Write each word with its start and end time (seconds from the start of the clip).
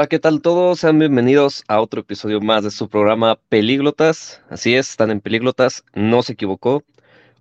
Hola, 0.00 0.08
¿qué 0.08 0.18
tal 0.18 0.40
todos? 0.40 0.80
Sean 0.80 0.98
bienvenidos 0.98 1.62
a 1.68 1.78
otro 1.78 2.00
episodio 2.00 2.40
más 2.40 2.64
de 2.64 2.70
su 2.70 2.88
programa 2.88 3.38
Pelíglotas. 3.50 4.42
Así 4.48 4.74
es, 4.74 4.88
están 4.88 5.10
en 5.10 5.20
Pelíglotas, 5.20 5.84
no 5.92 6.22
se 6.22 6.32
equivocó. 6.32 6.82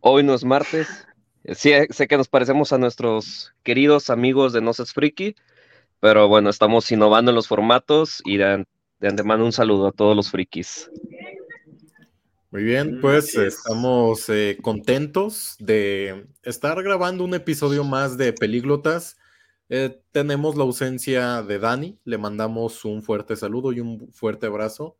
Hoy 0.02 0.24
no 0.24 0.34
es 0.34 0.44
martes. 0.44 0.90
Sí, 1.54 1.72
sé 1.90 2.10
que 2.10 2.18
nos 2.18 2.28
parecemos 2.28 2.74
a 2.74 2.78
nuestros 2.78 3.54
queridos 3.64 4.10
amigos 4.10 4.52
de 4.52 4.60
No 4.60 4.74
Seas 4.74 4.92
Friki, 4.92 5.36
pero 6.02 6.28
bueno, 6.28 6.50
estamos 6.50 6.92
innovando 6.92 7.32
en 7.32 7.36
los 7.36 7.48
formatos 7.48 8.22
y 8.26 8.36
de, 8.36 8.66
de 9.00 9.08
antemano 9.08 9.46
un 9.46 9.54
saludo 9.54 9.88
a 9.88 9.94
todos 9.94 10.14
los 10.14 10.30
frikis. 10.30 10.92
Muy 12.52 12.64
bien, 12.64 12.98
mm, 12.98 13.00
pues 13.00 13.36
estamos 13.36 14.28
eh, 14.28 14.58
contentos 14.62 15.56
de 15.60 16.26
estar 16.44 16.84
grabando 16.84 17.24
un 17.24 17.36
episodio 17.36 17.86
más 17.86 18.18
de 18.18 18.34
Pelíglotas. 18.34 19.16
Eh, 19.70 20.02
tenemos 20.12 20.58
la 20.58 20.64
ausencia 20.64 21.44
de 21.44 21.60
Dani, 21.60 22.00
le 22.04 22.18
mandamos 22.18 22.86
un 22.86 23.04
fuerte 23.04 23.36
saludo 23.36 23.72
y 23.72 23.80
un 23.80 24.12
fuerte 24.12 24.48
abrazo, 24.48 24.98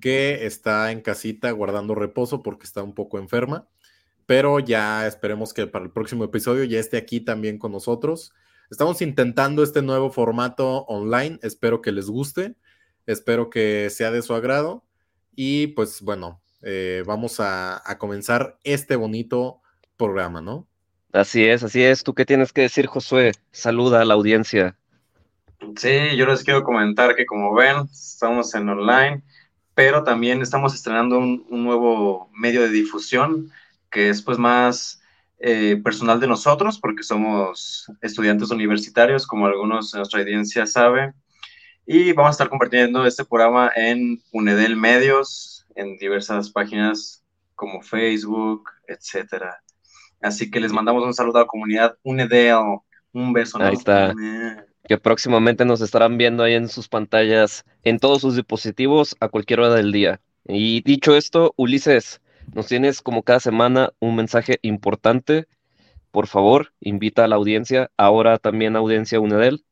que 0.00 0.46
está 0.46 0.90
en 0.90 1.02
casita 1.02 1.50
guardando 1.50 1.94
reposo 1.94 2.42
porque 2.42 2.64
está 2.64 2.82
un 2.82 2.94
poco 2.94 3.18
enferma, 3.18 3.68
pero 4.26 4.58
ya 4.58 5.06
esperemos 5.06 5.52
que 5.54 5.66
para 5.66 5.84
el 5.84 5.92
próximo 5.92 6.24
episodio 6.24 6.64
ya 6.64 6.80
esté 6.80 6.96
aquí 6.96 7.20
también 7.20 7.58
con 7.58 7.72
nosotros. 7.72 8.32
Estamos 8.70 9.00
intentando 9.02 9.62
este 9.62 9.82
nuevo 9.82 10.10
formato 10.10 10.84
online, 10.86 11.38
espero 11.42 11.82
que 11.82 11.92
les 11.92 12.08
guste, 12.08 12.56
espero 13.06 13.50
que 13.50 13.90
sea 13.90 14.10
de 14.10 14.22
su 14.22 14.34
agrado 14.34 14.84
y 15.36 15.68
pues 15.68 16.00
bueno, 16.02 16.42
eh, 16.62 17.04
vamos 17.06 17.36
a, 17.38 17.82
comenzar 17.98 18.58
este 18.64 18.96
bonito 18.96 19.60
programa, 19.96 20.40
¿no? 20.40 20.66
Así 21.16 21.46
es, 21.46 21.62
así 21.62 21.82
es. 21.82 22.04
¿Tú 22.04 22.12
qué 22.12 22.26
tienes 22.26 22.52
que 22.52 22.60
decir, 22.62 22.86
Josué? 22.86 23.32
Saluda 23.50 24.02
a 24.02 24.04
la 24.04 24.12
audiencia. 24.12 24.76
Sí, 25.76 26.14
yo 26.14 26.26
les 26.26 26.44
quiero 26.44 26.62
comentar 26.62 27.16
que 27.16 27.24
como 27.24 27.54
ven, 27.54 27.88
estamos 27.90 28.54
en 28.54 28.68
online, 28.68 29.22
pero 29.74 30.04
también 30.04 30.42
estamos 30.42 30.74
estrenando 30.74 31.18
un, 31.18 31.46
nuevo 31.48 32.30
medio 32.34 32.60
de 32.60 32.68
difusión 32.68 33.50
que 33.90 34.10
es 34.10 34.20
pues 34.20 34.36
más 34.36 35.00
eh, 35.38 35.80
personal 35.82 36.20
de 36.20 36.26
nosotros, 36.26 36.78
porque 36.78 37.02
somos 37.02 37.90
estudiantes 38.02 38.50
universitarios, 38.50 39.26
como 39.26 39.46
algunos 39.46 39.92
de 39.92 39.98
nuestra 39.98 40.20
audiencia 40.20 40.66
sabe, 40.66 41.14
y 41.86 42.12
vamos 42.12 42.28
a 42.28 42.32
estar 42.32 42.50
compartiendo 42.50 43.06
este 43.06 43.24
programa 43.24 43.72
en 43.74 44.20
Unedel 44.32 44.76
Medios, 44.76 45.66
en 45.76 45.96
diversas 45.96 46.50
páginas 46.50 47.24
como 47.54 47.80
Facebook, 47.80 48.68
etcétera. 48.86 49.62
Así 50.26 50.50
que 50.50 50.58
les 50.58 50.72
mandamos 50.72 51.04
un 51.04 51.14
saludo 51.14 51.38
a 51.38 51.42
la 51.42 51.46
comunidad 51.46 51.96
UNEDEL, 52.02 52.80
un 53.12 53.32
beso. 53.32 53.58
Ahí 53.62 53.74
está. 53.74 54.12
Que 54.88 54.98
próximamente 54.98 55.64
nos 55.64 55.80
estarán 55.80 56.18
viendo 56.18 56.42
ahí 56.42 56.54
en 56.54 56.68
sus 56.68 56.88
pantallas, 56.88 57.64
en 57.84 57.98
todos 57.98 58.22
sus 58.22 58.34
dispositivos, 58.34 59.16
a 59.20 59.28
cualquier 59.28 59.60
hora 59.60 59.74
del 59.74 59.92
día. 59.92 60.20
Y 60.48 60.82
dicho 60.82 61.16
esto, 61.16 61.54
Ulises, 61.56 62.20
nos 62.54 62.66
tienes 62.66 63.02
como 63.02 63.22
cada 63.22 63.38
semana 63.38 63.92
un 64.00 64.16
mensaje 64.16 64.58
importante. 64.62 65.46
Por 66.10 66.26
favor, 66.26 66.72
invita 66.80 67.24
a 67.24 67.28
la 67.28 67.36
audiencia, 67.36 67.90
ahora 67.96 68.38
también 68.38 68.74
audiencia 68.74 69.20
UNEDEL. 69.20 69.64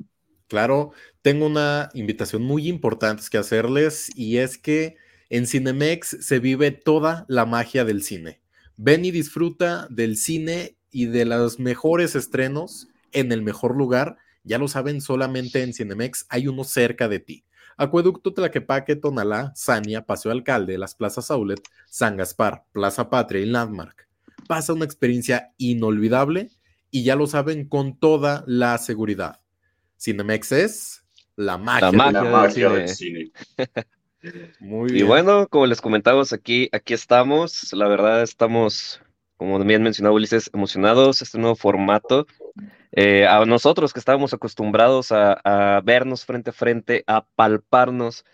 Claro, 0.46 0.92
tengo 1.22 1.46
una 1.46 1.88
invitación 1.94 2.42
muy 2.42 2.68
importante 2.68 3.24
que 3.28 3.38
hacerles 3.38 4.08
y 4.16 4.38
es 4.38 4.56
que 4.56 4.96
en 5.30 5.48
Cinemex 5.48 6.18
se 6.20 6.38
vive 6.38 6.70
toda 6.70 7.24
la 7.28 7.44
magia 7.44 7.84
del 7.84 8.02
cine. 8.02 8.43
Ven 8.76 9.04
y 9.04 9.10
disfruta 9.10 9.86
del 9.90 10.16
cine 10.16 10.76
y 10.90 11.06
de 11.06 11.24
los 11.24 11.58
mejores 11.58 12.14
estrenos 12.14 12.88
en 13.12 13.32
el 13.32 13.42
mejor 13.42 13.76
lugar. 13.76 14.16
Ya 14.42 14.58
lo 14.58 14.68
saben, 14.68 15.00
solamente 15.00 15.62
en 15.62 15.72
Cinemex 15.72 16.26
hay 16.28 16.48
uno 16.48 16.64
cerca 16.64 17.08
de 17.08 17.20
ti. 17.20 17.44
Acueducto 17.76 18.32
Tlaquepaque, 18.32 18.96
Tonalá, 18.96 19.52
Sania, 19.56 20.06
Paseo 20.06 20.30
Alcalde, 20.30 20.78
las 20.78 20.94
plazas 20.94 21.30
Aulet, 21.30 21.60
San 21.88 22.16
Gaspar, 22.16 22.64
Plaza 22.72 23.10
Patria 23.10 23.42
y 23.42 23.46
Landmark. 23.46 24.08
Pasa 24.46 24.72
una 24.72 24.84
experiencia 24.84 25.52
inolvidable 25.56 26.50
y 26.90 27.02
ya 27.02 27.16
lo 27.16 27.26
saben 27.26 27.68
con 27.68 27.98
toda 27.98 28.44
la 28.46 28.78
seguridad. 28.78 29.40
Cinemex 29.98 30.52
es 30.52 31.04
la 31.36 31.58
magia, 31.58 31.90
la 31.90 32.24
magia, 32.24 32.70
del 32.70 32.88
cine. 32.88 33.32
Muy 34.60 34.92
bien. 34.92 35.04
Y 35.04 35.08
bueno, 35.08 35.48
como 35.48 35.66
les 35.66 35.80
comentamos 35.80 36.32
aquí, 36.32 36.68
aquí 36.72 36.94
estamos. 36.94 37.72
La 37.72 37.88
verdad 37.88 38.22
estamos, 38.22 39.00
como 39.36 39.58
bien 39.64 39.82
mencionado 39.82 40.14
Ulises, 40.14 40.50
emocionados. 40.52 41.22
Este 41.22 41.38
nuevo 41.38 41.56
formato. 41.56 42.26
Eh, 42.92 43.26
a 43.26 43.44
nosotros 43.44 43.92
que 43.92 43.98
estábamos 43.98 44.32
acostumbrados 44.34 45.10
a, 45.10 45.80
vernos 45.84 46.24
frente 46.24 46.50
a 46.50 46.52
frente, 46.52 47.02
a 47.08 47.26
palparnos, 47.34 48.24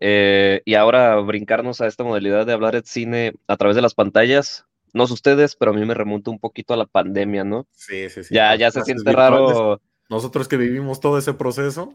eh, 0.00 0.62
y 0.64 0.74
ahora 0.74 1.16
brincarnos 1.20 1.80
a 1.80 1.86
esta 1.86 2.02
modalidad 2.02 2.44
de 2.44 2.52
hablar 2.52 2.74
de 2.74 2.82
cine 2.84 3.34
a 3.46 3.56
través 3.56 3.76
de 3.76 3.82
las 3.82 3.94
pantallas. 3.94 4.66
No 4.92 5.06
sé 5.06 5.12
ustedes, 5.12 5.54
pero 5.54 5.70
a 5.70 5.74
mí 5.74 5.84
me 5.84 5.94
remonta 5.94 6.32
un 6.32 6.40
poquito 6.40 6.74
a 6.74 6.76
la 6.76 6.86
pandemia, 6.86 7.44
¿no? 7.44 7.68
Sí, 7.70 8.10
sí, 8.10 8.24
sí. 8.24 8.34
Ya, 8.34 8.56
ya 8.56 8.72
se 8.72 8.82
siente 8.82 9.12
raro. 9.12 9.80
Nosotros 10.08 10.48
que 10.48 10.56
vivimos 10.56 10.98
todo 10.98 11.16
ese 11.18 11.34
proceso. 11.34 11.94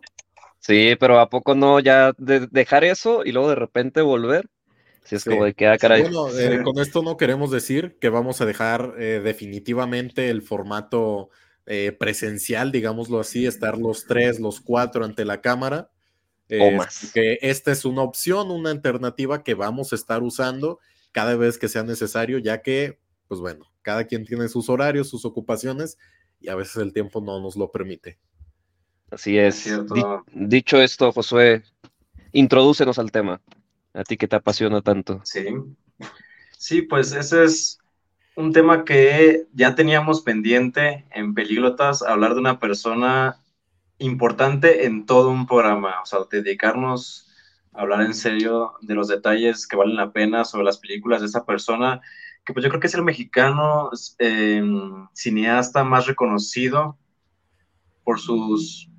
Sí, 0.66 0.96
pero 1.00 1.20
¿a 1.20 1.30
poco 1.30 1.54
no 1.54 1.80
ya 1.80 2.16
dejar 2.18 2.84
eso 2.84 3.24
y 3.24 3.32
luego 3.32 3.50
de 3.50 3.56
repente 3.56 4.02
volver? 4.02 4.50
Si 5.04 5.16
es 5.16 5.24
como 5.24 5.46
de 5.46 5.54
que, 5.54 5.68
ah, 5.68 5.78
caray. 5.78 6.02
Bueno, 6.02 6.28
eh, 6.36 6.60
con 6.64 6.80
esto 6.80 7.04
no 7.04 7.18
queremos 7.18 7.52
decir 7.52 8.00
que 8.02 8.10
vamos 8.10 8.42
a 8.42 8.48
dejar 8.48 8.96
eh, 8.98 9.22
definitivamente 9.24 10.32
el 10.32 10.42
formato 10.42 11.30
eh, 11.68 11.92
presencial, 11.92 12.72
digámoslo 12.72 13.20
así, 13.20 13.46
estar 13.46 13.78
los 13.78 14.08
tres, 14.08 14.40
los 14.40 14.60
cuatro 14.60 15.06
ante 15.06 15.24
la 15.24 15.40
cámara. 15.40 15.92
o 16.60 16.72
más. 16.72 17.12
Que 17.14 17.38
esta 17.44 17.72
es 17.72 17.86
una 17.86 18.02
opción, 18.02 18.50
una 18.50 18.72
alternativa 18.72 19.44
que 19.44 19.54
vamos 19.54 19.94
a 19.94 19.96
estar 19.96 20.24
usando 20.24 20.80
cada 21.12 21.36
vez 21.36 21.60
que 21.60 21.68
sea 21.68 21.84
necesario, 21.84 22.40
ya 22.40 22.64
que, 22.64 22.98
pues 23.28 23.40
bueno, 23.40 23.72
cada 23.84 24.06
quien 24.06 24.26
tiene 24.26 24.48
sus 24.48 24.68
horarios, 24.70 25.10
sus 25.10 25.26
ocupaciones 25.26 26.00
y 26.40 26.50
a 26.50 26.56
veces 26.56 26.78
el 26.78 26.92
tiempo 26.92 27.22
no 27.22 27.40
nos 27.40 27.56
lo 27.56 27.72
permite. 27.72 28.18
Así 29.16 29.38
es. 29.38 29.66
dicho 30.34 30.82
esto, 30.82 31.10
Josué, 31.14 31.64
introdúcenos 32.34 33.00
al 33.00 33.14
tema. 33.14 33.40
A 33.94 34.04
ti 34.04 34.18
que 34.18 34.28
te 34.28 34.36
apasiona 34.36 34.82
tanto. 34.82 35.22
Sí. 35.24 35.46
Sí, 36.58 36.82
pues 36.82 37.14
ese 37.14 37.46
es 37.46 37.80
un 38.36 38.52
tema 38.52 38.84
que 38.84 39.48
ya 39.54 39.74
teníamos 39.74 40.22
pendiente 40.22 41.06
en 41.12 41.34
Pelíglotas, 41.34 42.02
hablar 42.02 42.34
de 42.34 42.42
una 42.42 42.60
persona 42.60 43.40
importante 44.00 44.86
en 44.86 45.06
todo 45.06 45.30
un 45.30 45.48
programa, 45.48 46.02
o 46.02 46.06
sea, 46.06 46.20
dedicarnos 46.30 47.32
a 47.72 47.84
hablar 47.84 48.02
en 48.02 48.14
serio 48.14 48.74
de 48.82 48.96
los 48.96 49.08
detalles 49.08 49.66
que 49.66 49.78
valen 49.78 49.96
la 49.96 50.12
pena 50.12 50.44
sobre 50.44 50.66
las 50.66 50.78
películas 50.78 51.22
de 51.22 51.28
esa 51.28 51.46
persona, 51.46 52.02
que 52.44 52.52
pues 52.52 52.66
yo 52.66 52.70
creo 52.70 52.82
que 52.82 52.88
es 52.88 52.96
el 52.96 53.04
mexicano 53.04 53.92
em, 54.20 55.08
cineasta 55.14 55.86
más 55.86 56.06
reconocido 56.06 56.98
por 58.04 58.20
sus 58.20 58.90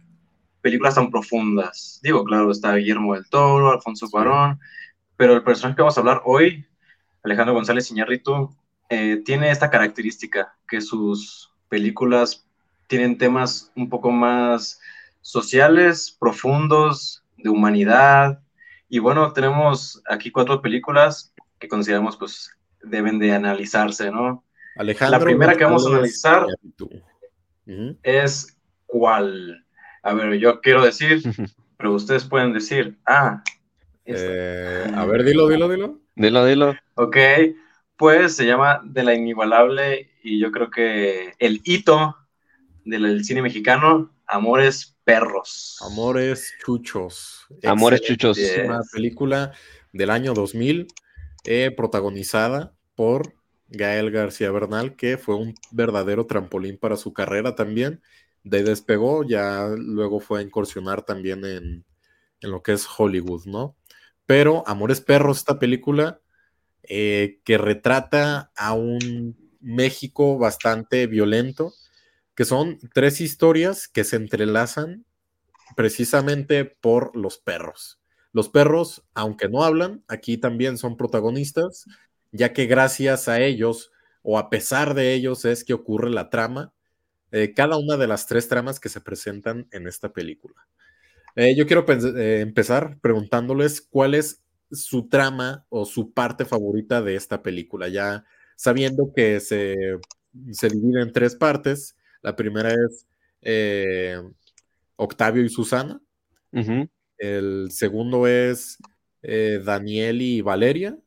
películas 0.66 0.96
tan 0.96 1.12
profundas. 1.12 2.00
Digo, 2.02 2.24
claro, 2.24 2.50
está 2.50 2.74
Guillermo 2.74 3.14
del 3.14 3.28
Toro, 3.28 3.70
Alfonso 3.70 4.10
Cuarón, 4.10 4.58
pero 5.16 5.34
el 5.34 5.44
personaje 5.44 5.76
que 5.76 5.82
vamos 5.82 5.96
a 5.96 6.00
hablar 6.00 6.22
hoy, 6.24 6.66
Alejandro 7.22 7.54
González 7.54 7.88
Iñárritu, 7.92 8.52
eh, 8.88 9.22
tiene 9.24 9.52
esta 9.52 9.70
característica, 9.70 10.56
que 10.66 10.80
sus 10.80 11.52
películas 11.68 12.48
tienen 12.88 13.16
temas 13.16 13.70
un 13.76 13.88
poco 13.88 14.10
más 14.10 14.80
sociales, 15.20 16.16
profundos, 16.18 17.22
de 17.36 17.48
humanidad. 17.48 18.40
Y 18.88 18.98
bueno, 18.98 19.32
tenemos 19.32 20.02
aquí 20.10 20.32
cuatro 20.32 20.60
películas 20.60 21.32
que 21.60 21.68
consideramos 21.68 22.16
pues 22.16 22.50
deben 22.82 23.20
de 23.20 23.30
analizarse, 23.30 24.10
¿no? 24.10 24.42
Alejandro. 24.74 25.20
La 25.20 25.24
primera 25.24 25.54
que 25.54 25.62
vamos 25.62 25.86
a 25.86 25.90
analizar 25.90 26.44
es 28.02 28.58
¿cuál? 28.86 29.62
A 30.06 30.14
ver, 30.14 30.38
yo 30.38 30.60
quiero 30.60 30.84
decir, 30.84 31.20
pero 31.76 31.92
ustedes 31.92 32.24
pueden 32.24 32.52
decir, 32.52 32.96
ah. 33.06 33.42
Eh, 34.04 34.88
a 34.94 35.04
ver, 35.04 35.24
dilo, 35.24 35.48
dilo, 35.48 35.68
dilo. 35.68 35.98
Dilo, 36.14 36.46
dilo. 36.46 36.76
Ok, 36.94 37.16
pues 37.96 38.36
se 38.36 38.46
llama 38.46 38.80
De 38.84 39.02
la 39.02 39.14
Inigualable 39.14 40.08
y 40.22 40.38
yo 40.38 40.52
creo 40.52 40.70
que 40.70 41.34
el 41.40 41.60
hito 41.64 42.16
del 42.84 43.24
cine 43.24 43.42
mexicano, 43.42 44.14
Amores 44.28 44.96
Perros. 45.02 45.78
Amores 45.84 46.54
Chuchos. 46.64 47.48
Amores 47.64 48.00
Chuchos. 48.02 48.38
Es 48.38 48.64
una 48.64 48.82
película 48.92 49.54
del 49.92 50.10
año 50.10 50.34
2000 50.34 50.86
eh, 51.46 51.72
protagonizada 51.76 52.76
por 52.94 53.34
Gael 53.70 54.12
García 54.12 54.52
Bernal, 54.52 54.94
que 54.94 55.18
fue 55.18 55.34
un 55.34 55.54
verdadero 55.72 56.26
trampolín 56.26 56.78
para 56.78 56.94
su 56.94 57.12
carrera 57.12 57.56
también 57.56 58.00
de 58.46 58.62
despegó, 58.62 59.24
ya 59.24 59.66
luego 59.76 60.20
fue 60.20 60.38
a 60.38 60.42
incursionar 60.42 61.02
también 61.02 61.44
en, 61.44 61.84
lo 62.42 62.62
que 62.62 62.72
es 62.72 62.86
Hollywood, 62.96 63.44
¿no? 63.46 63.76
Pero 64.24 64.62
Amores 64.68 65.00
Perros, 65.00 65.38
esta 65.38 65.58
película 65.58 66.20
eh, 66.84 67.40
que 67.44 67.58
retrata 67.58 68.52
a 68.54 68.72
un 68.72 69.36
México 69.60 70.38
bastante 70.38 71.08
violento, 71.08 71.72
que 72.36 72.44
son 72.44 72.78
tres 72.94 73.20
historias 73.20 73.88
que 73.88 74.04
se 74.04 74.14
entrelazan 74.14 75.04
precisamente 75.74 76.64
por 76.64 77.16
los 77.16 77.38
perros. 77.38 77.98
Los 78.32 78.48
perros, 78.48 79.02
aunque 79.14 79.48
no 79.48 79.64
hablan, 79.64 80.04
aquí 80.06 80.38
también 80.38 80.78
son 80.78 80.96
protagonistas, 80.96 81.86
ya 82.30 82.52
que 82.52 82.66
gracias 82.66 83.26
a 83.26 83.40
ellos 83.40 83.90
o 84.22 84.38
a 84.38 84.50
pesar 84.50 84.94
de 84.94 85.14
ellos 85.14 85.44
es 85.44 85.64
que 85.64 85.74
ocurre 85.74 86.10
la 86.10 86.30
trama, 86.30 86.72
eh, 87.32 87.52
cada 87.54 87.76
una 87.76 87.96
de 87.96 88.06
las 88.06 88.26
tres 88.26 88.48
tramas 88.48 88.78
que 88.78 88.88
se 88.88 89.00
presentan 89.00 89.66
en 89.72 89.86
esta 89.86 90.12
película. 90.12 90.66
Eh, 91.34 91.54
yo 91.56 91.66
quiero 91.66 91.84
eh, 91.88 92.40
empezar 92.40 92.98
preguntándoles 93.00 93.80
cuál 93.80 94.14
es 94.14 94.42
su 94.70 95.08
trama 95.08 95.66
o 95.68 95.84
su 95.84 96.12
parte 96.12 96.44
favorita 96.44 97.02
de 97.02 97.16
esta 97.16 97.42
película, 97.42 97.88
ya 97.88 98.24
sabiendo 98.56 99.12
que 99.14 99.40
se, 99.40 99.76
se 100.52 100.68
divide 100.68 101.02
en 101.02 101.12
tres 101.12 101.34
partes. 101.34 101.96
La 102.22 102.34
primera 102.34 102.72
es 102.72 103.06
Octavio 104.96 105.44
y 105.44 105.48
Susana. 105.48 106.00
El 107.18 107.68
segundo 107.70 108.26
es 108.26 108.78
Daniel 109.22 110.22
y 110.22 110.40
Valeria. 110.40 110.98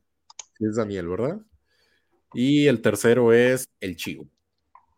es 0.60 0.76
Daniel, 0.76 1.08
¿verdad? 1.08 1.40
Y 2.32 2.66
el 2.66 2.80
tercero 2.80 3.32
es 3.32 3.68
el 3.80 3.96
chivo. 3.96 4.26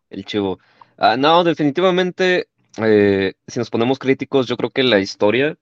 El 0.09 0.25
chivo. 0.25 0.59
Ah, 0.97 1.17
no, 1.17 1.43
definitivamente, 1.43 2.47
eh, 2.77 3.33
si 3.47 3.59
nos 3.59 3.69
ponemos 3.69 3.99
críticos, 3.99 4.47
yo 4.47 4.57
creo 4.57 4.69
que 4.69 4.83
la 4.83 4.99
historia 4.99 5.57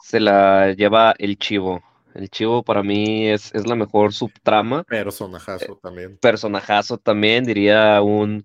se 0.00 0.20
la 0.20 0.72
lleva 0.72 1.14
el 1.18 1.38
chivo. 1.38 1.82
El 2.14 2.30
chivo 2.30 2.62
para 2.62 2.82
mí 2.82 3.28
es, 3.28 3.52
la 3.66 3.74
mejor 3.74 4.12
subtrama. 4.12 4.84
Personajazo 4.84 5.72
eh, 5.72 5.78
también. 5.82 6.16
Personajazo 6.18 6.96
también, 6.96 7.44
diría 7.44 8.00
un, 8.00 8.44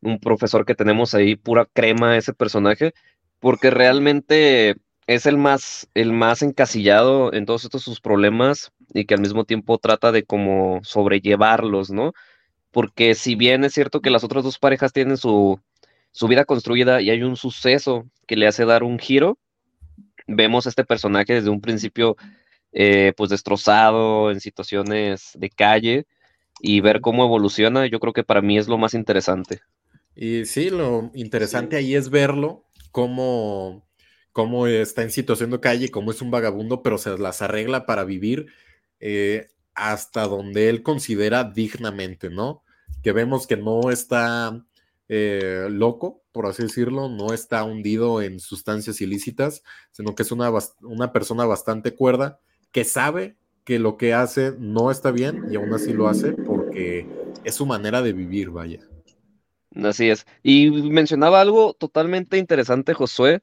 un 0.00 0.18
profesor 0.20 0.64
que 0.64 0.74
tenemos 0.74 1.14
ahí, 1.14 1.36
pura 1.36 1.66
crema 1.72 2.16
ese 2.16 2.32
personaje, 2.32 2.92
porque 3.40 3.70
realmente 3.70 4.76
es 5.06 5.26
el 5.26 5.38
más, 5.38 5.88
el 5.94 6.12
más 6.12 6.42
encasillado 6.42 7.32
en 7.32 7.46
todos 7.46 7.64
estos 7.64 7.82
sus 7.82 8.00
problemas 8.00 8.70
y 8.94 9.06
que 9.06 9.14
al 9.14 9.20
mismo 9.20 9.44
tiempo 9.44 9.78
trata 9.78 10.12
de 10.12 10.24
como 10.24 10.80
sobrellevarlos, 10.84 11.90
¿no? 11.90 12.12
Porque 12.70 13.14
si 13.14 13.34
bien 13.34 13.64
es 13.64 13.74
cierto 13.74 14.00
que 14.00 14.10
las 14.10 14.24
otras 14.24 14.44
dos 14.44 14.58
parejas 14.58 14.92
tienen 14.92 15.16
su, 15.16 15.60
su 16.12 16.28
vida 16.28 16.44
construida 16.44 17.00
y 17.00 17.10
hay 17.10 17.22
un 17.22 17.36
suceso 17.36 18.08
que 18.26 18.36
le 18.36 18.46
hace 18.46 18.64
dar 18.64 18.82
un 18.82 18.98
giro, 18.98 19.38
vemos 20.26 20.66
a 20.66 20.68
este 20.68 20.84
personaje 20.84 21.34
desde 21.34 21.50
un 21.50 21.60
principio 21.60 22.16
eh, 22.72 23.12
pues 23.16 23.30
destrozado 23.30 24.30
en 24.30 24.40
situaciones 24.40 25.32
de 25.34 25.50
calle 25.50 26.06
y 26.60 26.80
ver 26.80 27.00
cómo 27.00 27.24
evoluciona, 27.24 27.86
yo 27.86 27.98
creo 28.00 28.12
que 28.12 28.22
para 28.22 28.42
mí 28.42 28.58
es 28.58 28.68
lo 28.68 28.78
más 28.78 28.94
interesante. 28.94 29.60
Y 30.14 30.44
sí, 30.44 30.70
lo 30.70 31.10
interesante 31.14 31.76
ahí 31.76 31.94
es 31.94 32.10
verlo, 32.10 32.64
cómo, 32.92 33.88
cómo 34.32 34.66
está 34.66 35.02
en 35.02 35.10
situación 35.10 35.50
de 35.50 35.60
calle, 35.60 35.90
cómo 35.90 36.10
es 36.10 36.20
un 36.20 36.30
vagabundo, 36.30 36.82
pero 36.82 36.98
se 36.98 37.16
las 37.18 37.42
arregla 37.42 37.86
para 37.86 38.04
vivir 38.04 38.46
eh, 39.00 39.48
hasta 39.74 40.26
donde 40.26 40.68
él 40.68 40.82
considera 40.82 41.44
dignamente, 41.44 42.30
¿no? 42.30 42.62
Que 43.02 43.12
vemos 43.12 43.46
que 43.46 43.56
no 43.56 43.90
está 43.90 44.64
eh, 45.08 45.68
loco, 45.70 46.22
por 46.32 46.46
así 46.46 46.62
decirlo, 46.62 47.08
no 47.08 47.32
está 47.32 47.64
hundido 47.64 48.22
en 48.22 48.40
sustancias 48.40 49.00
ilícitas, 49.00 49.62
sino 49.90 50.14
que 50.14 50.22
es 50.22 50.32
una, 50.32 50.50
una 50.82 51.12
persona 51.12 51.44
bastante 51.44 51.94
cuerda 51.94 52.38
que 52.72 52.84
sabe 52.84 53.36
que 53.64 53.78
lo 53.78 53.96
que 53.96 54.14
hace 54.14 54.54
no 54.58 54.90
está 54.90 55.10
bien 55.10 55.46
y 55.50 55.56
aún 55.56 55.72
así 55.72 55.92
lo 55.92 56.08
hace 56.08 56.32
porque 56.32 57.06
es 57.44 57.54
su 57.54 57.66
manera 57.66 58.02
de 58.02 58.12
vivir, 58.12 58.50
vaya. 58.50 58.80
Así 59.82 60.10
es. 60.10 60.26
Y 60.42 60.70
mencionaba 60.70 61.40
algo 61.40 61.74
totalmente 61.74 62.38
interesante, 62.38 62.94
Josué, 62.94 63.42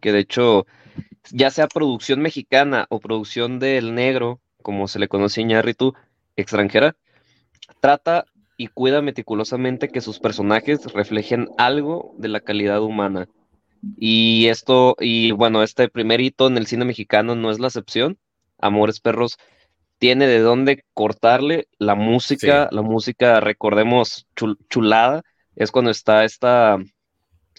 que 0.00 0.12
de 0.12 0.20
hecho, 0.20 0.66
ya 1.30 1.50
sea 1.50 1.68
producción 1.68 2.20
mexicana 2.20 2.86
o 2.90 3.00
producción 3.00 3.58
del 3.58 3.94
negro, 3.94 4.40
como 4.62 4.88
se 4.88 4.98
le 4.98 5.08
conoce 5.08 5.40
a 5.40 5.44
Iñárritu, 5.44 5.94
extranjera, 6.36 6.96
trata 7.80 8.24
y 8.56 8.68
cuida 8.68 9.02
meticulosamente 9.02 9.88
que 9.88 10.00
sus 10.00 10.18
personajes 10.18 10.92
reflejen 10.92 11.48
algo 11.58 12.14
de 12.18 12.28
la 12.28 12.40
calidad 12.40 12.82
humana. 12.82 13.28
Y 13.96 14.46
esto, 14.48 14.96
y 14.98 15.30
bueno, 15.30 15.62
este 15.62 15.88
primer 15.88 16.20
hito 16.20 16.48
en 16.48 16.56
el 16.56 16.66
cine 16.66 16.84
mexicano 16.84 17.36
no 17.36 17.50
es 17.50 17.60
la 17.60 17.68
excepción. 17.68 18.18
Amores 18.58 19.00
Perros 19.00 19.38
tiene 19.98 20.26
de 20.26 20.40
dónde 20.40 20.84
cortarle 20.94 21.68
la 21.78 21.94
música, 21.94 22.68
la 22.72 22.82
música, 22.82 23.40
recordemos, 23.40 24.26
chulada, 24.68 25.22
es 25.54 25.70
cuando 25.70 25.90
está 25.90 26.24
esta 26.24 26.78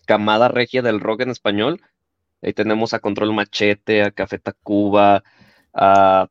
camada 0.06 0.48
regia 0.48 0.82
del 0.82 1.00
rock 1.00 1.22
en 1.22 1.30
español. 1.30 1.82
Ahí 2.42 2.54
tenemos 2.54 2.94
a 2.94 3.00
Control 3.00 3.34
Machete, 3.34 4.04
a 4.04 4.12
Café 4.12 4.40
Tacuba, 4.40 5.24
a 5.74 6.28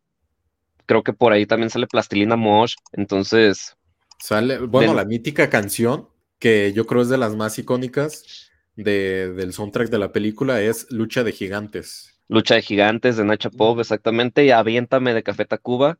creo 0.88 1.02
que 1.04 1.12
por 1.12 1.32
ahí 1.32 1.46
también 1.46 1.70
sale 1.70 1.86
Plastilina 1.86 2.34
Mosh, 2.34 2.74
entonces... 2.92 3.76
Sale, 4.18 4.58
bueno, 4.58 4.94
la 4.94 5.04
mítica 5.04 5.48
canción, 5.48 6.08
que 6.40 6.72
yo 6.72 6.86
creo 6.86 7.02
es 7.02 7.08
de 7.08 7.18
las 7.18 7.36
más 7.36 7.58
icónicas 7.58 8.50
del 8.74 9.52
soundtrack 9.52 9.90
de 9.90 9.98
la 9.98 10.12
película, 10.12 10.60
es 10.60 10.90
Lucha 10.90 11.22
de 11.22 11.32
Gigantes. 11.32 12.18
Lucha 12.26 12.56
de 12.56 12.62
Gigantes 12.62 13.16
de 13.16 13.24
Nacha 13.24 13.50
Pop, 13.50 13.78
exactamente, 13.78 14.44
y 14.44 14.50
Aviéntame 14.50 15.14
de 15.14 15.22
Café 15.22 15.44
Tacuba, 15.44 15.98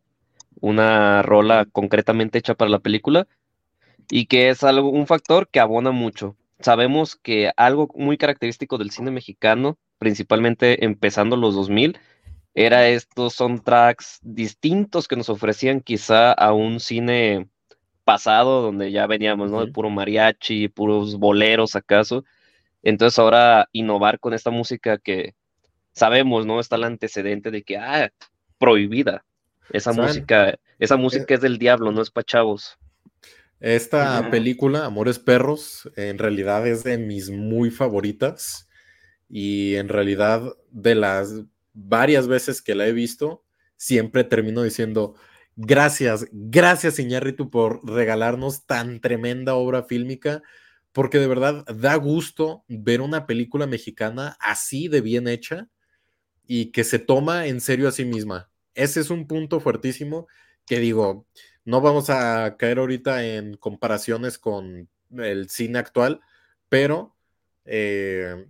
una 0.61 1.23
rola 1.23 1.67
concretamente 1.70 2.38
hecha 2.38 2.55
para 2.55 2.70
la 2.70 2.81
película, 2.81 3.29
y 4.11 4.26
que 4.26 4.49
es 4.49 4.64
algo, 4.64 4.88
un 4.88 5.06
factor 5.06 5.49
que 5.49 5.61
abona 5.61 5.90
mucho. 5.90 6.35
Sabemos 6.61 7.17
que 7.17 7.52
algo 7.56 7.88
muy 7.94 8.17
característico 8.17 8.78
del 8.78 8.90
cine 8.90 9.11
mexicano, 9.11 9.78
principalmente 9.99 10.85
empezando 10.85 11.37
los 11.37 11.54
2000, 11.54 11.99
era 12.61 12.88
estos 12.88 13.35
soundtracks 13.35 14.19
distintos 14.21 15.07
que 15.07 15.15
nos 15.15 15.29
ofrecían 15.29 15.81
quizá 15.81 16.33
a 16.33 16.53
un 16.53 16.81
cine 16.81 17.49
pasado 18.03 18.62
donde 18.62 18.91
ya 18.91 19.07
veníamos, 19.07 19.53
¿no? 19.53 19.65
De 19.65 19.71
puro 19.71 19.91
mariachi, 19.91 20.67
puros 20.67 21.21
boleros 21.21 21.77
acaso. 21.77 22.25
Entonces 22.83 23.17
ahora 23.21 23.69
innovar 23.71 24.19
con 24.19 24.35
esta 24.35 24.50
música 24.50 24.99
que 24.99 25.37
sabemos, 25.93 26.47
¿no? 26.47 26.59
Está 26.59 26.75
el 26.75 26.83
antecedente 26.83 27.53
de 27.53 27.62
que, 27.62 27.77
ah, 27.77 28.11
prohibida. 28.59 29.25
Esa 29.71 29.93
música, 29.93 30.59
esa 30.81 30.95
eh, 30.97 30.99
música 30.99 31.35
es 31.35 31.41
del 31.41 31.59
diablo, 31.59 31.93
no 31.93 32.03
es 32.03 32.11
para 32.11 32.25
chavos. 32.25 32.77
Esta 33.61 34.33
película, 34.33 34.85
Amores 34.85 35.21
Perros, 35.21 35.88
en 35.95 36.19
realidad 36.19 36.67
es 36.67 36.83
de 36.83 36.99
mis 36.99 37.31
muy 37.31 37.71
favoritas 37.71 38.69
y 39.29 39.77
en 39.77 39.88
realidad 39.88 40.43
de 40.73 40.97
las 40.97 41.45
varias 41.73 42.27
veces 42.29 42.63
que 42.63 42.75
la 42.75 42.87
he 42.87 42.93
visto, 42.93 43.45
siempre 43.77 44.25
termino 44.25 44.63
diciendo, 44.63 45.15
gracias, 45.57 46.27
gracias 46.33 46.99
Iñárritu 46.99 47.51
por 47.51 47.87
regalarnos 47.89 48.67
tan 48.67 49.01
tremenda 49.01 49.55
obra 49.55 49.83
fílmica, 49.83 50.43
porque 50.93 51.19
de 51.19 51.27
verdad 51.27 51.65
da 51.67 51.95
gusto 51.97 52.65
ver 52.69 53.01
una 53.01 53.27
película 53.27 53.67
mexicana 53.67 54.37
así 54.41 54.89
de 54.89 55.01
bien 55.01 55.29
hecha 55.29 55.69
y 56.47 56.73
que 56.73 56.85
se 56.85 56.99
toma 56.99 57.47
en 57.47 57.61
serio 57.61 57.89
a 57.89 57.93
sí 57.93 58.05
misma. 58.05 58.51
Ese 58.75 59.01
es 59.01 59.11
un 59.11 59.27
punto 59.27 59.61
fuertísimo 59.61 60.27
que 60.67 60.81
digo, 60.81 61.27
no 61.65 61.81
vamos 61.81 62.11
a 62.11 62.57
caer 62.57 62.79
ahorita 62.79 63.25
en 63.27 63.57
comparaciones 63.57 64.39
con 64.39 64.89
el 65.11 65.49
cine 65.51 65.79
actual, 65.79 66.21
pero 66.69 67.17
eh, 67.65 68.47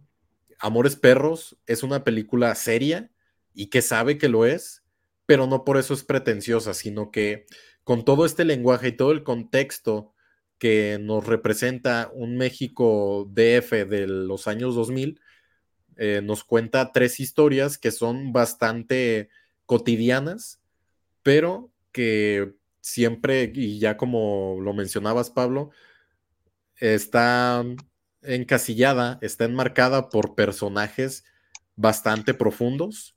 Amores 0.59 0.97
Perros 0.97 1.57
es 1.67 1.83
una 1.83 2.05
película 2.05 2.55
seria 2.55 3.11
y 3.55 3.67
que 3.67 3.83
sabe 3.83 4.19
que 4.19 4.29
lo 4.29 4.45
es, 4.45 4.85
pero 5.27 5.47
no 5.47 5.65
por 5.65 5.77
eso 5.77 5.95
es 5.95 6.05
pretenciosa, 6.05 6.75
sino 6.75 7.11
que 7.11 7.47
con 7.85 8.05
todo 8.05 8.25
este 8.27 8.45
lenguaje 8.45 8.88
y 8.88 8.97
todo 8.97 9.12
el 9.12 9.23
contexto 9.23 10.12
que 10.59 10.99
nos 11.00 11.27
representa 11.27 12.11
un 12.12 12.37
México 12.37 13.29
DF 13.33 13.87
de 13.88 14.07
los 14.09 14.49
años 14.49 14.75
2000, 14.75 15.21
eh, 15.97 16.21
nos 16.23 16.45
cuenta 16.45 16.93
tres 16.93 17.21
historias 17.21 17.79
que 17.79 17.91
son 17.91 18.33
bastante 18.33 19.31
cotidianas, 19.67 20.61
pero 21.23 21.71
que 21.93 22.55
siempre, 22.81 23.50
y 23.55 23.79
ya 23.79 23.97
como 23.97 24.59
lo 24.61 24.73
mencionabas, 24.75 25.31
Pablo, 25.31 25.71
está 26.77 27.65
encasillada, 28.35 29.18
está 29.23 29.44
enmarcada 29.44 30.08
por 30.11 30.35
personajes 30.35 31.25
bastante 31.76 32.35
profundos 32.35 33.16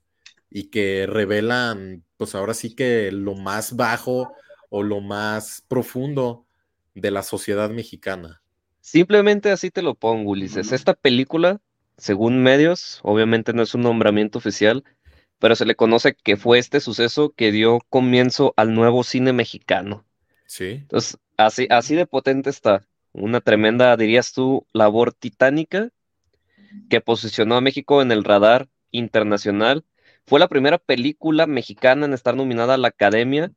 y 0.50 0.70
que 0.70 1.06
revelan, 1.06 2.04
pues 2.16 2.34
ahora 2.34 2.54
sí 2.54 2.74
que 2.74 3.10
lo 3.12 3.34
más 3.34 3.76
bajo 3.76 4.32
o 4.68 4.82
lo 4.82 5.00
más 5.00 5.64
profundo 5.68 6.46
de 6.94 7.10
la 7.10 7.22
sociedad 7.22 7.70
mexicana. 7.70 8.42
Simplemente 8.80 9.50
así 9.50 9.70
te 9.70 9.82
lo 9.82 9.94
pongo, 9.94 10.30
Ulises. 10.32 10.72
Esta 10.72 10.94
película, 10.94 11.60
según 11.96 12.42
medios, 12.42 13.00
obviamente 13.02 13.52
no 13.52 13.62
es 13.62 13.74
un 13.74 13.82
nombramiento 13.82 14.38
oficial, 14.38 14.84
pero 15.38 15.56
se 15.56 15.66
le 15.66 15.74
conoce 15.74 16.14
que 16.14 16.36
fue 16.36 16.58
este 16.58 16.80
suceso 16.80 17.32
que 17.36 17.52
dio 17.52 17.80
comienzo 17.88 18.54
al 18.56 18.74
nuevo 18.74 19.04
cine 19.04 19.32
mexicano. 19.32 20.04
Sí. 20.46 20.70
Entonces, 20.82 21.18
así, 21.36 21.66
así 21.70 21.94
de 21.94 22.06
potente 22.06 22.50
está. 22.50 22.86
Una 23.12 23.40
tremenda, 23.40 23.96
dirías 23.96 24.32
tú, 24.32 24.66
labor 24.72 25.12
titánica 25.12 25.90
que 26.88 27.00
posicionó 27.00 27.56
a 27.56 27.60
México 27.60 28.02
en 28.02 28.12
el 28.12 28.24
radar 28.24 28.68
internacional. 28.90 29.84
Fue 30.26 30.40
la 30.40 30.48
primera 30.48 30.78
película 30.78 31.46
mexicana 31.46 32.06
en 32.06 32.14
estar 32.14 32.36
nominada 32.36 32.74
a 32.74 32.78
la 32.78 32.88
Academia, 32.88 33.52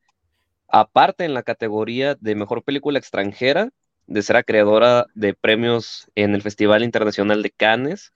aparte 0.67 1.25
en 1.25 1.33
la 1.33 1.43
categoría 1.43 2.15
de 2.19 2.35
Mejor 2.35 2.63
Película 2.63 2.99
Extranjera, 2.99 3.69
de 4.07 4.21
ser 4.21 4.35
acreedora 4.35 5.07
de 5.15 5.33
premios 5.33 6.09
en 6.15 6.35
el 6.35 6.41
Festival 6.41 6.83
Internacional 6.83 7.41
de 7.41 7.51
Cannes 7.51 8.11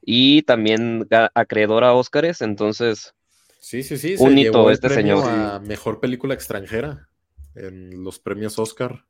y 0.00 0.42
también 0.42 1.06
acreedora 1.34 1.88
a 1.88 1.94
Óscares, 1.94 2.40
entonces... 2.40 3.14
Sí, 3.60 3.82
sí, 3.82 3.98
sí. 3.98 4.14
Un 4.18 4.38
hito 4.38 4.70
este 4.70 4.88
señor. 4.88 5.60
mejor 5.62 6.00
película 6.00 6.34
extranjera 6.34 7.08
en 7.54 8.04
los 8.04 8.18
premios 8.18 8.58
Oscar. 8.58 9.04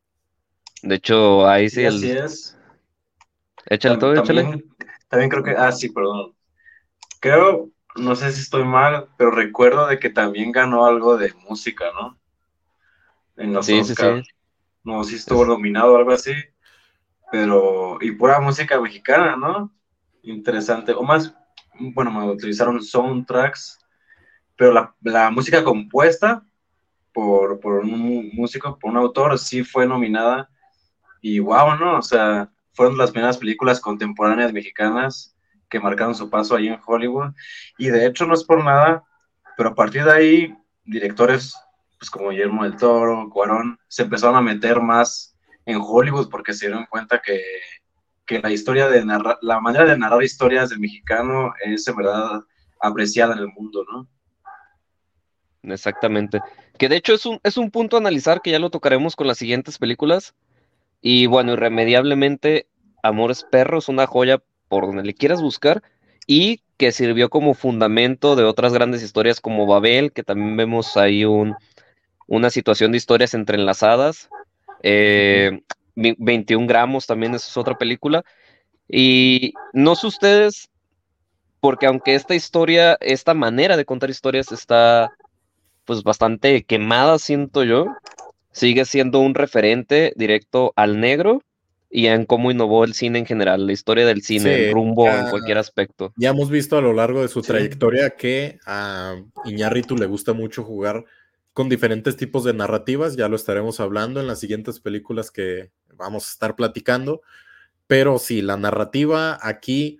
De 0.82 0.94
hecho, 0.94 1.46
ahí 1.46 1.68
sí. 1.68 1.84
Así 1.84 2.10
es. 2.10 2.56
Échale 3.66 3.98
todo, 3.98 4.14
échale. 4.14 4.64
También 5.08 5.30
creo 5.30 5.42
que. 5.42 5.50
Ah, 5.50 5.72
sí, 5.72 5.88
perdón. 5.90 6.34
Creo, 7.20 7.70
no 7.96 8.14
sé 8.14 8.30
si 8.32 8.40
estoy 8.40 8.64
mal, 8.64 9.08
pero 9.16 9.30
recuerdo 9.30 9.86
de 9.86 9.98
que 9.98 10.10
también 10.10 10.52
ganó 10.52 10.86
algo 10.86 11.16
de 11.16 11.34
música, 11.48 11.86
¿no? 11.94 12.18
En 13.36 13.52
los 13.52 13.66
sí, 13.66 13.80
Oscar. 13.80 14.18
Sí, 14.18 14.24
sí. 14.24 14.30
No 14.84 15.04
si 15.04 15.16
estuvo 15.16 15.44
nominado 15.44 15.94
o 15.94 15.96
algo 15.96 16.12
así. 16.12 16.32
Pero. 17.30 17.98
Y 18.00 18.12
pura 18.12 18.40
música 18.40 18.80
mexicana, 18.80 19.36
¿no? 19.36 19.72
Interesante. 20.22 20.92
O 20.92 21.02
más, 21.02 21.34
bueno, 21.78 22.10
me 22.10 22.30
utilizaron 22.30 22.82
soundtracks. 22.82 23.78
Pero 24.56 24.72
la, 24.72 24.94
la 25.02 25.30
música 25.30 25.62
compuesta 25.62 26.42
por, 27.12 27.60
por 27.60 27.80
un 27.80 28.30
músico, 28.32 28.78
por 28.78 28.90
un 28.90 28.96
autor, 28.96 29.38
sí 29.38 29.62
fue 29.64 29.86
nominada. 29.86 30.48
Y 31.20 31.38
wow, 31.38 31.76
¿no? 31.76 31.98
O 31.98 32.02
sea, 32.02 32.50
fueron 32.72 32.96
las 32.96 33.10
primeras 33.10 33.38
películas 33.38 33.80
contemporáneas 33.80 34.52
mexicanas 34.52 35.36
que 35.68 35.80
marcaron 35.80 36.14
su 36.14 36.30
paso 36.30 36.56
ahí 36.56 36.68
en 36.68 36.80
Hollywood. 36.84 37.32
Y 37.76 37.88
de 37.88 38.06
hecho 38.06 38.26
no 38.26 38.34
es 38.34 38.44
por 38.44 38.64
nada, 38.64 39.04
pero 39.56 39.70
a 39.70 39.74
partir 39.74 40.04
de 40.04 40.12
ahí, 40.12 40.56
directores 40.84 41.54
pues 41.98 42.10
como 42.10 42.30
Guillermo 42.30 42.64
del 42.64 42.76
Toro, 42.76 43.28
Cuarón, 43.28 43.78
se 43.88 44.02
empezaron 44.02 44.36
a 44.36 44.40
meter 44.40 44.80
más 44.80 45.36
en 45.66 45.80
Hollywood 45.80 46.30
porque 46.30 46.54
se 46.54 46.66
dieron 46.66 46.86
cuenta 46.86 47.20
que, 47.20 47.42
que 48.24 48.38
la 48.40 48.50
historia 48.50 48.88
de 48.88 49.04
narrar, 49.04 49.38
la 49.42 49.60
manera 49.60 49.84
de 49.84 49.98
narrar 49.98 50.22
historias 50.22 50.70
del 50.70 50.78
mexicano 50.78 51.52
es 51.64 51.86
en 51.88 51.96
verdad 51.96 52.40
apreciada 52.80 53.34
en 53.34 53.40
el 53.40 53.48
mundo, 53.48 53.84
¿no? 53.90 54.08
Exactamente. 55.62 56.40
Que 56.78 56.88
de 56.88 56.96
hecho 56.96 57.14
es 57.14 57.26
un, 57.26 57.40
es 57.42 57.56
un 57.56 57.70
punto 57.70 57.96
a 57.96 58.00
analizar 58.00 58.40
que 58.40 58.52
ya 58.52 58.60
lo 58.60 58.70
tocaremos 58.70 59.16
con 59.16 59.26
las 59.26 59.38
siguientes 59.38 59.76
películas. 59.78 60.34
Y 61.00 61.26
bueno, 61.26 61.52
irremediablemente, 61.52 62.66
Amores 63.02 63.44
Perros, 63.44 63.88
una 63.88 64.06
joya 64.06 64.42
por 64.68 64.86
donde 64.86 65.04
le 65.04 65.14
quieras 65.14 65.42
buscar. 65.42 65.82
Y 66.26 66.62
que 66.76 66.92
sirvió 66.92 67.28
como 67.30 67.54
fundamento 67.54 68.36
de 68.36 68.44
otras 68.44 68.72
grandes 68.72 69.02
historias 69.02 69.40
como 69.40 69.66
Babel, 69.66 70.12
que 70.12 70.22
también 70.22 70.56
vemos 70.56 70.96
ahí 70.96 71.24
un, 71.24 71.56
una 72.26 72.50
situación 72.50 72.92
de 72.92 72.98
historias 72.98 73.34
entrelazadas. 73.34 74.28
21 74.82 75.62
eh, 75.94 76.66
gramos 76.66 77.06
también 77.06 77.34
es 77.34 77.56
otra 77.56 77.76
película. 77.76 78.24
Y 78.88 79.54
no 79.72 79.96
sé 79.96 80.06
ustedes, 80.06 80.70
porque 81.60 81.86
aunque 81.86 82.14
esta 82.14 82.34
historia, 82.34 82.96
esta 83.00 83.34
manera 83.34 83.76
de 83.76 83.84
contar 83.84 84.10
historias 84.10 84.52
está 84.52 85.10
pues 85.84 86.02
bastante 86.02 86.64
quemada, 86.64 87.18
siento 87.18 87.64
yo. 87.64 87.86
Sigue 88.58 88.84
siendo 88.84 89.20
un 89.20 89.34
referente 89.34 90.12
directo 90.16 90.72
al 90.74 90.98
negro 90.98 91.42
y 91.90 92.06
en 92.06 92.26
cómo 92.26 92.50
innovó 92.50 92.84
el 92.84 92.92
cine 92.92 93.20
en 93.20 93.26
general, 93.26 93.66
la 93.66 93.72
historia 93.72 94.04
del 94.04 94.22
cine, 94.22 94.66
el 94.66 94.72
rumbo 94.72 95.08
en 95.08 95.30
cualquier 95.30 95.58
aspecto. 95.58 96.12
Ya 96.16 96.30
hemos 96.30 96.50
visto 96.50 96.76
a 96.76 96.80
lo 96.80 96.92
largo 96.92 97.22
de 97.22 97.28
su 97.28 97.40
trayectoria 97.40 98.10
que 98.10 98.58
a 98.66 99.14
Iñárritu 99.44 99.96
le 99.96 100.06
gusta 100.06 100.32
mucho 100.32 100.64
jugar 100.64 101.04
con 101.52 101.68
diferentes 101.68 102.16
tipos 102.16 102.42
de 102.42 102.52
narrativas, 102.52 103.16
ya 103.16 103.28
lo 103.28 103.36
estaremos 103.36 103.78
hablando 103.78 104.20
en 104.20 104.26
las 104.26 104.40
siguientes 104.40 104.80
películas 104.80 105.30
que 105.30 105.70
vamos 105.94 106.26
a 106.26 106.32
estar 106.32 106.56
platicando, 106.56 107.22
pero 107.86 108.18
sí, 108.18 108.42
la 108.42 108.56
narrativa 108.56 109.38
aquí 109.40 109.98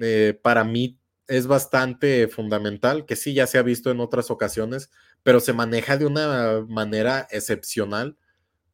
eh, 0.00 0.38
para 0.40 0.62
mí 0.62 0.98
es 1.26 1.48
bastante 1.48 2.28
fundamental, 2.28 3.06
que 3.06 3.16
sí 3.16 3.34
ya 3.34 3.46
se 3.46 3.58
ha 3.58 3.62
visto 3.62 3.90
en 3.90 4.00
otras 4.00 4.30
ocasiones, 4.30 4.90
pero 5.28 5.40
se 5.40 5.52
maneja 5.52 5.98
de 5.98 6.06
una 6.06 6.64
manera 6.66 7.28
excepcional, 7.30 8.16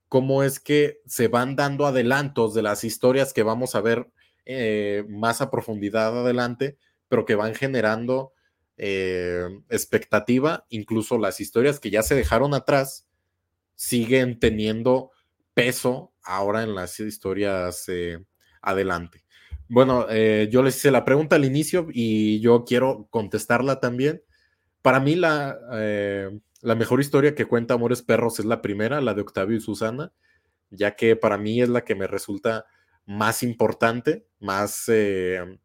como 0.08 0.44
es 0.44 0.60
que 0.60 1.00
se 1.04 1.26
van 1.26 1.56
dando 1.56 1.84
adelantos 1.84 2.54
de 2.54 2.62
las 2.62 2.84
historias 2.84 3.32
que 3.32 3.42
vamos 3.42 3.74
a 3.74 3.80
ver 3.80 4.06
eh, 4.44 5.04
más 5.08 5.40
a 5.40 5.50
profundidad 5.50 6.16
adelante, 6.16 6.78
pero 7.08 7.24
que 7.24 7.34
van 7.34 7.56
generando 7.56 8.34
eh, 8.76 9.48
expectativa, 9.68 10.64
incluso 10.68 11.18
las 11.18 11.40
historias 11.40 11.80
que 11.80 11.90
ya 11.90 12.04
se 12.04 12.14
dejaron 12.14 12.54
atrás 12.54 13.08
siguen 13.74 14.38
teniendo 14.38 15.10
peso 15.54 16.12
ahora 16.22 16.62
en 16.62 16.76
las 16.76 17.00
historias 17.00 17.88
eh, 17.88 18.24
adelante. 18.62 19.24
Bueno, 19.66 20.06
yo 20.08 20.62
les 20.62 20.76
hice 20.76 20.92
la 20.92 21.04
pregunta 21.04 21.34
al 21.34 21.44
inicio 21.44 21.88
y 21.92 22.38
yo 22.38 22.64
quiero 22.64 23.08
contestarla 23.10 23.80
también. 23.80 24.22
Para 24.84 25.00
mí 25.00 25.14
la, 25.14 25.58
eh, 25.72 26.30
la 26.60 26.74
mejor 26.74 27.00
historia 27.00 27.34
que 27.34 27.46
cuenta 27.46 27.72
Amores 27.72 28.02
Perros 28.02 28.38
es 28.38 28.44
la 28.44 28.60
primera, 28.60 29.00
la 29.00 29.14
de 29.14 29.22
Octavio 29.22 29.56
y 29.56 29.60
Susana, 29.62 30.12
ya 30.68 30.94
que 30.94 31.16
para 31.16 31.38
mí 31.38 31.62
es 31.62 31.70
la 31.70 31.86
que 31.86 31.94
me 31.94 32.06
resulta 32.06 32.66
más 33.06 33.42
importante, 33.42 34.26
más 34.40 34.84
eh, 34.88 35.58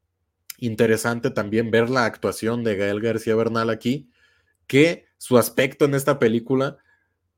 interesante 0.60 1.32
también 1.32 1.70
ver 1.70 1.90
la 1.90 2.06
actuación 2.06 2.64
de 2.64 2.78
Gael 2.78 3.02
García 3.02 3.36
Bernal 3.36 3.70
aquí, 3.70 4.10
que 4.68 5.08
su 5.18 5.38
aspecto 5.38 5.84
en 5.84 5.96
esta 5.96 6.18
película, 6.18 6.78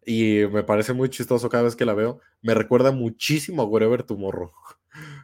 y 0.05 0.41
me 0.51 0.61
parece 0.61 0.93
muy 0.93 1.09
chistoso 1.09 1.49
cada 1.49 1.63
vez 1.63 1.75
que 1.75 1.85
la 1.85 1.95
veo, 1.95 2.19
me 2.43 2.53
recuerda 2.53 2.91
muchísimo 2.91 3.63
a 3.63 3.65
Wherever 3.65 4.03
Tomorrow. 4.03 4.51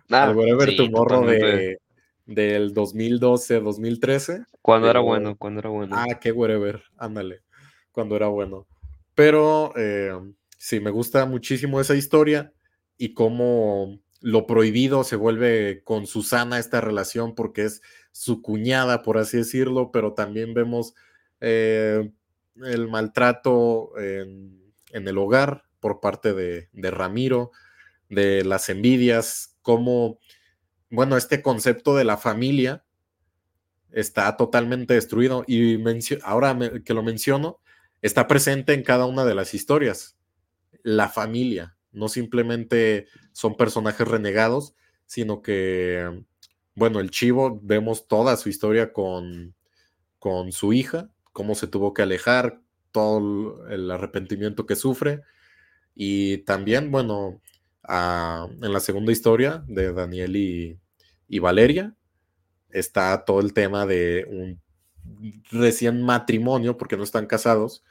Ah, 0.10 0.34
Wherever 0.36 0.76
Tomorrow 0.76 1.24
de, 1.24 1.78
del 2.28 2.74
2012, 2.74 3.62
2013. 3.62 4.44
Cuando 4.62 4.90
era 4.90 5.00
bueno, 5.00 5.36
cuando 5.38 5.62
era 5.62 5.70
bueno. 5.70 5.96
Ah, 5.98 6.20
qué 6.20 6.32
whatever, 6.32 6.84
ándale, 6.98 7.42
cuando 7.92 8.16
era 8.16 8.28
bueno. 8.28 8.68
Pero 9.16 9.74
eh, 9.76 10.12
sí, 10.58 10.80
me 10.80 10.92
gusta 10.92 11.26
muchísimo 11.26 11.80
esa 11.80 11.96
historia 11.96 12.54
y 12.98 13.14
cómo 13.14 14.00
lo 14.20 14.46
prohibido 14.46 15.04
se 15.04 15.16
vuelve 15.16 15.82
con 15.84 16.06
Susana 16.06 16.60
esta 16.60 16.82
relación 16.82 17.34
porque 17.34 17.66
es 17.66 17.82
su 18.12 18.42
cuñada, 18.42 19.04
por 19.04 19.18
así 19.18 19.38
decirlo, 19.38 19.92
pero 19.92 20.14
también 20.14 20.54
vemos 20.54 20.96
eh, 21.40 22.12
el 22.64 22.88
maltrato 22.90 23.98
en, 23.98 24.74
el 24.92 25.18
hogar 25.18 25.64
por 25.80 26.00
parte 26.00 26.34
de, 26.34 26.70
de 26.74 26.92
Ramiro, 26.92 27.52
de 28.10 28.44
las 28.44 28.70
envidias, 28.70 29.56
cómo 29.62 30.20
bueno, 30.90 31.18
este 31.18 31.42
concepto 31.42 31.96
de 31.96 32.04
la 32.04 32.18
familia 32.18 32.84
está 33.92 34.36
totalmente 34.38 34.94
destruido 34.94 35.44
y 35.48 35.82
ahora 36.24 36.58
que 36.84 36.94
lo 36.94 37.04
menciono, 37.04 37.60
está 38.02 38.28
presente 38.28 38.74
en 38.74 38.84
cada 38.84 39.06
una 39.06 39.26
de 39.26 39.36
las 39.36 39.54
historias. 39.54 40.18
La 40.84 41.10
familia, 41.10 41.78
no 41.92 42.10
simplemente 42.10 43.08
son 43.32 43.56
personajes 43.56 44.08
renegados, 44.08 44.76
sino 45.06 45.42
que, 45.42 46.24
bueno, 46.76 47.00
el 47.00 47.12
chivo, 47.12 47.60
vemos 47.64 48.08
toda 48.08 48.38
su 48.38 48.50
historia 48.50 48.94
con, 48.94 49.56
con 50.20 50.52
su 50.52 50.74
hija, 50.74 51.10
cómo 51.34 51.56
se 51.56 51.68
tuvo 51.68 51.94
que 51.94 52.04
alejar, 52.04 52.62
todo 52.92 53.68
el 53.70 53.90
arrepentimiento 53.92 54.66
que 54.66 54.76
sufre. 54.76 55.22
Y 55.96 56.40
también, 56.40 56.92
bueno, 56.92 57.42
en 57.88 58.74
la 58.74 58.80
segunda 58.80 59.12
historia 59.12 59.64
de 59.68 59.94
Daniel 59.94 60.36
y, 60.36 61.40
Valeria 61.40 61.96
está 62.70 63.24
todo 63.26 63.40
el 63.40 63.54
tema 63.54 63.86
de 63.86 64.26
un 64.30 64.62
recién 65.52 66.04
matrimonio, 66.04 66.78
porque 66.78 66.98
no 66.98 67.04
están 67.04 67.28
casados, 67.28 67.84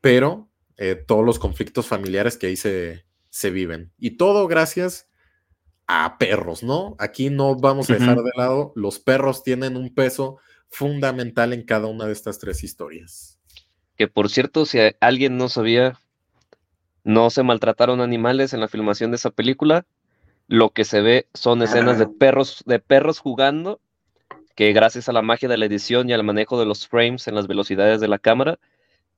pero 0.00 0.48
eh, 0.76 0.94
todos 0.94 1.24
los 1.24 1.38
conflictos 1.38 1.86
familiares 1.86 2.36
que 2.36 2.48
ahí 2.48 2.56
se, 2.56 3.04
se, 3.30 3.50
viven. 3.50 3.90
Y 3.98 4.12
todo 4.12 4.46
gracias 4.48 5.08
a 5.86 6.18
perros, 6.18 6.62
¿no? 6.62 6.94
Aquí 6.98 7.30
no 7.30 7.56
vamos 7.56 7.88
a 7.90 7.94
dejar 7.94 8.22
de 8.22 8.30
lado, 8.36 8.72
los 8.76 8.98
perros 8.98 9.42
tienen 9.42 9.76
un 9.76 9.94
peso 9.94 10.38
fundamental 10.68 11.52
en 11.52 11.64
cada 11.64 11.86
una 11.86 12.06
de 12.06 12.12
estas 12.12 12.38
tres 12.38 12.64
historias. 12.64 13.38
Que 13.96 14.08
por 14.08 14.30
cierto, 14.30 14.66
si 14.66 14.78
alguien 15.00 15.36
no 15.36 15.48
sabía, 15.48 16.00
no 17.04 17.30
se 17.30 17.42
maltrataron 17.42 18.00
animales 18.00 18.52
en 18.52 18.60
la 18.60 18.68
filmación 18.68 19.10
de 19.10 19.16
esa 19.16 19.30
película. 19.30 19.84
Lo 20.48 20.70
que 20.70 20.84
se 20.84 21.00
ve 21.00 21.26
son 21.34 21.62
escenas 21.62 21.98
de 21.98 22.06
perros, 22.06 22.62
de 22.66 22.78
perros 22.78 23.18
jugando, 23.18 23.80
que 24.54 24.72
gracias 24.72 25.08
a 25.08 25.12
la 25.12 25.22
magia 25.22 25.48
de 25.48 25.56
la 25.56 25.66
edición 25.66 26.08
y 26.08 26.12
al 26.12 26.24
manejo 26.24 26.58
de 26.58 26.66
los 26.66 26.86
frames 26.86 27.26
en 27.28 27.34
las 27.34 27.46
velocidades 27.46 28.00
de 28.00 28.08
la 28.08 28.18
cámara, 28.18 28.58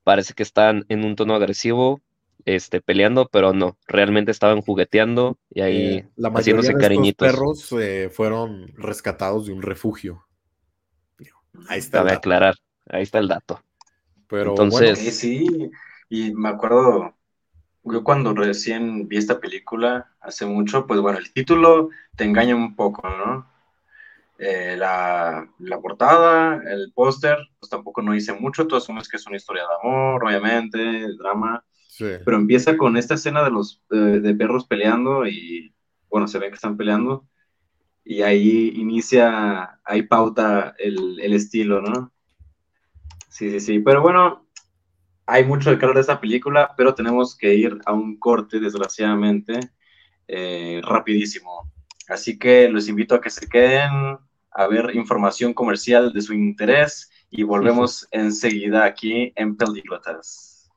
parece 0.05 0.35
que 0.35 0.43
están 0.43 0.85
en 0.89 1.05
un 1.05 1.17
tono 1.17 1.35
agresivo 1.35 2.01
este, 2.45 2.81
peleando, 2.81 3.29
pero 3.31 3.53
no, 3.53 3.77
realmente 3.87 4.31
estaban 4.31 4.61
jugueteando 4.61 5.39
y 5.51 5.61
ahí 5.63 5.95
eh, 5.97 6.09
la 6.17 6.29
haciéndose 6.29 6.75
cariñitos. 6.75 7.27
Los 7.27 7.35
perros 7.35 7.83
eh, 7.83 8.11
fueron 8.11 8.69
rescatados 8.77 9.47
de 9.47 9.53
un 9.53 9.63
refugio. 9.63 10.27
Ahí 11.69 11.79
está. 11.79 11.99
Cabe 11.99 12.13
aclarar, 12.13 12.57
ahí 12.89 13.03
está 13.03 13.19
el 13.19 13.29
dato. 13.29 13.63
Pero 14.27 14.51
Entonces, 14.51 14.99
sí, 14.99 15.11
sí, 15.11 15.71
y 16.09 16.35
me 16.35 16.49
acuerdo, 16.49 17.15
yo 17.85 18.03
cuando 18.03 18.35
recién 18.35 19.09
vi 19.09 19.19
esta 19.19 19.41
película 19.41 20.11
hace 20.21 20.47
mucho, 20.47 20.87
pues 20.87 21.01
bueno, 21.01 21.19
el 21.19 21.33
título 21.33 21.91
te 22.17 22.25
engaña 22.25 22.57
un 22.57 22.75
poco, 22.75 23.09
¿no? 23.09 23.47
Eh, 24.39 24.77
la, 24.77 25.49
la, 25.59 25.81
portada, 25.81 26.61
el 26.67 26.93
póster, 26.93 27.39
pues 27.61 27.71
tampoco 27.71 28.03
no 28.03 28.13
dice 28.13 28.33
mucho, 28.33 28.67
tú 28.67 28.77
asumes 28.77 29.09
que 29.09 29.17
es 29.17 29.27
una 29.27 29.37
historia 29.37 29.63
de 29.63 29.89
amor, 29.89 30.25
obviamente, 30.25 31.07
drama, 31.17 31.65
pero 31.99 32.37
empieza 32.37 32.77
con 32.77 32.97
esta 32.97 33.15
escena 33.15 33.45
de 33.45 33.51
los 33.51 33.81
de, 33.89 34.35
perros 34.35 34.67
peleando 34.67 35.27
y, 35.27 35.73
bueno, 36.09 36.27
se 36.27 36.41
ve 36.41 36.49
que 36.49 36.57
están 36.57 36.77
peleando, 36.77 37.29
y 38.05 38.23
ahí 38.23 38.73
inicia, 38.75 39.79
ahí 39.85 40.03
pauta 40.03 40.75
el, 40.79 41.21
el 41.21 41.33
estilo, 41.33 41.81
¿no? 41.81 42.13
Sí, 43.29 43.51
sí, 43.51 43.61
sí, 43.61 43.79
pero 43.79 44.03
bueno, 44.03 44.44
hay 45.27 45.45
mucho 45.45 45.71
de 45.71 45.79
calor 45.79 45.95
de 45.95 46.03
esta 46.03 46.21
película, 46.21 46.75
pero 46.77 46.95
tenemos 46.95 47.37
que 47.37 47.55
ir 47.55 47.79
a 47.87 47.93
un 47.93 48.19
corte, 48.19 48.61
desgraciadamente, 48.61 49.61
eh, 50.29 50.81
rapidísimo. 50.85 51.73
Así 52.09 52.39
que 52.39 52.69
los 52.69 52.89
invito 52.89 53.15
a 53.15 53.21
que 53.21 53.31
se 53.31 53.49
queden 53.49 54.19
a 54.51 54.67
ver 54.69 54.95
información 54.95 55.55
comercial 55.55 56.13
de 56.13 56.23
su 56.23 56.35
interés 56.35 57.11
y 57.31 57.43
volvemos 57.43 58.07
enseguida 58.11 58.85
aquí 58.85 59.33
en 59.35 59.57
Películas. 59.57 60.71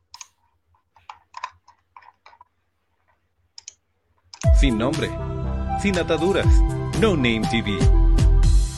Sin 4.59 4.77
nombre, 4.77 5.09
sin 5.81 5.97
ataduras, 5.99 6.47
No 6.99 7.15
Name 7.15 7.41
TV. 7.51 7.77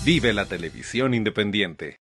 Vive 0.03 0.33
la 0.33 0.45
televisión 0.45 1.13
independiente. 1.13 1.97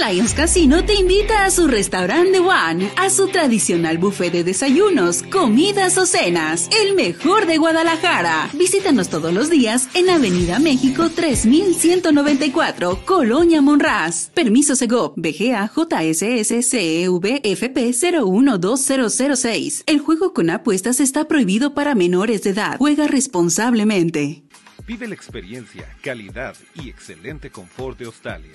Lions 0.00 0.32
Casino 0.32 0.82
te 0.82 0.94
invita 0.94 1.44
a 1.44 1.50
su 1.50 1.66
restaurante 1.66 2.38
One, 2.38 2.90
a 2.96 3.10
su 3.10 3.28
tradicional 3.28 3.98
buffet 3.98 4.32
de 4.32 4.44
desayunos, 4.44 5.22
comidas 5.24 5.98
o 5.98 6.06
cenas, 6.06 6.70
el 6.80 6.94
mejor 6.94 7.44
de 7.46 7.58
Guadalajara. 7.58 8.48
Visítanos 8.54 9.10
todos 9.10 9.34
los 9.34 9.50
días 9.50 9.88
en 9.94 10.08
Avenida 10.08 10.58
México 10.58 11.10
3194, 11.10 13.04
Colonia 13.04 13.60
Monraz. 13.60 14.30
Permiso 14.32 14.74
Segov, 14.74 15.12
BGA 15.16 15.70
JSS 15.70 16.66
CEV 16.66 17.40
FP 17.42 17.92
012006. 17.92 19.84
El 19.86 19.98
juego 19.98 20.32
con 20.32 20.48
apuestas 20.48 21.00
está 21.00 21.28
prohibido 21.28 21.74
para 21.74 21.94
menores 21.94 22.42
de 22.42 22.50
edad. 22.50 22.78
Juega 22.78 23.06
responsablemente. 23.06 24.44
Vive 24.86 25.06
la 25.06 25.14
experiencia, 25.14 25.94
calidad 26.02 26.56
y 26.74 26.88
excelente 26.88 27.50
confort 27.50 27.98
de 27.98 28.06
Australia. 28.06 28.52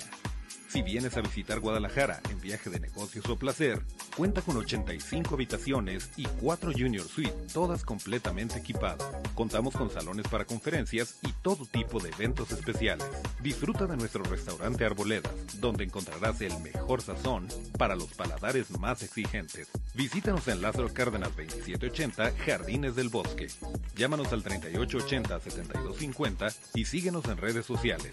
Si 0.68 0.82
vienes 0.82 1.16
a 1.16 1.20
visitar 1.20 1.60
Guadalajara 1.60 2.20
en 2.30 2.40
viaje 2.40 2.70
de 2.70 2.80
negocios 2.80 3.28
o 3.28 3.36
placer, 3.36 3.82
cuenta 4.16 4.42
con 4.42 4.56
85 4.56 5.34
habitaciones 5.34 6.10
y 6.16 6.24
4 6.24 6.72
Junior 6.72 7.06
Suite, 7.06 7.32
todas 7.52 7.84
completamente 7.84 8.58
equipadas. 8.58 9.06
Contamos 9.34 9.74
con 9.74 9.90
salones 9.90 10.26
para 10.28 10.44
conferencias 10.44 11.18
y 11.22 11.30
todo 11.42 11.66
tipo 11.66 12.00
de 12.00 12.08
eventos 12.10 12.50
especiales. 12.50 13.06
Disfruta 13.42 13.86
de 13.86 13.96
nuestro 13.96 14.24
restaurante 14.24 14.84
Arboledas, 14.84 15.32
donde 15.60 15.84
encontrarás 15.84 16.40
el 16.40 16.58
mejor 16.60 17.00
sazón 17.00 17.46
para 17.78 17.94
los 17.94 18.12
paladares 18.14 18.76
más 18.78 19.04
exigentes. 19.04 19.68
Visítanos 19.94 20.48
en 20.48 20.62
Lázaro 20.62 20.92
Cárdenas 20.92 21.36
2780, 21.36 22.32
Jardines 22.44 22.96
del 22.96 23.08
Bosque. 23.08 23.46
Llámanos 23.94 24.32
al 24.32 24.42
3880-7250 24.42 26.52
y 26.74 26.84
síguenos 26.84 27.26
en 27.26 27.36
redes 27.36 27.64
sociales. 27.64 28.10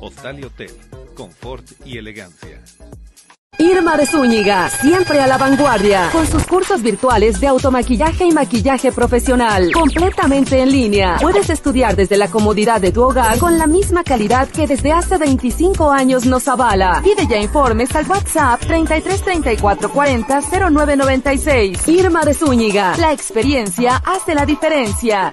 Hostal 0.00 0.40
y 0.40 0.44
Hotel, 0.44 0.72
confort 1.14 1.73
y 1.84 1.98
elegancia. 1.98 2.60
Irma 3.58 3.96
de 3.96 4.04
Zúñiga, 4.04 4.68
siempre 4.68 5.20
a 5.20 5.28
la 5.28 5.38
vanguardia, 5.38 6.08
con 6.10 6.26
sus 6.26 6.44
cursos 6.44 6.82
virtuales 6.82 7.40
de 7.40 7.46
automaquillaje 7.46 8.24
y 8.26 8.32
maquillaje 8.32 8.90
profesional, 8.90 9.70
completamente 9.72 10.60
en 10.60 10.72
línea. 10.72 11.18
Puedes 11.20 11.50
estudiar 11.50 11.94
desde 11.94 12.16
la 12.16 12.28
comodidad 12.28 12.80
de 12.80 12.90
tu 12.90 13.02
hogar 13.02 13.38
con 13.38 13.56
la 13.56 13.68
misma 13.68 14.02
calidad 14.02 14.48
que 14.48 14.66
desde 14.66 14.90
hace 14.90 15.18
25 15.18 15.90
años 15.90 16.26
nos 16.26 16.48
avala. 16.48 17.00
Pide 17.04 17.28
ya 17.28 17.38
informes 17.38 17.94
al 17.94 18.08
WhatsApp 18.08 18.60
33 18.60 19.22
34 19.22 19.92
40 19.92 20.40
0996. 20.70 21.88
Irma 21.88 22.24
de 22.24 22.34
Zúñiga, 22.34 22.96
la 22.98 23.12
experiencia 23.12 24.02
hace 24.04 24.34
la 24.34 24.44
diferencia. 24.44 25.32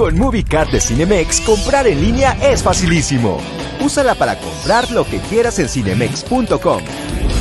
Con 0.00 0.18
MovieCard 0.18 0.70
de 0.70 0.80
Cinemex, 0.80 1.42
comprar 1.42 1.86
en 1.86 2.00
línea 2.00 2.32
es 2.40 2.62
facilísimo. 2.62 3.36
Úsala 3.82 4.14
para 4.14 4.34
comprar 4.40 4.90
lo 4.92 5.04
que 5.04 5.18
quieras 5.18 5.58
en 5.58 5.68
cinemex.com, 5.68 6.80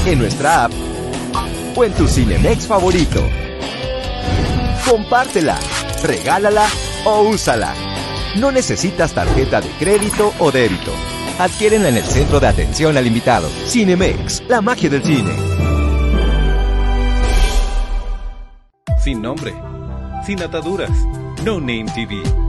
en 0.06 0.20
nuestra 0.20 0.66
app 0.66 0.72
o 1.78 1.86
en 1.86 1.94
tu 1.94 2.06
Cinemex 2.06 2.68
favorito. 2.68 3.26
Compártela, 4.90 5.58
regálala 6.04 6.66
o 7.06 7.30
úsala. 7.30 7.74
No 8.36 8.52
necesitas 8.52 9.14
tarjeta 9.14 9.62
de 9.62 9.70
crédito 9.80 10.34
o 10.40 10.52
débito. 10.52 10.92
Adquiérenla 11.40 11.88
en 11.88 11.96
el 11.96 12.04
centro 12.04 12.42
de 12.42 12.48
atención 12.48 12.98
al 12.98 13.08
invitado. 13.08 13.48
Cinemex, 13.68 14.44
la 14.50 14.60
magia 14.60 14.90
del 14.90 15.02
cine. 15.06 15.32
Sin 19.02 19.22
nombre, 19.22 19.54
sin 20.26 20.44
ataduras, 20.44 20.92
No 21.46 21.62
Name 21.62 21.86
TV. 21.96 22.49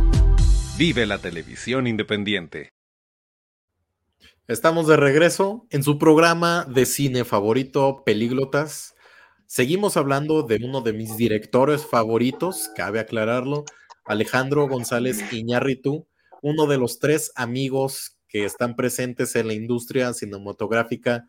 Vive 0.81 1.05
la 1.05 1.19
televisión 1.19 1.87
independiente. 1.87 2.73
Estamos 4.49 4.87
de 4.87 4.97
regreso 4.97 5.67
en 5.69 5.83
su 5.83 5.99
programa 5.99 6.65
de 6.65 6.87
cine 6.87 7.27
favorito, 7.27 8.03
Pelíglotas. 8.03 8.95
Seguimos 9.45 9.99
hablando 9.99 10.43
de 10.43 10.59
uno 10.65 10.81
de 10.81 10.95
mis 10.95 11.19
directores 11.19 11.85
favoritos, 11.85 12.71
cabe 12.75 12.99
aclararlo, 12.99 13.67
Alejandro 14.07 14.69
González 14.69 15.31
Iñárritu, 15.35 16.07
uno 16.41 16.67
de 16.67 16.79
los 16.79 16.99
tres 16.99 17.31
amigos 17.35 18.17
que 18.27 18.47
están 18.47 18.75
presentes 18.75 19.37
en 19.37 19.49
la 19.49 19.53
industria 19.53 20.15
cinematográfica 20.15 21.29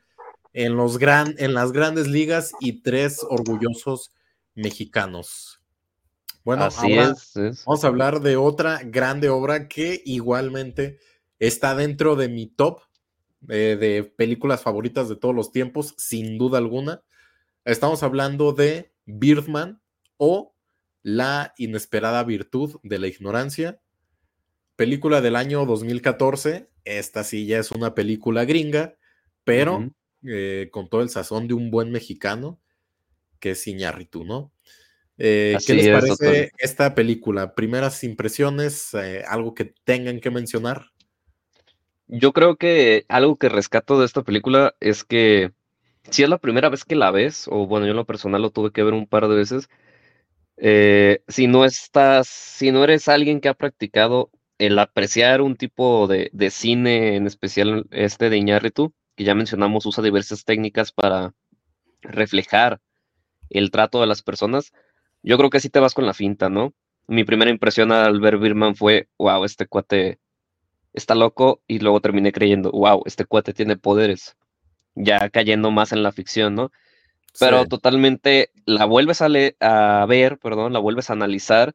en, 0.53 0.77
los 0.77 0.97
gran, 0.97 1.35
en 1.39 1.53
las 1.53 1.73
grandes 1.73 2.07
ligas 2.07 2.53
y 2.61 2.83
tres 2.83 3.19
orgullosos 3.29 4.13
mexicanos. 4.55 5.60
Bueno, 6.43 6.69
vamos 7.65 7.83
a 7.83 7.87
hablar 7.87 8.19
de 8.21 8.35
otra 8.35 8.81
grande 8.83 9.29
obra 9.29 9.67
que 9.67 10.01
igualmente 10.05 10.97
está 11.39 11.75
dentro 11.75 12.15
de 12.15 12.29
mi 12.29 12.47
top 12.47 12.81
eh, 13.49 13.77
de 13.79 14.03
películas 14.03 14.61
favoritas 14.61 15.07
de 15.09 15.15
todos 15.15 15.35
los 15.35 15.51
tiempos, 15.51 15.93
sin 15.97 16.37
duda 16.37 16.57
alguna. 16.57 17.03
Estamos 17.65 18.01
hablando 18.03 18.53
de 18.53 18.93
Birdman 19.05 19.81
o 20.17 20.55
La 21.03 21.53
inesperada 21.57 22.23
virtud 22.23 22.79
de 22.83 22.99
la 22.99 23.07
ignorancia, 23.07 23.81
película 24.75 25.21
del 25.21 25.35
año 25.35 25.65
2014. 25.65 26.69
Esta 26.85 27.23
sí 27.23 27.45
ya 27.45 27.59
es 27.59 27.71
una 27.71 27.95
película 27.95 28.45
gringa, 28.45 28.95
pero 29.43 29.91
eh, 30.23 30.69
con 30.71 30.89
todo 30.89 31.01
el 31.01 31.09
sazón 31.09 31.47
de 31.47 31.55
un 31.55 31.71
buen 31.71 31.91
mexicano, 31.91 32.59
que 33.39 33.51
es 33.51 33.67
Iñárritu, 33.67 34.23
¿no? 34.23 34.51
Eh, 35.23 35.55
¿Qué 35.67 35.75
les 35.75 35.87
parece 35.89 36.51
esta 36.57 36.95
película? 36.95 37.53
Primeras 37.53 38.03
impresiones, 38.03 38.91
eh, 38.95 39.23
algo 39.27 39.53
que 39.53 39.75
tengan 39.83 40.19
que 40.19 40.31
mencionar. 40.31 40.87
Yo 42.07 42.33
creo 42.33 42.55
que 42.55 43.05
algo 43.07 43.35
que 43.35 43.47
rescato 43.47 43.99
de 43.99 44.07
esta 44.07 44.23
película 44.23 44.73
es 44.79 45.03
que 45.03 45.51
si 46.09 46.23
es 46.23 46.29
la 46.29 46.39
primera 46.39 46.69
vez 46.69 46.85
que 46.85 46.95
la 46.95 47.11
ves, 47.11 47.47
o 47.51 47.67
bueno, 47.67 47.85
yo 47.85 47.91
en 47.91 47.97
lo 47.97 48.07
personal 48.07 48.41
lo 48.41 48.49
tuve 48.49 48.71
que 48.71 48.81
ver 48.81 48.95
un 48.95 49.05
par 49.05 49.27
de 49.27 49.35
veces, 49.35 49.69
eh, 50.57 51.21
si 51.27 51.45
no 51.45 51.65
estás, 51.65 52.27
si 52.27 52.71
no 52.71 52.83
eres 52.83 53.07
alguien 53.07 53.41
que 53.41 53.49
ha 53.49 53.53
practicado 53.53 54.31
el 54.57 54.79
apreciar 54.79 55.43
un 55.43 55.55
tipo 55.55 56.07
de, 56.07 56.31
de 56.33 56.49
cine, 56.49 57.15
en 57.15 57.27
especial 57.27 57.85
este 57.91 58.31
de 58.31 58.37
Iñárritu, 58.37 58.91
que 59.15 59.23
ya 59.23 59.35
mencionamos, 59.35 59.85
usa 59.85 60.03
diversas 60.03 60.45
técnicas 60.45 60.91
para 60.91 61.35
reflejar 62.01 62.81
el 63.51 63.69
trato 63.69 64.01
de 64.01 64.07
las 64.07 64.23
personas, 64.23 64.71
yo 65.23 65.37
creo 65.37 65.49
que 65.49 65.57
así 65.57 65.69
te 65.69 65.79
vas 65.79 65.93
con 65.93 66.05
la 66.05 66.13
finta, 66.13 66.49
¿no? 66.49 66.73
Mi 67.07 67.23
primera 67.23 67.51
impresión 67.51 67.91
al 67.91 68.19
ver 68.19 68.37
Birman 68.37 68.75
fue, 68.75 69.07
wow, 69.17 69.43
este 69.45 69.67
cuate 69.67 70.19
está 70.93 71.15
loco, 71.15 71.61
y 71.67 71.79
luego 71.79 72.01
terminé 72.01 72.31
creyendo, 72.31 72.71
wow, 72.71 73.03
este 73.05 73.25
cuate 73.25 73.53
tiene 73.53 73.77
poderes, 73.77 74.35
ya 74.95 75.29
cayendo 75.29 75.71
más 75.71 75.91
en 75.91 76.03
la 76.03 76.11
ficción, 76.11 76.55
¿no? 76.55 76.71
Pero 77.39 77.65
totalmente 77.65 78.51
la 78.65 78.85
vuelves 78.85 79.21
a, 79.21 79.27
a 79.61 80.05
ver, 80.05 80.37
perdón, 80.37 80.73
la 80.73 80.79
vuelves 80.79 81.09
a 81.09 81.13
analizar 81.13 81.73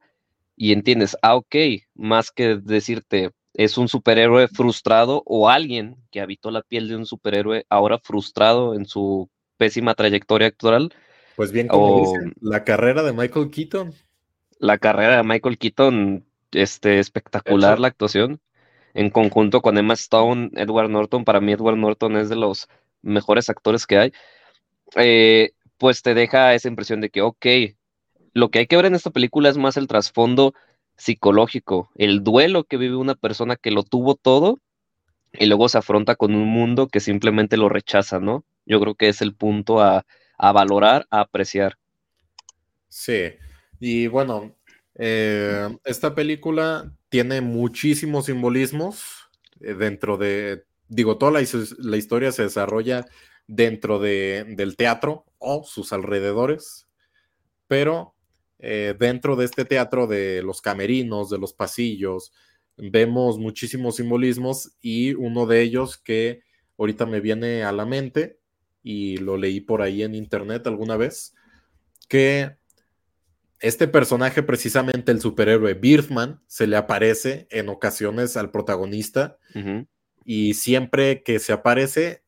y 0.55 0.73
entiendes, 0.73 1.17
ah, 1.23 1.37
ok, 1.37 1.57
más 1.95 2.31
que 2.31 2.57
decirte, 2.57 3.31
es 3.55 3.79
un 3.79 3.89
superhéroe 3.89 4.49
frustrado 4.49 5.23
o 5.25 5.49
alguien 5.49 5.97
que 6.11 6.21
habitó 6.21 6.51
la 6.51 6.63
piel 6.63 6.89
de 6.89 6.97
un 6.97 7.07
superhéroe 7.07 7.65
ahora 7.71 7.99
frustrado 7.99 8.75
en 8.75 8.85
su 8.85 9.31
pésima 9.57 9.95
trayectoria 9.95 10.49
actual. 10.49 10.93
Pues 11.37 11.53
bien, 11.53 11.69
como 11.69 12.01
dicen, 12.01 12.35
la 12.41 12.65
carrera 12.65 13.03
de 13.03 13.13
Michael 13.13 13.51
Keaton. 13.51 13.93
La 14.59 14.79
carrera 14.79 15.19
de 15.19 15.23
Michael 15.23 15.59
Keaton, 15.59 16.25
este, 16.53 16.99
espectacular 16.99 17.79
la 17.79 17.89
actuación. 17.89 18.41
En 18.95 19.11
conjunto 19.11 19.61
con 19.61 19.77
Emma 19.77 19.93
Stone, 19.93 20.51
Edward 20.55 20.89
Norton, 20.89 21.25
para 21.25 21.43
mí 21.43 21.53
Edward 21.53 21.77
Norton 21.77 22.17
es 22.17 22.31
de 22.31 22.37
los 22.37 22.69
mejores 23.03 23.51
actores 23.51 23.87
que 23.87 23.99
hay. 23.99 24.13
Eh, 24.97 25.53
pues 25.77 26.01
te 26.01 26.15
deja 26.15 26.55
esa 26.55 26.69
impresión 26.69 27.03
de 27.03 27.11
que, 27.11 27.21
ok, 27.21 27.47
lo 28.33 28.51
que 28.51 28.61
hay 28.61 28.67
que 28.67 28.77
ver 28.77 28.87
en 28.87 28.95
esta 28.95 29.11
película 29.11 29.51
es 29.51 29.59
más 29.59 29.77
el 29.77 29.89
trasfondo 29.89 30.55
psicológico, 30.97 31.91
el 31.97 32.25
duelo 32.25 32.65
que 32.65 32.79
vive 32.79 32.97
una 32.97 33.15
persona 33.15 33.57
que 33.57 33.71
lo 33.71 33.83
tuvo 33.83 34.15
todo 34.15 34.61
y 35.33 35.45
luego 35.45 35.69
se 35.69 35.77
afronta 35.77 36.17
con 36.17 36.35
un 36.35 36.49
mundo 36.49 36.89
que 36.89 37.01
simplemente 37.01 37.59
lo 37.59 37.69
rechaza, 37.69 38.19
¿no? 38.21 38.45
Yo 38.65 38.81
creo 38.81 38.95
que 38.95 39.09
es 39.09 39.21
el 39.21 39.35
punto 39.35 39.83
a, 39.83 40.07
valorar, 40.39 41.07
a 41.11 41.21
apreciar. 41.21 41.79
Sí, 42.89 43.33
y 43.81 44.07
bueno, 44.07 44.57
eh, 44.95 45.69
esta 45.85 46.15
película 46.15 46.93
tiene 47.09 47.41
muchísimos 47.41 48.27
simbolismos 48.27 49.29
eh, 49.61 49.75
dentro 49.75 50.17
de, 50.17 50.65
digo, 50.89 51.19
toda 51.19 51.33
la, 51.33 51.41
historia 51.99 52.33
se 52.33 52.45
desarrolla 52.45 53.05
dentro 53.47 53.99
de, 53.99 54.55
del 54.57 54.77
teatro 54.77 55.25
o 55.39 55.65
sus 55.65 55.93
alrededores, 55.93 56.89
pero 57.69 58.15
eh, 58.59 58.95
dentro 58.99 59.37
de 59.37 59.45
este 59.45 59.65
teatro 59.65 60.07
de 60.07 60.43
los 60.43 60.63
camerinos, 60.63 61.29
de 61.29 61.39
los 61.39 61.53
pasillos, 61.53 62.33
vemos 62.77 63.39
muchísimos 63.39 63.97
simbolismos 63.97 64.73
y 64.81 65.15
uno 65.15 65.47
de 65.47 65.63
ellos 65.63 65.99
que 65.99 66.41
ahorita 66.79 67.07
me 67.07 67.21
viene 67.21 67.65
a 67.65 67.73
la 67.73 67.87
mente 67.87 68.39
y 68.89 69.17
lo 69.17 69.37
leí 69.37 69.61
por 69.61 69.83
ahí 69.83 70.05
en 70.05 70.15
internet 70.15 70.65
alguna 70.69 70.97
vez, 70.97 71.35
que 72.09 72.57
este 73.59 73.89
personaje, 73.89 74.45
precisamente 74.45 75.11
el 75.11 75.21
superhéroe 75.21 75.75
Birdman, 75.75 76.41
se 76.47 76.69
le 76.69 76.77
aparece 76.77 77.49
en 77.51 77.69
ocasiones 77.69 78.37
al 78.37 78.53
protagonista 78.53 79.39
y 80.25 80.55
siempre 80.55 81.25
que 81.25 81.41
se 81.41 81.53
aparece, 81.53 82.23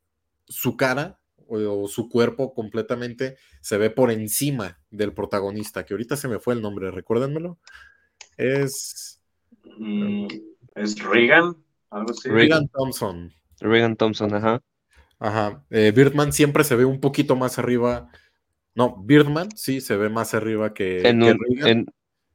su 0.48 0.76
cara 0.76 1.20
o, 1.46 1.86
su 1.86 2.08
cuerpo 2.08 2.52
completamente 2.54 3.36
se 3.60 3.78
ve 3.78 3.90
por 3.90 4.10
encima 4.10 4.80
del 4.90 5.12
protagonista, 5.12 5.86
que 5.86 5.94
ahorita 5.94 6.16
se 6.16 6.26
me 6.26 6.40
fue 6.40 6.54
el 6.54 6.60
nombre, 6.60 6.90
recuérdenmelo. 6.90 7.60
Es. 8.36 9.22
Mm, 9.78 10.26
es 10.74 10.98
Regan, 11.04 11.56
algo 11.90 12.10
así. 12.10 12.28
Regan 12.28 12.66
Thompson. 12.66 13.32
Regan 13.60 13.94
Thompson, 13.94 14.34
ajá. 14.34 14.60
Ajá. 15.18 15.64
Eh, 15.70 15.92
Birdman 15.94 16.32
siempre 16.32 16.64
se 16.64 16.76
ve 16.76 16.84
un 16.84 17.00
poquito 17.00 17.36
más 17.36 17.58
arriba. 17.58 18.10
No, 18.74 18.96
Birdman 19.02 19.50
sí 19.56 19.80
se 19.80 19.96
ve 19.96 20.08
más 20.08 20.34
arriba 20.34 20.72
que, 20.72 21.00
en, 21.08 21.22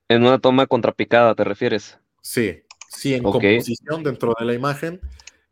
en, 0.09 0.23
una 0.23 0.39
toma 0.39 0.67
contrapicada, 0.67 1.35
¿te 1.35 1.43
refieres? 1.43 1.97
Sí, 2.21 2.63
sí, 2.89 3.13
en 3.13 3.23
composición 3.23 4.03
dentro 4.03 4.33
de 4.37 4.45
la 4.45 4.53
imagen 4.53 4.99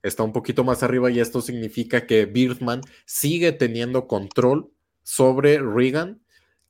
está 0.03 0.23
un 0.23 0.33
poquito 0.33 0.63
más 0.63 0.83
arriba 0.83 1.09
y 1.11 1.19
esto 1.19 1.41
significa 1.41 2.05
que 2.05 2.25
Birdman 2.25 2.81
sigue 3.05 3.51
teniendo 3.51 4.07
control 4.07 4.71
sobre 5.03 5.59
Regan, 5.59 6.21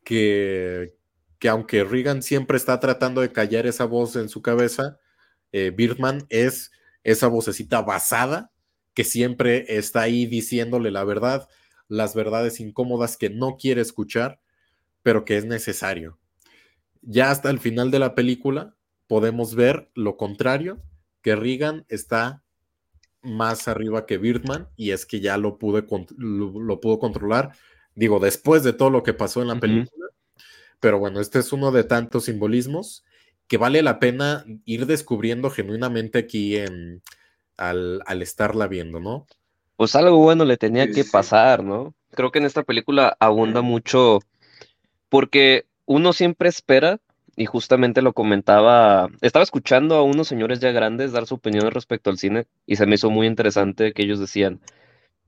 que, 0.04 0.96
que 1.40 1.50
aunque 1.50 1.84
Regan 1.84 2.22
siempre 2.22 2.58
está 2.58 2.80
tratando 2.80 3.22
de 3.22 3.32
callar 3.32 3.66
esa 3.66 3.86
voz 3.86 4.16
en 4.16 4.30
su 4.30 4.42
cabeza, 4.42 5.00
eh, 5.52 5.72
Birdman 5.76 6.26
es 6.30 6.72
esa 7.04 7.28
vocecita 7.28 7.82
basada 7.82 8.52
que 8.94 9.04
siempre 9.04 9.78
está 9.78 10.02
ahí 10.02 10.26
diciéndole 10.26 10.92
la 10.92 11.04
verdad, 11.04 11.48
las 11.88 12.16
verdades 12.16 12.60
incómodas 12.60 13.18
que 13.18 13.30
no 13.30 13.58
quiere 13.58 13.82
escuchar, 13.82 14.40
pero 15.04 15.26
que 15.26 15.38
es 15.38 15.46
necesario. 15.46 16.18
Ya 17.02 17.32
hasta 17.32 17.50
el 17.50 17.60
final 17.60 17.92
de 17.92 18.00
la 18.00 18.16
película 18.16 18.76
podemos 19.08 19.56
ver 19.56 19.90
lo 19.96 20.18
contrario, 20.18 20.82
que 21.22 21.36
Regan 21.36 21.86
está 21.90 22.44
más 23.22 23.68
arriba 23.68 24.06
que 24.06 24.18
Birdman 24.18 24.68
y 24.76 24.92
es 24.92 25.06
que 25.06 25.20
ya 25.20 25.38
lo, 25.38 25.58
pude, 25.58 25.86
lo, 26.18 26.80
pudo 26.80 27.00
controlar, 27.00 27.52
digo, 27.96 28.20
después 28.20 28.64
de 28.64 28.74
todo 28.74 28.90
lo 28.90 29.04
que 29.04 29.14
pasó 29.14 29.42
en 29.42 29.50
la 29.50 29.60
película. 29.60 30.08
Pero 30.80 30.98
bueno, 30.98 31.20
este 31.20 31.40
es 31.40 31.54
uno 31.54 31.72
de 31.72 31.84
tantos 31.84 32.26
simbolismos 32.26 33.04
que 33.48 33.58
vale 33.58 33.84
la 33.84 34.00
pena 34.00 34.46
ir 34.66 34.86
descubriendo 34.86 35.50
genuinamente 35.50 36.20
aquí 36.20 36.56
en, 36.58 37.04
al, 37.58 38.02
al 38.06 38.22
estarla 38.22 38.68
viendo, 38.68 39.00
¿no? 39.00 39.28
Pues 39.76 39.96
algo 39.96 40.18
bueno 40.18 40.46
le 40.46 40.58
tenía 40.58 40.92
que 40.92 41.04
pasar, 41.04 41.64
¿no? 41.64 41.94
Creo 42.12 42.32
que 42.32 42.40
en 42.40 42.46
esta 42.46 42.64
película 42.64 43.16
abunda 43.20 43.62
mucho 43.62 44.20
porque 45.10 45.66
uno 45.86 46.14
siempre 46.14 46.50
espera 46.50 47.00
y 47.36 47.46
justamente 47.46 48.02
lo 48.02 48.14
comentaba, 48.14 49.10
estaba 49.22 49.44
escuchando 49.44 49.96
a 49.96 50.04
unos 50.04 50.28
señores 50.28 50.60
ya 50.60 50.72
grandes 50.72 51.12
dar 51.12 51.26
su 51.26 51.36
opinión 51.36 51.70
respecto 51.72 52.10
al 52.10 52.18
cine 52.18 52.46
y 52.66 52.76
se 52.76 52.86
me 52.86 52.96
hizo 52.96 53.10
muy 53.10 53.28
interesante 53.28 53.94
que 53.94 54.04
ellos 54.04 54.20
decían, 54.20 54.62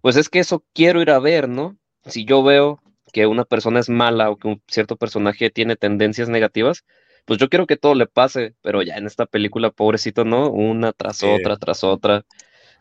pues 0.02 0.16
es 0.16 0.30
que 0.30 0.40
eso 0.40 0.64
quiero 0.74 1.02
ir 1.02 1.12
a 1.12 1.20
ver, 1.20 1.50
¿no? 1.50 1.78
Si 2.06 2.26
yo 2.26 2.44
veo 2.44 2.82
que 3.14 3.26
una 3.26 3.46
persona 3.46 3.80
es 3.80 3.90
mala 3.90 4.30
o 4.30 4.38
que 4.38 4.48
un 4.48 4.62
cierto 4.68 4.98
personaje 4.98 5.50
tiene 5.50 5.76
tendencias 5.76 6.30
negativas, 6.30 6.84
pues 7.26 7.40
yo 7.40 7.50
quiero 7.50 7.68
que 7.68 7.78
todo 7.78 7.96
le 7.96 8.08
pase, 8.08 8.56
pero 8.62 8.82
ya 8.82 8.96
en 8.96 9.06
esta 9.06 9.26
película, 9.26 9.72
pobrecito, 9.72 10.26
¿no? 10.26 10.50
Una 10.50 10.92
tras 10.92 11.24
otra, 11.24 11.58
tras 11.58 11.84
otra. 11.84 12.26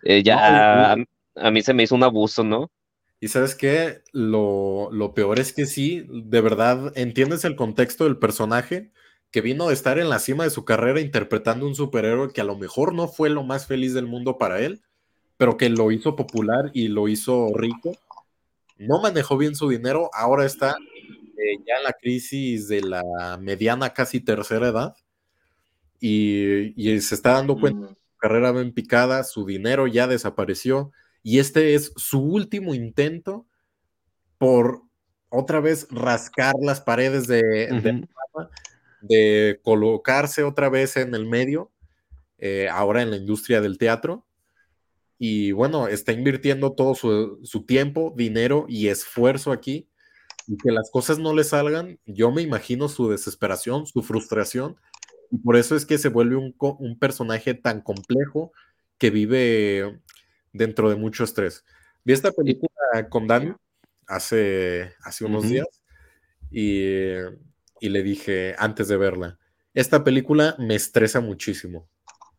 Eh, 0.02 0.22
ya 0.22 0.92
a, 0.92 1.50
mí 1.50 1.62
se 1.62 1.74
me 1.74 1.84
hizo 1.84 1.94
un 1.94 2.02
abuso, 2.02 2.42
¿no? 2.42 2.70
Y 3.20 3.28
sabes 3.28 3.54
qué, 3.54 4.02
lo, 4.12 4.90
lo 4.90 5.14
peor 5.14 5.38
es 5.38 5.52
que 5.52 5.66
sí, 5.66 6.04
de 6.08 6.40
verdad, 6.40 6.92
entiendes 6.96 7.44
el 7.44 7.54
contexto 7.54 8.04
del 8.04 8.18
personaje, 8.18 8.90
que 9.30 9.40
vino 9.40 9.68
de 9.68 9.74
estar 9.74 9.98
en 9.98 10.10
la 10.10 10.18
cima 10.18 10.44
de 10.44 10.50
su 10.50 10.64
carrera 10.64 11.00
interpretando 11.00 11.66
un 11.66 11.74
superhéroe 11.74 12.32
que 12.32 12.40
a 12.40 12.44
lo 12.44 12.58
mejor 12.58 12.94
no 12.94 13.08
fue 13.08 13.30
lo 13.30 13.44
más 13.44 13.66
feliz 13.66 13.94
del 13.94 14.06
mundo 14.06 14.38
para 14.38 14.60
él, 14.60 14.82
pero 15.36 15.56
que 15.56 15.70
lo 15.70 15.90
hizo 15.90 16.16
popular 16.16 16.70
y 16.74 16.88
lo 16.88 17.08
hizo 17.08 17.48
rico. 17.54 17.92
No 18.76 19.00
manejó 19.00 19.38
bien 19.38 19.54
su 19.54 19.68
dinero, 19.68 20.10
ahora 20.12 20.44
está 20.44 20.76
eh, 21.42 21.58
ya 21.66 21.76
en 21.78 21.84
la 21.84 21.92
crisis 21.92 22.68
de 22.68 22.82
la 22.82 23.02
mediana, 23.40 23.92
casi 23.92 24.20
tercera 24.20 24.68
edad, 24.68 24.94
y, 26.00 26.74
y 26.76 27.00
se 27.00 27.14
está 27.14 27.32
dando 27.32 27.58
cuenta 27.58 27.88
que 27.88 27.94
su 27.94 28.18
carrera 28.18 28.52
va 28.52 28.60
en 28.60 28.72
picada, 28.72 29.24
su 29.24 29.46
dinero 29.46 29.86
ya 29.86 30.06
desapareció, 30.06 30.92
y 31.22 31.38
este 31.38 31.74
es 31.74 31.92
su 31.96 32.20
último 32.20 32.74
intento 32.74 33.46
por 34.38 34.82
otra 35.28 35.60
vez 35.60 35.86
rascar 35.90 36.54
las 36.60 36.80
paredes 36.80 37.26
de, 37.26 37.40
de 37.40 38.08
de 39.02 39.60
colocarse 39.62 40.44
otra 40.44 40.70
vez 40.70 40.96
en 40.96 41.14
el 41.14 41.26
medio, 41.26 41.70
eh, 42.38 42.68
ahora 42.70 43.02
en 43.02 43.10
la 43.10 43.16
industria 43.16 43.60
del 43.60 43.76
teatro. 43.76 44.26
Y 45.18 45.52
bueno, 45.52 45.88
está 45.88 46.12
invirtiendo 46.12 46.72
todo 46.72 46.94
su, 46.94 47.64
tiempo, 47.66 48.14
dinero 48.16 48.64
y 48.68 48.88
esfuerzo 48.88 49.52
aquí. 49.52 49.88
Y 50.46 50.56
que 50.56 50.70
las 50.70 50.90
cosas 50.90 51.18
no 51.18 51.34
le 51.34 51.44
salgan, 51.44 51.98
yo 52.06 52.30
me 52.32 52.42
imagino 52.42 52.88
su 52.88 53.08
desesperación, 53.08 53.86
su 53.86 54.02
frustración. 54.02 54.76
Y 55.30 55.38
por 55.38 55.56
eso 55.56 55.76
es 55.76 55.86
que 55.86 55.98
se 55.98 56.08
vuelve 56.08 56.36
un, 56.36 56.54
un 56.58 56.98
personaje 56.98 57.54
tan 57.54 57.80
complejo 57.80 58.52
que 58.98 59.10
vive 59.10 60.00
dentro 60.52 60.90
de 60.90 60.96
mucho 60.96 61.24
estrés. 61.24 61.64
Vi 62.04 62.12
esta 62.12 62.32
película 62.32 62.70
con 63.08 63.26
Dani 63.26 63.54
hace, 64.06 64.92
hace 65.04 65.24
unos 65.24 65.48
días 65.48 65.66
y 66.50 67.16
y 67.82 67.88
le 67.88 68.04
dije 68.04 68.54
antes 68.58 68.86
de 68.86 68.96
verla, 68.96 69.38
esta 69.74 70.04
película 70.04 70.54
me 70.56 70.76
estresa 70.76 71.20
muchísimo, 71.20 71.88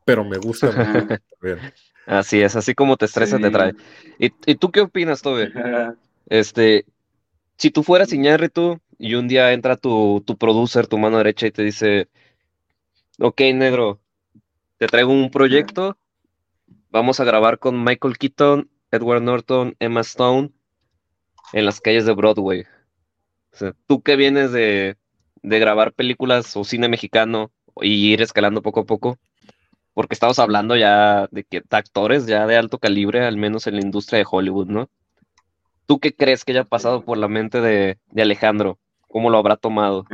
pero 0.06 0.24
me 0.24 0.38
gusta 0.38 0.72
mucho. 0.72 1.22
Así 2.06 2.42
es, 2.42 2.54
así 2.58 2.76
como 2.76 2.98
te 2.98 3.06
estresa, 3.06 3.40
te 3.40 3.50
trae. 3.50 3.74
¿Y, 4.20 4.56
tú 4.56 4.72
qué 4.72 4.82
opinas, 4.82 5.22
Tobe? 5.22 5.52
Este, 6.28 6.86
si 7.58 7.72
tú 7.72 7.84
fueras 7.84 8.14
Iñárritu 8.14 8.80
y 8.98 9.16
un 9.16 9.28
día 9.28 9.54
entra 9.54 9.78
tu, 9.78 10.24
tu 10.26 10.38
producer, 10.38 10.88
tu 10.88 10.98
mano 10.98 11.18
derecha, 11.18 11.48
y 11.48 11.52
te 11.52 11.64
dice, 11.64 12.10
ok, 13.20 13.42
negro, 13.54 14.00
te 14.78 14.88
traigo 14.88 15.12
un 15.12 15.32
proyecto, 15.32 15.98
vamos 16.90 17.20
a 17.20 17.24
grabar 17.24 17.60
con 17.60 17.84
Michael 17.84 18.18
Keaton, 18.18 18.70
Edward 18.92 19.24
Norton, 19.24 19.76
Emma 19.80 20.02
Stone 20.02 20.52
en 21.54 21.66
las 21.66 21.82
calles 21.82 22.06
de 22.06 22.14
Broadway. 22.14 22.62
O 23.52 23.56
sea, 23.56 23.74
tú 23.88 24.02
que 24.02 24.16
vienes 24.16 24.52
de, 24.52 24.98
de 25.42 25.60
grabar 25.60 25.94
películas 25.94 26.56
o 26.58 26.64
cine 26.64 26.88
mexicano 26.88 27.52
y 27.82 28.12
ir 28.14 28.22
escalando 28.22 28.62
poco 28.62 28.82
a 28.82 28.86
poco, 28.86 29.20
porque 29.94 30.16
estamos 30.16 30.40
hablando 30.40 30.76
ya 30.76 31.28
de 31.32 31.44
que 31.44 31.62
actores 31.70 32.26
ya 32.26 32.48
de 32.48 32.58
alto 32.58 32.80
calibre, 32.80 33.26
al 33.26 33.38
menos 33.38 33.68
en 33.68 33.76
la 33.76 33.82
industria 33.82 34.20
de 34.20 34.28
Hollywood, 34.30 34.68
¿no? 34.68 34.90
¿Tú 35.86 36.00
qué 36.00 36.16
crees 36.16 36.46
que 36.46 36.54
haya 36.54 36.64
pasado 36.64 37.04
por 37.04 37.18
la 37.18 37.28
mente 37.28 37.60
de, 37.62 38.00
Alejandro? 38.16 38.80
¿Cómo 39.08 39.30
lo 39.30 39.38
habrá 39.38 39.58
tomado? 39.58 40.06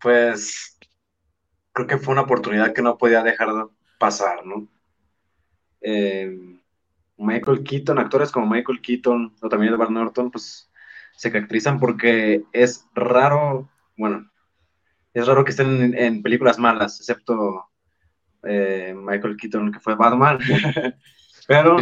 Pues 0.00 0.78
creo 1.72 1.86
que 1.86 1.98
fue 1.98 2.12
una 2.12 2.22
oportunidad 2.22 2.72
que 2.72 2.82
no 2.82 2.98
podía 2.98 3.22
dejar 3.22 3.48
pasar, 3.98 4.44
¿no? 4.44 4.68
Eh, 5.80 6.36
Michael 7.18 7.62
Keaton, 7.62 7.98
actores 7.98 8.30
como 8.30 8.46
Michael 8.46 8.80
Keaton 8.80 9.36
o 9.40 9.48
también 9.48 9.72
Edward 9.72 9.90
Norton, 9.90 10.30
pues 10.30 10.70
se 11.16 11.30
caracterizan 11.30 11.78
porque 11.78 12.44
es 12.52 12.86
raro, 12.94 13.70
bueno, 13.96 14.30
es 15.14 15.26
raro 15.26 15.44
que 15.44 15.50
estén 15.50 15.94
en, 15.96 16.22
películas 16.22 16.58
malas, 16.58 16.98
excepto 17.00 17.70
eh, 18.42 18.94
Michael 18.94 19.36
Keaton, 19.36 19.72
que 19.72 19.80
fue 19.80 19.94
Batman. 19.94 20.38
Pero 21.48 21.76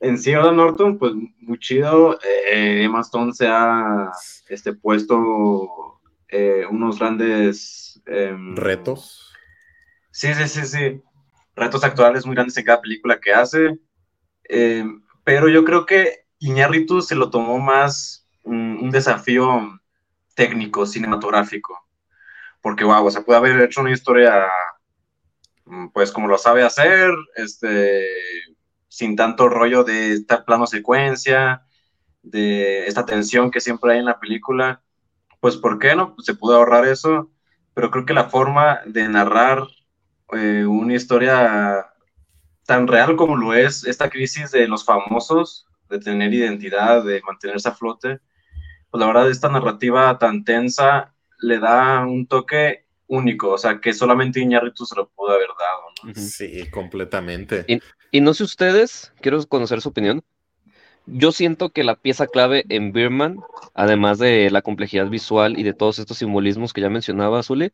en 0.00 0.18
sí, 0.18 0.32
Edward 0.32 0.54
Norton, 0.54 0.98
pues 0.98 1.12
muy 1.38 1.58
chido. 1.58 2.18
Eh, 2.22 2.84
Emma 2.84 3.00
Stone 3.00 3.32
se 3.32 3.46
ha 3.48 4.10
este, 4.48 4.74
puesto 4.74 6.00
eh, 6.28 6.64
unos 6.70 6.98
grandes 6.98 8.02
em, 8.06 8.56
retos. 8.56 9.32
Sí, 10.10 10.34
sí, 10.34 10.48
sí, 10.48 10.66
sí. 10.66 11.02
Retos 11.56 11.84
actuales 11.84 12.26
muy 12.26 12.34
grandes 12.34 12.56
en 12.56 12.64
cada 12.64 12.80
película 12.80 13.18
que 13.20 13.32
hace. 13.32 13.78
Em, 14.44 15.02
pero 15.24 15.48
yo 15.48 15.64
creo 15.64 15.86
que 15.86 16.26
Iñárritu 16.38 17.00
se 17.00 17.14
lo 17.14 17.30
tomó 17.30 17.58
más 17.58 18.28
un 18.42 18.90
desafío 18.90 19.80
técnico, 20.34 20.86
cinematográfico. 20.86 21.80
Porque, 22.60 22.84
wow, 22.84 23.06
o 23.06 23.10
sea, 23.10 23.22
puede 23.22 23.38
haber 23.38 23.60
hecho 23.62 23.80
una 23.80 23.92
historia, 23.92 24.46
mm, 25.64 25.88
pues 25.88 26.12
como 26.12 26.28
lo 26.28 26.38
sabe 26.38 26.62
hacer, 26.62 27.10
este, 27.36 28.06
sin 28.94 29.16
tanto 29.16 29.48
rollo 29.48 29.82
de 29.82 30.12
estar 30.12 30.44
plano 30.44 30.68
secuencia, 30.68 31.64
de 32.22 32.86
esta 32.86 33.04
tensión 33.04 33.50
que 33.50 33.60
siempre 33.60 33.92
hay 33.92 33.98
en 33.98 34.04
la 34.04 34.20
película. 34.20 34.82
Pues, 35.40 35.56
¿por 35.56 35.80
qué 35.80 35.96
no? 35.96 36.14
Pues, 36.14 36.26
se 36.26 36.34
pudo 36.34 36.54
ahorrar 36.54 36.86
eso, 36.86 37.28
pero 37.74 37.90
creo 37.90 38.06
que 38.06 38.14
la 38.14 38.30
forma 38.30 38.82
de 38.86 39.08
narrar 39.08 39.66
eh, 40.32 40.64
una 40.64 40.94
historia 40.94 41.86
tan 42.66 42.86
real 42.86 43.16
como 43.16 43.36
lo 43.36 43.52
es 43.52 43.84
esta 43.84 44.08
crisis 44.08 44.52
de 44.52 44.68
los 44.68 44.84
famosos, 44.84 45.66
de 45.90 45.98
tener 45.98 46.32
identidad, 46.32 47.02
de 47.02 47.20
mantenerse 47.22 47.68
a 47.68 47.72
flote, 47.72 48.20
pues 48.92 49.00
la 49.00 49.08
verdad 49.08 49.28
esta 49.28 49.48
narrativa 49.48 50.16
tan 50.18 50.44
tensa 50.44 51.12
le 51.40 51.58
da 51.58 52.06
un 52.06 52.28
toque 52.28 52.86
único, 53.08 53.50
o 53.50 53.58
sea, 53.58 53.80
que 53.80 53.92
solamente 53.92 54.40
Iñárritu 54.40 54.86
se 54.86 54.94
lo 54.94 55.08
pudo 55.08 55.32
haber 55.32 55.48
dado, 55.58 56.14
Sí, 56.14 56.70
completamente. 56.70 57.64
Y, 57.68 57.80
no 58.20 58.34
sé 58.34 58.44
ustedes, 58.44 59.12
quiero 59.20 59.44
conocer 59.46 59.80
su 59.80 59.90
opinión. 59.90 60.22
Yo 61.06 61.32
siento 61.32 61.70
que 61.70 61.84
la 61.84 61.96
pieza 61.96 62.26
clave 62.26 62.64
en 62.68 62.92
Birman, 62.92 63.40
además 63.74 64.18
de 64.18 64.50
la 64.50 64.62
complejidad 64.62 65.08
visual 65.08 65.58
y 65.58 65.62
de 65.62 65.74
todos 65.74 65.98
estos 65.98 66.18
simbolismos 66.18 66.72
que 66.72 66.80
ya 66.80 66.88
mencionaba 66.90 67.40
Azule, 67.40 67.72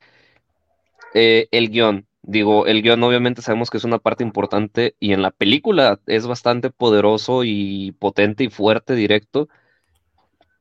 eh, 1.15 1.49
el 1.51 1.71
guion. 1.71 2.07
Digo, 2.23 2.67
el 2.67 2.83
guion 2.83 3.03
obviamente 3.03 3.43
sabemos 3.43 3.71
que 3.71 3.79
es 3.79 3.85
una 3.85 3.99
parte 3.99 4.25
importante 4.25 4.95
y 5.01 5.13
en 5.13 5.23
la 5.23 5.31
película 5.31 6.01
es 6.07 6.27
bastante 6.27 6.71
poderoso 6.71 7.45
y 7.45 7.93
potente 7.93 8.45
y 8.45 8.51
fuerte, 8.51 8.95
directo 8.95 9.49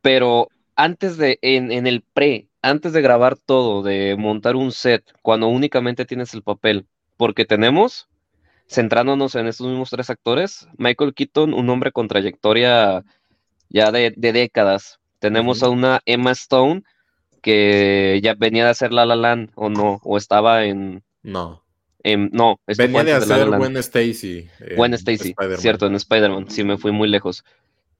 pero 0.02 0.50
antes 0.76 1.18
de, 1.18 1.40
en, 1.42 1.72
en 1.72 1.88
el 1.88 2.02
pre, 2.02 2.50
antes 2.62 2.94
de 2.94 3.02
grabar 3.02 3.38
todo, 3.38 3.84
de 3.84 4.16
montar 4.18 4.56
un 4.56 4.72
set, 4.72 5.04
cuando 5.22 5.48
únicamente 5.48 6.06
tienes 6.06 6.34
el 6.34 6.44
papel, 6.44 6.88
porque 7.18 7.46
tenemos, 7.46 8.09
centrándonos 8.70 9.36
en 9.36 9.48
estos 9.48 9.68
mismos 9.68 9.90
tres 9.90 10.10
actores, 10.10 10.68
Michael 10.78 11.14
Keaton, 11.14 11.54
un 11.54 11.70
hombre 11.70 11.92
con 11.92 12.08
trayectoria 12.08 13.04
ya 13.70 13.92
de, 13.92 14.14
décadas. 14.16 15.00
Tenemos 15.20 15.64
a 15.64 15.70
una 15.70 16.02
Emma 16.06 16.32
Stone 16.32 16.84
que 17.42 18.20
ya 18.24 18.36
venía 18.36 18.66
de 18.66 18.72
hacer 18.72 18.92
La 18.92 19.06
La 19.06 19.16
Land 19.16 19.52
o 19.56 19.70
no, 19.70 20.00
o 20.04 20.18
estaba 20.18 20.66
en... 20.66 21.04
No. 21.24 21.64
En, 22.02 22.30
no, 22.32 22.62
venía 22.78 23.04
de 23.04 23.12
hacer 23.14 23.50
Gwen 23.50 23.76
Stacy. 23.78 24.48
Gwen 24.78 24.94
Stacy, 24.94 25.36
cierto, 25.58 25.88
en 25.88 25.96
Spider-Man, 25.96 26.50
sí 26.50 26.64
me 26.64 26.78
fui 26.78 26.94
muy 26.94 27.10
lejos 27.10 27.44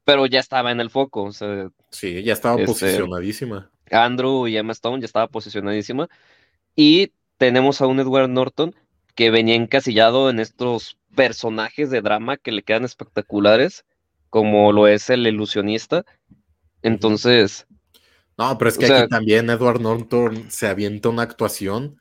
pero 0.10 0.26
ya 0.26 0.40
estaba 0.40 0.72
en 0.72 0.80
el 0.80 0.90
foco. 0.90 1.26
O 1.26 1.32
sea, 1.32 1.70
sí, 1.92 2.24
ya 2.24 2.34
estaba 2.34 2.56
este, 2.56 2.66
posicionadísima. 2.66 3.70
Andrew 3.92 4.48
y 4.48 4.58
Emma 4.58 4.72
Stone 4.72 5.02
ya 5.02 5.06
estaba 5.06 5.28
posicionadísima. 5.28 6.10
Y 6.76 7.12
tenemos 7.38 7.80
a 7.80 7.86
un 7.86 8.00
Edward 8.00 8.28
Norton 8.28 8.74
que 9.20 9.32
venía 9.32 9.56
encasillado 9.56 10.30
en 10.30 10.40
estos 10.40 10.98
personajes 11.14 11.90
de 11.90 12.00
drama 12.00 12.38
que 12.38 12.54
le 12.54 12.64
quedan 12.64 12.86
espectaculares, 12.86 13.84
como 14.30 14.72
lo 14.72 14.88
es 14.88 15.10
el 15.10 15.28
ilusionista. 15.28 16.06
Entonces. 16.84 17.68
No, 18.38 18.58
pero 18.58 18.70
es 18.70 18.78
que 18.78 18.86
aquí 18.86 19.10
también 19.10 19.50
Edward 19.50 19.82
Norton 19.82 20.50
se 20.50 20.68
avienta 20.68 21.10
una 21.10 21.24
actuación 21.24 22.00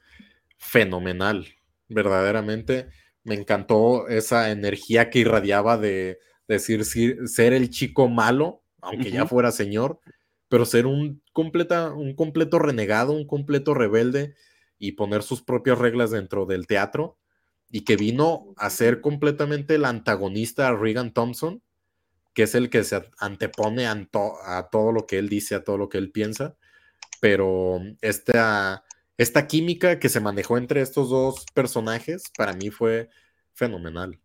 fenomenal. 0.59 1.49
Verdaderamente 1.89 2.87
me 3.25 3.35
encantó 3.35 4.07
esa 4.07 4.53
energía 4.53 5.11
que 5.11 5.19
irradiaba 5.19 5.77
de, 5.77 6.21
decir, 6.47 6.85
ser 6.85 7.53
el 7.53 7.69
chico 7.71 8.07
malo, 8.07 8.63
aunque 8.81 9.11
ya 9.11 9.27
fuera 9.27 9.51
señor, 9.51 9.99
pero 10.49 10.65
ser 10.65 10.87
un, 10.87 11.21
completa, 11.33 11.91
un 11.91 12.15
completo 12.15 12.61
renegado, 12.61 13.11
un 13.11 13.27
completo 13.27 13.75
rebelde 13.75 14.37
y 14.79 14.93
poner 14.93 15.23
sus 15.23 15.43
propias 15.43 15.79
reglas 15.79 16.11
dentro 16.11 16.47
del 16.47 16.67
teatro 16.67 17.19
y 17.71 17.83
que 17.83 17.97
vino 17.97 18.55
a 18.57 18.71
ser 18.71 19.01
completamente 19.01 19.75
el 19.75 19.85
antagonista 19.85 20.69
a 20.69 20.77
Regan 20.77 21.13
Thompson, 21.13 21.63
que 22.35 22.45
es 22.45 22.55
el 22.55 22.71
que 22.71 22.85
se 22.85 23.03
antepone 23.19 23.87
a, 23.87 24.09
a, 24.45 24.69
todo 24.71 24.93
lo 24.93 25.07
que 25.07 25.19
él 25.19 25.29
dice, 25.29 25.55
a 25.55 25.65
todo 25.65 25.77
lo 25.77 25.89
que 25.89 25.99
él 25.99 26.11
piensa, 26.11 26.57
pero 27.21 27.81
esta, 28.01 28.85
esta 29.17 29.47
química 29.47 29.99
que 29.99 30.09
se 30.09 30.21
manejó 30.21 30.57
entre 30.57 30.81
estos 30.81 31.11
dos 31.11 31.45
personajes 31.53 32.25
para 32.37 32.53
mí 32.53 32.71
fue 32.71 33.11
fenomenal. 33.53 34.19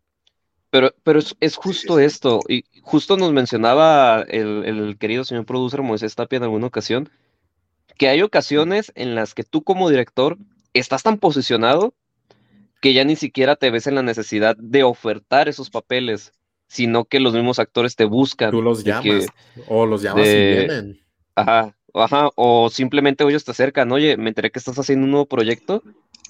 Pero, 0.70 0.92
pero 1.04 1.20
es, 1.38 1.56
justo 1.56 2.00
esto, 2.00 2.40
y 2.48 2.64
justo 2.82 3.16
nos 3.16 3.32
mencionaba 3.32 4.22
el, 4.22 4.96
querido 4.98 5.22
señor 5.22 5.46
producer 5.46 5.82
Moisés 5.82 6.16
Tapia 6.16 6.38
en 6.38 6.42
alguna 6.42 6.66
ocasión, 6.66 7.10
que 7.96 8.08
hay 8.08 8.22
ocasiones 8.22 8.92
en 8.94 9.14
las 9.14 9.34
que 9.34 9.44
tú 9.44 9.62
como 9.62 9.88
director 9.88 10.38
estás 10.72 11.02
tan 11.02 11.18
posicionado 11.18 11.94
que 12.80 12.92
ya 12.92 13.04
ni 13.04 13.16
siquiera 13.16 13.56
te 13.56 13.70
ves 13.70 13.86
en 13.86 13.94
la 13.94 14.02
necesidad 14.02 14.56
de 14.58 14.82
ofertar 14.82 15.48
esos 15.48 15.70
papeles, 15.70 16.32
sino 16.66 17.06
que 17.06 17.20
los 17.20 17.32
mismos 17.32 17.58
actores 17.58 17.96
te 17.96 18.04
buscan. 18.04 18.50
Tú 18.50 18.60
los 18.60 18.84
llamas, 18.84 19.26
o 19.68 19.86
los 19.86 20.02
llamas 20.02 20.26
y 20.26 20.34
vienen. 20.34 21.00
Ajá, 21.34 21.74
ajá, 21.94 22.28
o 22.34 22.68
simplemente 22.68 23.24
ellos 23.24 23.44
te 23.44 23.52
acercan, 23.52 23.90
oye, 23.90 24.16
me 24.16 24.28
enteré 24.28 24.50
que 24.50 24.58
estás 24.58 24.78
haciendo 24.78 25.04
un 25.04 25.12
nuevo 25.12 25.26
proyecto, 25.26 25.82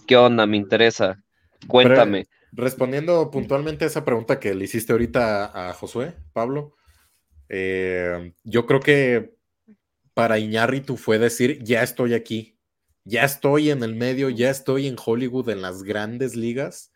¿qué 0.07 0.17
onda? 0.17 0.47
Me 0.47 0.57
interesa, 0.57 1.25
cuéntame. 1.67 2.29
Respondiendo 2.53 3.33
puntualmente 3.33 3.85
a 3.85 3.89
esa 3.89 4.05
pregunta 4.05 4.39
que 4.39 4.55
le 4.55 4.65
hiciste 4.65 4.93
ahorita 4.93 5.71
a 5.71 5.73
Josué, 5.73 6.15
Pablo, 6.33 6.77
eh, 7.49 8.33
yo 8.45 8.65
creo 8.67 8.79
que 8.79 9.35
para 10.15 10.39
Iñárritu 10.39 10.97
fue 10.97 11.19
decir, 11.19 11.63
ya 11.63 11.83
estoy 11.83 12.15
aquí, 12.15 12.57
ya 13.05 13.25
estoy 13.25 13.71
en 13.71 13.83
el 13.83 13.95
medio, 13.95 14.31
ya 14.31 14.51
estoy 14.51 14.87
en 14.87 14.97
Hollywood, 15.05 15.51
en 15.51 15.63
las 15.63 15.83
grandes 15.83 16.37
ligas, 16.37 16.93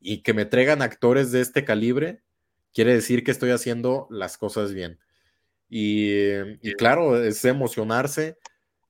y 0.00 0.22
que 0.22 0.34
me 0.34 0.46
traigan 0.46 0.82
actores 0.82 1.32
de 1.32 1.40
este 1.40 1.64
calibre, 1.64 2.22
quiere 2.72 2.94
decir 2.94 3.24
que 3.24 3.30
estoy 3.30 3.50
haciendo 3.50 4.08
las 4.10 4.38
cosas 4.38 4.72
bien. 4.72 4.98
Y, 5.68 6.10
y 6.60 6.72
claro, 6.76 7.22
es 7.22 7.44
emocionarse 7.44 8.38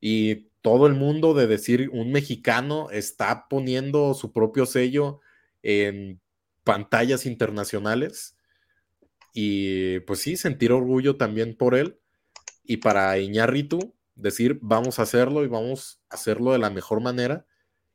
y 0.01 0.49
todo 0.63 0.87
el 0.87 0.95
mundo 0.95 1.35
de 1.35 1.47
decir, 1.47 1.91
un 1.93 2.13
mexicano 2.13 2.91
está 2.91 3.49
poniendo 3.49 4.15
su 4.15 4.33
propio 4.33 4.65
sello 4.65 5.21
en 5.63 6.21
pantallas 6.65 7.27
internacionales. 7.27 8.37
Y 9.35 10.01
pues 10.01 10.21
sí, 10.21 10.37
sentir 10.37 10.73
orgullo 10.73 11.17
también 11.17 11.57
por 11.57 11.75
él. 11.75 11.99
Y 12.65 12.79
para 12.79 13.19
Iñárritu, 13.19 13.95
decir, 14.15 14.59
vamos 14.63 14.99
a 14.99 15.03
hacerlo 15.03 15.45
y 15.45 15.49
vamos 15.49 16.01
a 16.09 16.15
hacerlo 16.15 16.53
de 16.53 16.59
la 16.59 16.71
mejor 16.71 17.01
manera. 17.01 17.47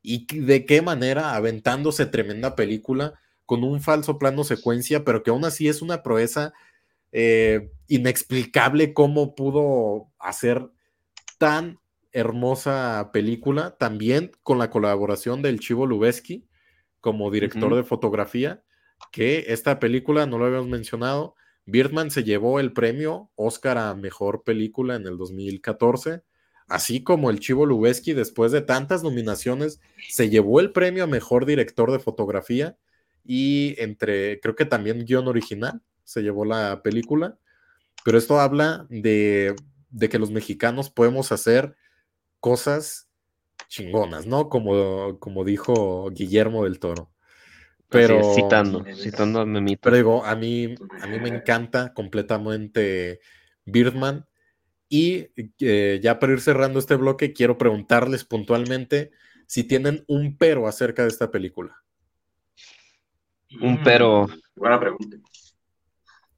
¿Y 0.02 0.26
de 0.40 0.66
qué 0.66 0.82
manera? 0.82 1.36
Aventándose 1.36 2.06
tremenda 2.06 2.56
película 2.56 3.20
con 3.46 3.64
un 3.64 3.82
falso 3.82 4.20
plano 4.20 4.44
secuencia, 4.44 5.06
pero 5.06 5.24
que 5.24 5.30
aún 5.30 5.46
así 5.46 5.68
es 5.68 5.82
una 5.82 6.04
proeza 6.04 6.54
eh, 7.12 7.72
inexplicable 7.88 8.94
cómo 8.94 9.36
pudo 9.36 10.12
hacer 10.20 10.70
tan 11.38 11.80
hermosa 12.12 13.12
película, 13.14 13.78
también 13.78 14.32
con 14.44 14.58
la 14.58 14.70
colaboración 14.70 15.42
del 15.42 15.60
Chivo 15.60 15.86
Lubeski, 15.86 16.48
como 17.00 17.32
director 17.32 17.76
de 17.76 17.84
fotografía, 17.84 18.64
que 19.12 19.46
esta 19.48 19.80
película, 19.80 20.26
no 20.26 20.38
lo 20.38 20.46
habíamos 20.46 20.68
mencionado, 20.68 21.36
Birdman 21.68 22.12
se 22.12 22.24
llevó 22.24 22.60
el 22.60 22.72
premio 22.72 23.30
Oscar 23.36 23.78
a 23.78 23.94
Mejor 23.94 24.44
Película 24.44 24.96
en 24.96 25.06
el 25.06 25.18
2014, 25.18 26.24
así 26.68 27.04
como 27.04 27.30
el 27.30 27.40
Chivo 27.40 27.66
Lubeski, 27.66 28.14
después 28.14 28.54
de 28.54 28.62
tantas 28.62 29.04
nominaciones, 29.04 29.82
se 30.10 30.30
llevó 30.30 30.62
el 30.62 30.72
premio 30.72 31.04
a 31.04 31.08
Mejor 31.08 31.46
Director 31.46 31.92
de 31.92 32.00
Fotografía 32.00 32.78
y 33.26 33.76
entre, 33.80 34.40
creo 34.40 34.56
que 34.56 34.66
también 34.66 35.06
guion 35.06 35.28
original, 35.28 35.82
se 36.06 36.22
llevó 36.22 36.46
la 36.46 36.82
película, 36.84 37.38
pero 38.06 38.18
esto 38.18 38.40
habla 38.40 38.88
de, 38.90 39.54
de 39.90 40.08
que 40.10 40.20
los 40.20 40.32
mexicanos 40.32 40.90
podemos 40.90 41.34
hacer 41.34 41.76
cosas 42.40 43.10
chingonas, 43.68 44.26
¿no? 44.26 44.48
Como, 44.48 45.20
como 45.20 45.44
dijo 45.44 46.10
Guillermo 46.12 46.64
del 46.64 46.80
Toro. 46.80 47.12
Pero, 47.90 48.34
citando, 48.34 48.84
citando 48.96 49.40
a 49.40 49.46
Memito. 49.46 49.82
Pero 49.84 49.96
digo, 49.96 50.26
a 50.26 50.36
mí, 50.36 50.76
a 51.02 51.08
mí 51.08 51.20
me 51.20 51.30
encanta 51.30 51.94
completamente 51.94 53.22
Birdman. 53.66 54.26
Y 54.90 55.30
eh, 55.60 56.00
ya 56.02 56.20
para 56.20 56.34
ir 56.34 56.42
cerrando 56.42 56.80
este 56.80 56.96
bloque, 56.96 57.34
quiero 57.34 57.58
preguntarles 57.58 58.24
puntualmente 58.26 59.12
si 59.46 59.64
tienen 59.64 60.04
un 60.08 60.38
pero 60.38 60.68
acerca 60.68 61.04
de 61.04 61.10
esta 61.10 61.32
película. 61.32 61.84
Un 63.62 63.82
pero. 63.84 64.28
Mm, 64.28 64.40
buena 64.56 64.80
pregunta. 64.80 65.18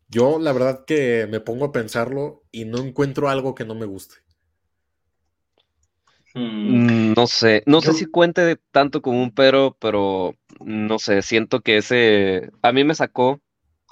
Yo, 0.08 0.40
la 0.40 0.54
verdad, 0.54 0.86
que 0.86 1.28
me 1.30 1.40
pongo 1.40 1.66
a 1.66 1.72
pensarlo 1.72 2.44
y 2.52 2.66
no 2.66 2.80
encuentro 2.80 3.30
algo 3.30 3.54
que 3.54 3.66
no 3.66 3.76
me 3.76 3.86
guste. 3.86 4.16
Mm, 6.36 7.14
no 7.16 7.28
sé, 7.28 7.64
no 7.66 7.82
sé 7.82 7.94
si 7.94 8.06
cuente 8.06 8.58
tanto 8.72 9.02
como 9.02 9.22
un 9.22 9.32
pero, 9.32 9.76
pero 9.80 10.36
no 10.60 11.00
sé, 11.00 11.22
siento 11.22 11.62
que 11.62 11.78
ese 11.78 12.50
a 12.62 12.72
mí 12.72 12.84
me 12.84 12.96
sacó 12.96 13.40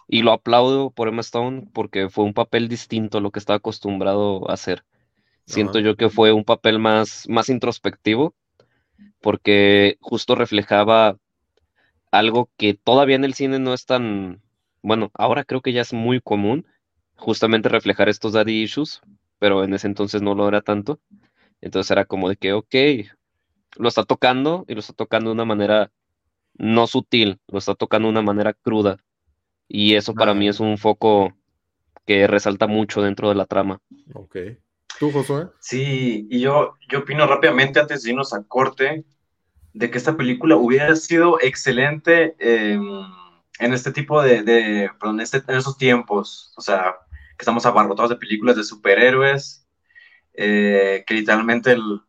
y 0.08 0.22
lo 0.22 0.32
aplaudo 0.32 0.92
por 0.92 1.08
Emma 1.08 1.22
Stone 1.22 1.68
porque 1.74 2.10
fue 2.10 2.24
un 2.26 2.34
papel 2.34 2.68
distinto 2.68 3.18
a 3.18 3.22
lo 3.22 3.32
que 3.32 3.40
estaba 3.40 3.58
acostumbrado 3.58 4.50
a 4.50 4.54
hacer. 4.54 4.84
Siento 5.46 5.80
yo 5.80 5.96
que 5.96 6.10
fue 6.10 6.34
un 6.34 6.44
papel 6.44 6.80
más, 6.80 7.26
más 7.30 7.50
introspectivo 7.50 8.36
porque 9.22 9.98
justo 10.02 10.36
reflejaba 10.36 11.18
algo 12.12 12.50
que 12.58 12.74
todavía 12.74 13.16
en 13.16 13.26
el 13.26 13.34
cine 13.34 13.60
no 13.60 13.74
es 13.74 13.86
tan, 13.86 14.42
bueno, 14.82 15.12
ahora 15.14 15.44
creo 15.44 15.62
que 15.62 15.74
ya 15.74 15.82
es 15.82 15.94
muy 15.94 16.22
común 16.22 16.66
justamente 17.16 17.70
reflejar 17.70 18.10
estos 18.10 18.34
daddy 18.34 18.62
issues, 18.64 19.02
pero 19.40 19.64
en 19.64 19.74
ese 19.74 19.88
entonces 19.88 20.22
no 20.22 20.36
lo 20.36 20.48
era 20.48 20.62
tanto. 20.62 21.00
Entonces 21.62 21.92
era 21.92 22.06
como 22.06 22.30
de 22.30 22.36
que, 22.36 22.54
ok, 22.54 22.76
lo 23.78 23.88
está 23.88 24.04
tocando 24.04 24.66
y 24.68 24.74
lo 24.74 24.80
está 24.80 24.94
tocando 24.94 25.30
de 25.30 25.34
una 25.34 25.46
manera 25.46 25.92
no 26.54 26.88
sutil, 26.88 27.40
lo 27.48 27.60
está 27.60 27.76
tocando 27.76 28.08
de 28.08 28.12
una 28.12 28.22
manera 28.22 28.54
cruda. 28.54 28.98
Y 29.68 29.96
eso 29.96 30.14
para 30.14 30.34
mí 30.34 30.48
es 30.48 30.60
un 30.60 30.78
foco 30.78 31.36
que 32.06 32.26
resalta 32.26 32.68
mucho 32.68 33.02
dentro 33.02 33.30
de 33.30 33.36
la 33.36 33.46
trama. 33.46 33.82
Ok. 34.14 34.38
¿Tú, 35.00 35.12
Josué? 35.12 35.48
Sí, 35.60 36.28
y 36.32 36.40
yo, 36.40 36.76
yo 36.90 37.00
opino 37.00 37.28
rápidamente 37.28 37.80
antes 37.80 38.02
de 38.04 38.12
irnos 38.12 38.34
a 38.34 38.44
corte 38.44 39.06
de 39.74 39.92
que 39.92 39.98
esta 39.98 40.18
película 40.18 40.56
hubiera 40.56 40.96
sido 40.96 41.40
excelente 41.40 42.36
en 42.40 43.74
este 43.74 43.92
tipo 43.92 44.22
de, 44.24 44.42
de 44.42 44.90
perdón, 45.00 45.20
este, 45.20 45.44
en 45.48 45.58
esos 45.58 45.78
tiempos, 45.78 46.54
o 46.58 46.62
sea, 46.62 46.96
que 47.38 47.44
estamos 47.44 47.66
abarrotados 47.66 48.10
de 48.10 48.16
películas 48.16 48.56
de 48.56 48.64
superhéroes, 48.64 49.67
eh, 50.38 51.04
que 51.08 51.16
literalmente 51.16 51.72
el, 51.72 52.02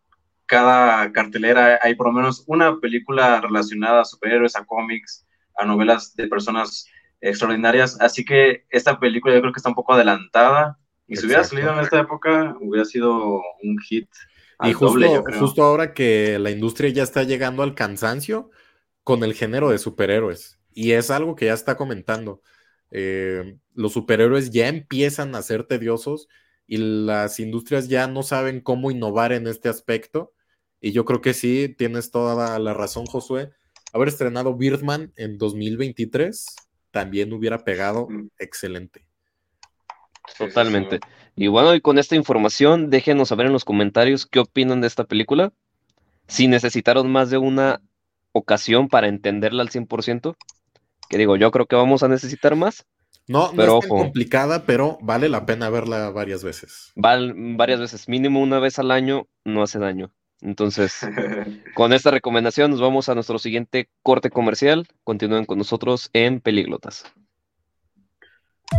cada 0.44 1.10
cartelera 1.12 1.78
hay 1.82 1.94
por 1.94 2.08
lo 2.08 2.12
menos 2.12 2.44
una 2.46 2.78
película 2.78 3.40
relacionada 3.40 4.02
a 4.02 4.04
superhéroes, 4.04 4.54
a 4.54 4.64
cómics, 4.64 5.26
a 5.56 5.64
novelas 5.64 6.14
de 6.14 6.28
personas 6.28 6.86
extraordinarias. 7.20 7.98
Así 8.00 8.24
que 8.24 8.64
esta 8.70 9.00
película 9.00 9.34
yo 9.34 9.40
creo 9.40 9.52
que 9.52 9.58
está 9.58 9.70
un 9.70 9.74
poco 9.74 9.94
adelantada. 9.94 10.78
Y 11.06 11.16
si 11.16 11.26
hubiera 11.26 11.42
salido 11.42 11.72
en 11.72 11.80
esta 11.80 12.00
época, 12.00 12.54
hubiera 12.60 12.84
sido 12.84 13.42
un 13.62 13.78
hit. 13.78 14.08
Y 14.62 14.72
justo, 14.72 15.24
justo 15.38 15.62
ahora 15.62 15.94
que 15.94 16.38
la 16.38 16.50
industria 16.50 16.90
ya 16.90 17.02
está 17.02 17.22
llegando 17.22 17.62
al 17.62 17.74
cansancio 17.74 18.50
con 19.04 19.24
el 19.24 19.32
género 19.32 19.70
de 19.70 19.78
superhéroes. 19.78 20.58
Y 20.74 20.92
es 20.92 21.10
algo 21.10 21.34
que 21.34 21.46
ya 21.46 21.54
está 21.54 21.76
comentando. 21.76 22.42
Eh, 22.90 23.56
los 23.74 23.92
superhéroes 23.92 24.50
ya 24.50 24.68
empiezan 24.68 25.34
a 25.34 25.42
ser 25.42 25.64
tediosos 25.64 26.28
y 26.68 26.76
las 26.76 27.40
industrias 27.40 27.88
ya 27.88 28.06
no 28.06 28.22
saben 28.22 28.60
cómo 28.60 28.90
innovar 28.90 29.32
en 29.32 29.46
este 29.48 29.68
aspecto. 29.68 30.34
Y 30.80 30.92
yo 30.92 31.04
creo 31.04 31.22
que 31.22 31.34
sí, 31.34 31.74
tienes 31.76 32.12
toda 32.12 32.58
la 32.58 32.74
razón, 32.74 33.06
Josué. 33.06 33.50
Haber 33.92 34.08
estrenado 34.08 34.54
Birdman 34.54 35.12
en 35.16 35.38
2023 35.38 36.46
también 36.90 37.32
hubiera 37.32 37.64
pegado 37.64 38.06
excelente. 38.38 39.06
Totalmente. 40.36 41.00
Y 41.34 41.48
bueno, 41.48 41.74
y 41.74 41.80
con 41.80 41.98
esta 41.98 42.16
información, 42.16 42.90
déjenos 42.90 43.28
saber 43.28 43.46
en 43.46 43.52
los 43.52 43.64
comentarios 43.64 44.26
qué 44.26 44.40
opinan 44.40 44.82
de 44.82 44.88
esta 44.88 45.04
película. 45.04 45.52
Si 46.26 46.48
necesitaron 46.48 47.10
más 47.10 47.30
de 47.30 47.38
una 47.38 47.80
ocasión 48.32 48.88
para 48.88 49.08
entenderla 49.08 49.62
al 49.62 49.70
100%, 49.70 50.36
que 51.08 51.18
digo, 51.18 51.36
yo 51.36 51.50
creo 51.50 51.66
que 51.66 51.76
vamos 51.76 52.02
a 52.02 52.08
necesitar 52.08 52.56
más. 52.56 52.86
No, 53.28 53.52
no 53.52 53.62
es 53.62 53.80
tan 53.80 53.88
complicada, 53.88 54.64
pero 54.64 54.98
vale 55.02 55.28
la 55.28 55.44
pena 55.44 55.68
verla 55.68 56.10
varias 56.10 56.42
veces. 56.42 56.92
Val, 56.96 57.34
varias 57.56 57.78
veces, 57.78 58.08
mínimo 58.08 58.40
una 58.40 58.58
vez 58.58 58.78
al 58.78 58.90
año, 58.90 59.26
no 59.44 59.62
hace 59.62 59.78
daño. 59.78 60.12
Entonces, 60.40 61.00
con 61.74 61.92
esta 61.92 62.10
recomendación 62.10 62.70
nos 62.70 62.80
vamos 62.80 63.08
a 63.08 63.14
nuestro 63.14 63.38
siguiente 63.38 63.88
corte 64.02 64.30
comercial. 64.30 64.86
Continúen 65.04 65.44
con 65.44 65.58
nosotros 65.58 66.10
en 66.12 66.40
Peliglotas. 66.40 67.04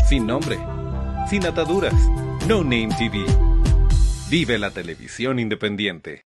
Sin 0.07 0.27
nombre, 0.27 0.57
sin 1.29 1.45
ataduras, 1.45 1.93
No 2.47 2.63
Name 2.63 2.89
TV. 2.97 3.25
Vive 4.29 4.57
la 4.59 4.71
televisión 4.71 5.39
independiente. 5.39 6.25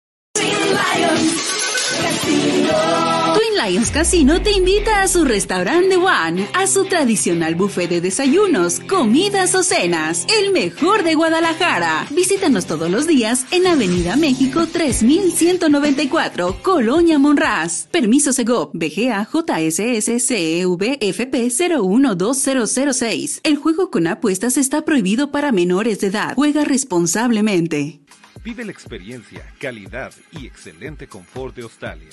Lions 3.53 3.91
Casino 3.91 4.41
te 4.41 4.53
invita 4.53 5.03
a 5.03 5.09
su 5.09 5.25
restaurante 5.25 5.97
One, 5.97 6.49
a 6.55 6.67
su 6.67 6.87
tradicional 6.87 7.55
buffet 7.55 7.89
de 7.89 8.01
desayunos, 8.01 8.81
comidas 8.81 9.55
o 9.55 9.63
cenas, 9.63 10.27
el 10.39 10.53
mejor 10.53 11.03
de 11.03 11.15
Guadalajara. 11.15 12.07
Visítanos 12.11 12.67
todos 12.67 12.91
los 12.91 13.07
días 13.07 13.47
en 13.51 13.67
Avenida 13.67 14.17
México 14.17 14.67
3194, 14.67 16.63
Colonia 16.63 17.19
Monraz. 17.19 17.89
Permiso 17.91 18.33
Segov, 18.33 18.71
BGA 18.73 19.29
JSS 19.31 20.27
CEV 20.27 20.99
FP 21.01 21.51
012006. 21.51 23.41
El 23.43 23.57
juego 23.57 23.91
con 23.91 24.07
apuestas 24.07 24.57
está 24.57 24.85
prohibido 24.85 25.31
para 25.31 25.53
menores 25.53 26.01
de 26.01 26.07
edad. 26.07 26.35
Juega 26.35 26.65
responsablemente. 26.65 28.01
Vive 28.43 28.65
la 28.65 28.73
experiencia, 28.73 29.45
calidad 29.61 30.13
y 30.33 30.47
excelente 30.47 31.07
confort 31.07 31.55
de 31.55 31.63
Australia. 31.63 32.09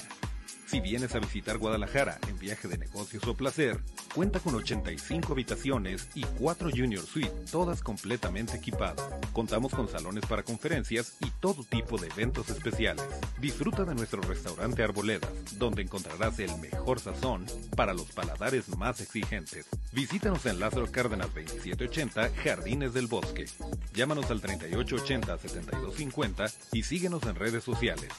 Si 0.69 0.79
vienes 0.81 1.15
a 1.15 1.19
visitar 1.19 1.57
Guadalajara 1.57 2.19
en 2.27 2.37
viaje 2.37 2.67
de 2.67 2.77
negocios 2.77 3.25
o 3.25 3.33
placer, 3.33 3.79
cuenta 4.13 4.39
con 4.39 4.53
85 4.53 5.33
habitaciones 5.33 6.09
y 6.13 6.21
4 6.21 6.69
Junior 6.69 7.03
Suite, 7.03 7.33
todas 7.51 7.81
completamente 7.81 8.57
equipadas. 8.57 9.03
Contamos 9.33 9.73
con 9.73 9.89
salones 9.89 10.27
para 10.27 10.43
conferencias 10.43 11.17
y 11.21 11.31
todo 11.39 11.63
tipo 11.63 11.97
de 11.97 12.09
eventos 12.09 12.51
especiales. 12.51 13.03
Disfruta 13.41 13.83
de 13.83 13.95
nuestro 13.95 14.21
restaurante 14.21 14.83
Arboledas, 14.83 15.31
donde 15.57 15.81
encontrarás 15.81 16.37
el 16.37 16.55
mejor 16.59 16.99
sazón 16.99 17.47
para 17.75 17.95
los 17.95 18.11
paladares 18.11 18.69
más 18.77 19.01
exigentes. 19.01 19.65
Visítanos 19.91 20.45
en 20.45 20.59
Lázaro 20.59 20.91
Cárdenas 20.91 21.33
2780, 21.33 22.29
Jardines 22.43 22.93
del 22.93 23.07
Bosque. 23.07 23.47
Llámanos 23.95 24.29
al 24.29 24.39
3880-7250 24.43 26.53
y 26.73 26.83
síguenos 26.83 27.23
en 27.23 27.33
redes 27.33 27.63
sociales. 27.63 28.09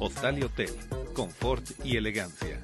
Hostal 0.00 0.38
y 0.38 0.42
Hotel, 0.42 0.70
confort 1.18 1.64
y 1.82 1.96
elegancia. 1.96 2.62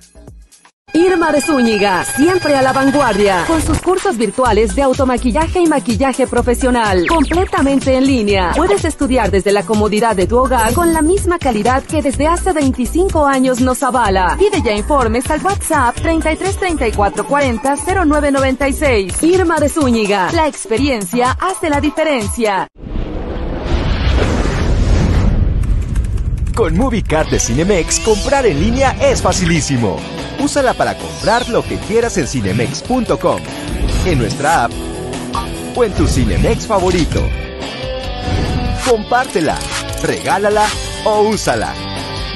Irma 0.93 1.33
de 1.33 1.41
Zúñiga, 1.41 2.05
siempre 2.05 2.55
a 2.55 2.63
la 2.63 2.73
vanguardia, 2.73 3.43
con 3.49 3.61
sus 3.61 3.81
cursos 3.81 4.17
virtuales 4.17 4.77
de 4.77 4.83
automaquillaje 4.83 5.59
y 5.59 5.67
maquillaje 5.67 6.29
profesional, 6.29 7.09
completamente 7.09 7.97
en 7.97 8.07
línea. 8.07 8.53
Puedes 8.55 8.85
estudiar 8.85 9.33
desde 9.33 9.51
la 9.51 9.65
comodidad 9.65 10.15
de 10.15 10.29
tu 10.29 10.39
hogar 10.39 10.73
con 10.73 10.95
la 10.95 11.03
misma 11.03 11.41
calidad 11.41 11.83
que 11.83 12.01
desde 12.01 12.29
hace 12.29 12.53
25 12.53 13.27
años 13.27 13.61
nos 13.61 13.83
avala. 13.83 14.37
Pide 14.39 14.63
ya 14.63 14.73
informes 14.73 15.29
al 15.33 15.43
WhatsApp 15.43 15.97
33 15.97 16.57
34 16.57 17.27
40 17.27 17.77
0996. 18.07 19.21
Irma 19.25 19.59
de 19.59 19.69
Zúñiga, 19.69 20.31
la 20.31 20.47
experiencia 20.47 21.33
hace 21.33 21.69
la 21.71 21.81
diferencia. 21.81 22.69
Con 26.55 26.79
MovieCard 26.79 27.31
de 27.31 27.41
Cinemex, 27.41 27.99
comprar 27.99 28.47
en 28.47 28.61
línea 28.61 28.97
es 29.01 29.21
facilísimo. 29.21 29.97
Úsala 30.39 30.73
para 30.73 30.97
comprar 30.97 31.49
lo 31.49 31.65
que 31.65 31.79
quieras 31.79 32.17
en 32.17 32.29
cinemex.com, 32.29 33.41
en 34.07 34.19
nuestra 34.19 34.65
app 34.65 34.73
o 35.75 35.83
en 35.83 35.93
tu 35.95 36.07
Cinemex 36.07 36.69
favorito. 36.69 37.21
Compártela, 38.89 39.59
regálala 40.05 40.65
o 41.05 41.23
úsala. 41.23 41.75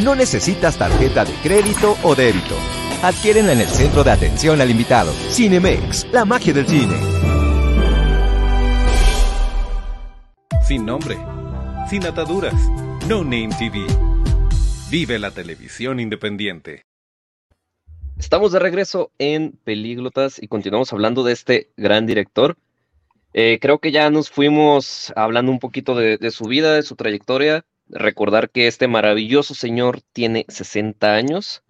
No 0.02 0.16
necesitas 0.16 0.76
tarjeta 0.76 1.24
de 1.24 1.34
crédito 1.34 1.96
o 2.02 2.16
débito. 2.16 2.56
Adquiérenla 3.04 3.52
en 3.52 3.60
el 3.60 3.68
centro 3.68 4.02
de 4.02 4.10
atención 4.10 4.60
al 4.60 4.70
invitado. 4.70 5.12
Cinemex, 5.30 6.08
la 6.10 6.24
magia 6.24 6.52
del 6.52 6.66
cine. 6.66 6.96
Sin 10.66 10.84
nombre, 10.84 11.16
sin 11.88 12.04
ataduras, 12.04 12.54
No 13.06 13.22
Name 13.22 13.50
TV. 13.56 14.07
Vive 14.90 15.18
la 15.18 15.30
televisión 15.30 16.00
independiente. 16.00 16.86
Estamos 18.18 18.52
de 18.52 18.58
regreso 18.58 19.12
en 19.18 19.52
Pelíglotas 19.52 20.42
y 20.42 20.48
continuamos 20.48 20.94
hablando 20.94 21.24
de 21.24 21.34
este 21.34 21.70
gran 21.76 22.06
director. 22.06 22.56
Eh, 23.34 23.58
creo 23.60 23.80
que 23.80 23.92
ya 23.92 24.08
nos 24.08 24.30
fuimos 24.30 25.12
hablando 25.14 25.52
un 25.52 25.58
poquito 25.58 25.94
de, 25.94 26.30
su 26.30 26.44
vida, 26.46 26.74
de 26.74 26.82
su 26.82 26.96
trayectoria. 26.96 27.66
recordar 27.90 28.48
que 28.48 28.66
este 28.66 28.88
maravilloso 28.88 29.54
señor 29.54 30.00
tiene 30.14 30.46
60 30.48 31.14
años. 31.14 31.62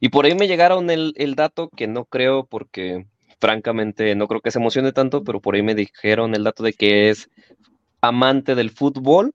Y 0.00 0.08
por 0.08 0.24
ahí 0.24 0.34
me 0.34 0.48
llegaron 0.48 0.90
el, 0.90 1.34
dato 1.36 1.68
que 1.68 1.86
no 1.86 2.06
creo 2.06 2.44
porque 2.44 3.06
francamente 3.40 4.16
no 4.16 4.26
creo 4.26 4.40
que 4.40 4.50
se 4.50 4.58
emocione 4.58 4.90
tanto, 4.90 5.22
pero 5.22 5.40
por 5.40 5.54
ahí 5.54 5.62
me 5.62 5.76
dijeron 5.76 6.34
el 6.34 6.42
dato 6.42 6.64
de 6.64 6.72
que 6.72 7.10
es 7.10 7.30
amante 8.00 8.56
del 8.56 8.70
fútbol, 8.70 9.32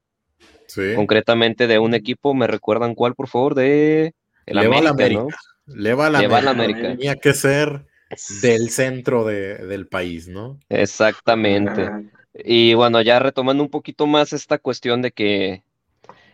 concretamente 0.95 1.67
de 1.67 1.79
un 1.79 1.93
equipo, 1.93 2.33
¿me 2.33 2.47
recuerdan 2.47 2.95
cuál, 2.95 3.15
por 3.15 3.27
favor? 3.27 3.55
De 3.55 4.13
el 4.45 4.57
América, 4.57 4.89
América, 4.89 5.21
¿no? 5.21 5.27
Le 5.65 5.93
va 5.93 6.09
la 6.09 6.51
América. 6.51 6.81
Tenía 6.81 7.15
que 7.15 7.33
ser 7.33 7.85
del 8.41 8.69
centro 8.69 9.23
del 9.25 9.87
país, 9.87 10.27
¿no? 10.27 10.59
Exactamente. 10.69 11.89
Y 12.33 12.73
bueno, 12.73 13.01
ya 13.01 13.19
retomando 13.19 13.63
un 13.63 13.69
poquito 13.69 14.07
más 14.07 14.33
esta 14.33 14.57
cuestión 14.57 15.01
de 15.01 15.11
que, 15.11 15.63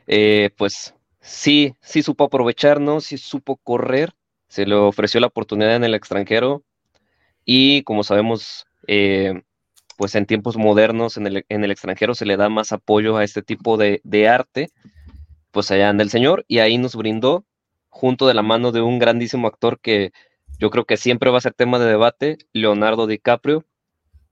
eh, 0.07 0.49
pues 0.57 0.93
sí, 1.19 1.75
sí 1.81 2.03
supo 2.03 2.25
aprovechar, 2.25 2.79
¿no? 2.79 3.01
Sí 3.01 3.17
supo 3.17 3.57
correr, 3.57 4.13
se 4.47 4.65
le 4.65 4.75
ofreció 4.75 5.19
la 5.19 5.27
oportunidad 5.27 5.75
en 5.75 5.83
el 5.83 5.95
extranjero 5.95 6.63
y 7.43 7.83
como 7.83 8.03
sabemos, 8.03 8.65
eh, 8.87 9.41
pues 9.97 10.15
en 10.15 10.25
tiempos 10.25 10.57
modernos 10.57 11.17
en 11.17 11.27
el, 11.27 11.45
en 11.49 11.63
el, 11.63 11.71
extranjero 11.71 12.15
se 12.15 12.25
le 12.25 12.37
da 12.37 12.49
más 12.49 12.71
apoyo 12.71 13.17
a 13.17 13.23
este 13.23 13.41
tipo 13.41 13.77
de, 13.77 14.01
de 14.03 14.27
arte, 14.27 14.69
pues 15.51 15.71
allá 15.71 15.89
anda 15.89 16.03
el 16.03 16.09
señor 16.09 16.45
y 16.47 16.59
ahí 16.59 16.77
nos 16.77 16.95
brindó 16.95 17.45
junto 17.89 18.27
de 18.27 18.33
la 18.33 18.41
mano 18.41 18.71
de 18.71 18.81
un 18.81 18.99
grandísimo 18.99 19.47
actor 19.47 19.79
que 19.79 20.11
yo 20.59 20.69
creo 20.69 20.85
que 20.85 20.97
siempre 20.97 21.31
va 21.31 21.37
a 21.37 21.41
ser 21.41 21.53
tema 21.53 21.79
de 21.79 21.85
debate, 21.85 22.37
Leonardo 22.53 23.07
DiCaprio. 23.07 23.65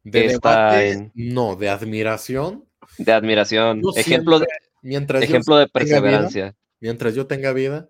De 0.03 0.28
debate, 0.28 1.11
no, 1.16 1.55
de 1.55 1.70
admiración. 1.70 2.66
De 2.97 3.14
admiración. 3.14 3.82
ejemplo 3.95 4.39
de, 4.39 4.47
mientras 4.82 5.24
ejemplo 5.24 5.57
de 5.57 5.68
perseverancia. 5.68 6.55
mientras 6.82 7.16
yo 7.16 7.26
tenga 7.26 7.53
vida, 7.53 7.88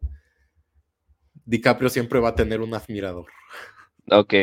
DiCaprio 1.45 1.89
siempre 1.89 2.19
va 2.19 2.29
a 2.29 2.35
tener 2.35 2.61
un 2.61 2.73
admirador. 2.75 3.25
Ok, 4.11 4.33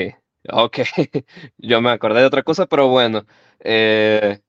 ok. 0.49 0.78
yo 1.59 1.80
me 1.80 1.91
acordé 1.91 2.20
de 2.20 2.26
otra 2.26 2.43
cosa, 2.43 2.66
pero 2.66 2.88
bueno. 2.88 3.24
Eh, 3.61 4.41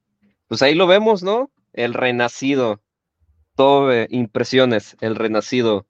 pues 0.48 0.62
ahí 0.62 0.76
lo 0.76 0.88
vemos, 0.88 1.24
¿no? 1.24 1.52
El 1.74 1.94
renacido. 1.94 2.82
Todo 3.56 3.92
impresiones, 4.10 4.96
el 5.02 5.16
renacido. 5.16 5.86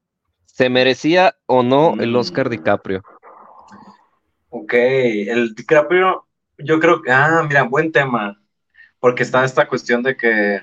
¿Se 0.45 0.69
merecía 0.69 1.35
o 1.45 1.63
no 1.63 1.95
el 1.99 2.15
Oscar 2.15 2.47
mm. 2.47 2.51
DiCaprio? 2.51 3.03
Ok, 4.49 4.73
el 4.73 5.55
DiCaprio, 5.55 6.27
yo 6.57 6.79
creo 6.79 7.01
que, 7.01 7.11
ah, 7.11 7.43
mira, 7.47 7.63
buen 7.63 7.91
tema, 7.91 8.41
porque 8.99 9.23
está 9.23 9.45
esta 9.45 9.67
cuestión 9.67 10.03
de 10.03 10.17
que, 10.17 10.61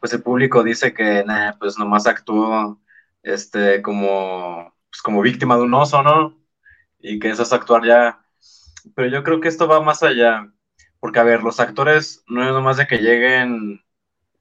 pues 0.00 0.12
el 0.12 0.22
público 0.22 0.62
dice 0.62 0.92
que, 0.92 1.24
nah, 1.24 1.52
pues 1.58 1.78
nomás 1.78 2.06
actuó, 2.06 2.78
este, 3.22 3.80
como, 3.82 4.74
pues 4.90 5.00
como 5.02 5.22
víctima 5.22 5.56
de 5.56 5.62
un 5.62 5.74
oso, 5.74 6.02
¿no? 6.02 6.38
Y 6.98 7.18
que 7.18 7.30
eso 7.30 7.42
es 7.42 7.52
actuar 7.52 7.84
ya, 7.86 8.22
pero 8.94 9.08
yo 9.08 9.22
creo 9.22 9.40
que 9.40 9.48
esto 9.48 9.68
va 9.68 9.80
más 9.82 10.02
allá, 10.02 10.52
porque 11.00 11.18
a 11.18 11.24
ver, 11.24 11.42
los 11.42 11.60
actores 11.60 12.24
no 12.28 12.42
es 12.44 12.50
nomás 12.50 12.76
de 12.76 12.86
que 12.86 12.98
lleguen 12.98 13.82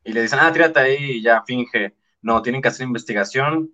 y 0.03 0.13
le 0.13 0.21
dicen, 0.21 0.39
ah, 0.41 0.51
tírate 0.51 0.79
ahí 0.79 1.11
y 1.17 1.21
ya 1.21 1.43
finge, 1.45 1.95
no, 2.21 2.41
tienen 2.41 2.61
que 2.61 2.69
hacer 2.69 2.85
investigación, 2.87 3.71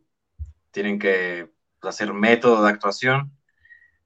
tienen 0.72 1.00
que 1.00 1.52
pues, 1.80 1.96
hacer 1.96 2.14
método 2.14 2.64
de 2.64 2.70
actuación, 2.72 3.36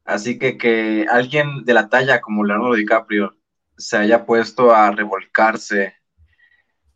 Así 0.09 0.39
que 0.39 0.57
que 0.57 1.05
alguien 1.07 1.65
de 1.65 1.73
la 1.75 1.87
talla 1.87 2.19
como 2.19 2.43
Leonardo 2.43 2.73
DiCaprio 2.73 3.37
se 3.77 3.95
haya 3.97 4.25
puesto 4.25 4.73
a 4.73 4.89
revolcarse, 4.89 5.93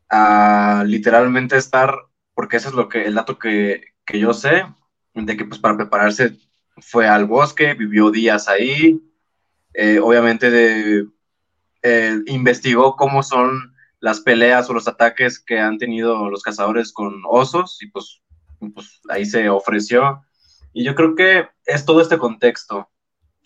a 0.09 0.84
literalmente 0.88 1.55
estar, 1.57 1.95
porque 2.34 2.57
eso 2.57 2.70
es 2.70 2.76
lo 2.76 2.89
que, 2.89 3.05
el 3.05 3.14
dato 3.14 3.38
que, 3.38 3.84
yo 4.11 4.34
sé, 4.34 4.66
de 5.14 5.38
que 5.38 5.45
pues 5.45 5.59
para 5.59 5.78
prepararse 5.78 6.39
fue 6.82 7.07
al 7.07 7.26
bosque, 7.26 7.76
vivió 7.76 8.09
días 8.09 8.47
ahí, 8.47 8.99
eh, 9.74 10.00
obviamente 10.00 10.50
de, 10.50 11.08
eh, 11.82 12.20
investigó 12.28 12.96
cómo 12.96 13.24
son 13.24 13.76
las 14.00 14.20
peleas 14.22 14.70
o 14.70 14.74
los 14.74 14.88
ataques 14.88 15.40
que 15.40 15.60
han 15.60 15.78
tenido 15.78 16.30
los 16.30 16.44
cazadores 16.44 16.92
con 16.92 17.22
osos 17.26 17.82
y 17.82 17.88
pues, 17.88 18.22
pues 18.74 19.02
ahí 19.10 19.26
se 19.26 19.50
ofreció. 19.50 20.22
Y 20.74 20.84
yo 20.84 20.96
creo 20.96 21.16
que 21.16 21.48
es 21.66 21.86
todo 21.86 22.02
este 22.02 22.18
contexto 22.18 22.90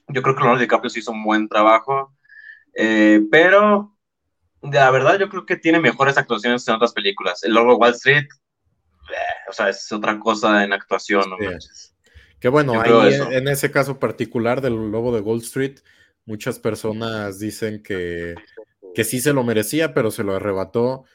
yo 0.07 0.21
creo 0.21 0.35
que 0.35 0.41
Leonardo 0.41 0.61
DiCaprio 0.61 0.89
sí 0.89 0.99
hizo 0.99 1.11
un 1.11 1.23
buen 1.23 1.47
trabajo, 1.47 2.13
eh, 2.73 3.21
pero 3.29 3.95
la 4.61 4.89
verdad 4.91 5.19
yo 5.19 5.29
creo 5.29 5.45
que 5.45 5.57
tiene 5.57 5.79
mejores 5.79 6.17
actuaciones 6.17 6.67
en 6.67 6.75
otras 6.75 6.93
películas. 6.93 7.43
El 7.43 7.53
Lobo 7.53 7.75
Wall 7.75 7.91
Street, 7.91 8.25
eh, 8.25 9.49
o 9.49 9.53
sea, 9.53 9.69
es 9.69 9.91
otra 9.91 10.17
cosa 10.19 10.63
en 10.63 10.73
actuación. 10.73 11.29
¿no? 11.29 11.37
Que 12.39 12.49
bueno, 12.49 12.79
ahí 12.81 13.13
en, 13.31 13.47
ese 13.47 13.71
caso 13.71 13.99
particular 13.99 14.61
del 14.61 14.91
Lobo 14.91 15.13
de 15.13 15.21
Wall 15.21 15.39
Street, 15.39 15.79
muchas 16.27 16.59
personas 16.59 17.39
dicen 17.39 17.81
que, 17.81 18.35
que 18.93 19.03
sí 19.03 19.19
se 19.19 19.33
lo 19.33 19.43
merecía, 19.43 19.95
pero 19.95 20.11
se 20.11 20.23
lo 20.23 20.35
arrebató 20.35 21.05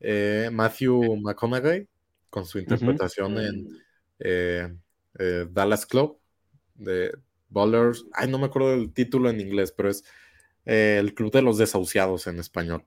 eh, 0.00 0.48
Matthew 0.50 1.16
McConaughey 1.16 1.86
con 2.30 2.46
su 2.46 2.58
interpretación 2.58 3.36
en 3.38 4.82
Dallas 5.52 5.84
Club 5.84 6.18
de 6.74 7.12
Ballers, 7.50 8.06
ay, 8.12 8.28
no 8.28 8.38
me 8.38 8.46
acuerdo 8.46 8.70
del 8.70 8.92
título 8.92 9.28
en 9.28 9.40
inglés, 9.40 9.72
pero 9.72 9.90
es 9.90 10.04
eh, 10.64 10.96
el 10.98 11.14
Club 11.14 11.32
de 11.32 11.42
los 11.42 11.58
Desahuciados 11.58 12.26
en 12.26 12.38
español. 12.38 12.84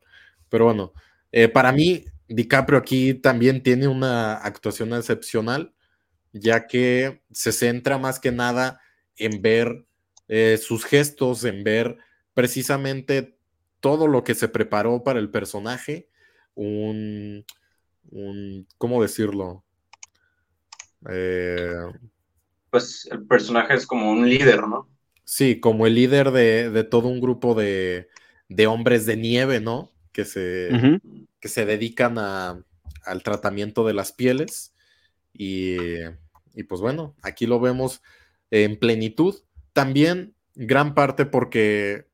Pero 0.49 0.65
bueno, 0.65 0.93
eh, 1.31 1.49
para 1.49 1.71
mí, 1.71 2.05
DiCaprio 2.27 2.79
aquí 2.79 3.13
también 3.13 3.61
tiene 3.61 3.87
una 3.87 4.35
actuación 4.35 4.93
excepcional, 4.93 5.73
ya 6.31 6.65
que 6.65 7.21
se 7.31 7.51
centra 7.51 7.97
más 7.97 8.19
que 8.19 8.31
nada 8.31 8.79
en 9.17 9.41
ver 9.41 9.85
eh, 10.27 10.57
sus 10.57 10.85
gestos, 10.85 11.43
en 11.45 11.63
ver 11.63 11.97
precisamente 12.33 13.37
todo 13.79 14.07
lo 14.07 14.23
que 14.23 14.35
se 14.35 14.47
preparó 14.47 15.03
para 15.03 15.19
el 15.19 15.29
personaje, 15.29 16.09
un, 16.55 17.45
un 18.09 18.67
¿cómo 18.77 19.01
decirlo? 19.01 19.63
pues 22.69 23.09
el 23.11 23.27
personaje 23.27 23.73
es 23.73 23.85
como 23.85 24.09
un 24.09 24.27
líder, 24.27 24.67
¿no? 24.67 24.89
Sí, 25.25 25.59
como 25.59 25.85
el 25.85 25.95
líder 25.95 26.31
de, 26.31 26.83
todo 26.83 27.07
un 27.07 27.21
grupo 27.21 27.55
de, 27.55 28.07
hombres 28.67 29.05
de 29.05 29.17
nieve, 29.17 29.59
¿no? 29.59 29.91
Que 30.11 30.25
se, 30.25 30.99
que 31.39 31.49
se 31.49 31.65
dedican 31.65 32.17
al 32.17 33.23
tratamiento 33.23 33.85
de 33.85 33.93
las 33.93 34.11
pieles. 34.11 34.73
Y, 35.33 35.75
y, 36.53 36.63
pues 36.67 36.81
bueno, 36.81 37.15
aquí 37.21 37.45
lo 37.45 37.59
vemos 37.59 38.01
en 38.51 38.77
plenitud. 38.77 39.35
También 39.73 40.35
gran 40.55 40.93
parte 40.93 41.25
porque 41.25 42.07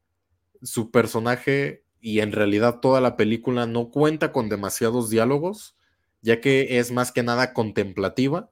su 0.61 0.91
personaje 0.91 1.83
y 2.01 2.19
en 2.19 2.31
realidad 2.31 2.79
toda 2.79 3.01
la 3.01 3.17
película 3.17 3.65
no 3.65 3.89
cuenta 3.89 4.31
con 4.31 4.49
demasiados 4.49 5.09
diálogos, 5.09 5.75
ya 6.21 6.41
que 6.41 6.79
es 6.79 6.91
más 6.91 7.11
que 7.11 7.23
nada 7.23 7.53
contemplativa 7.53 8.49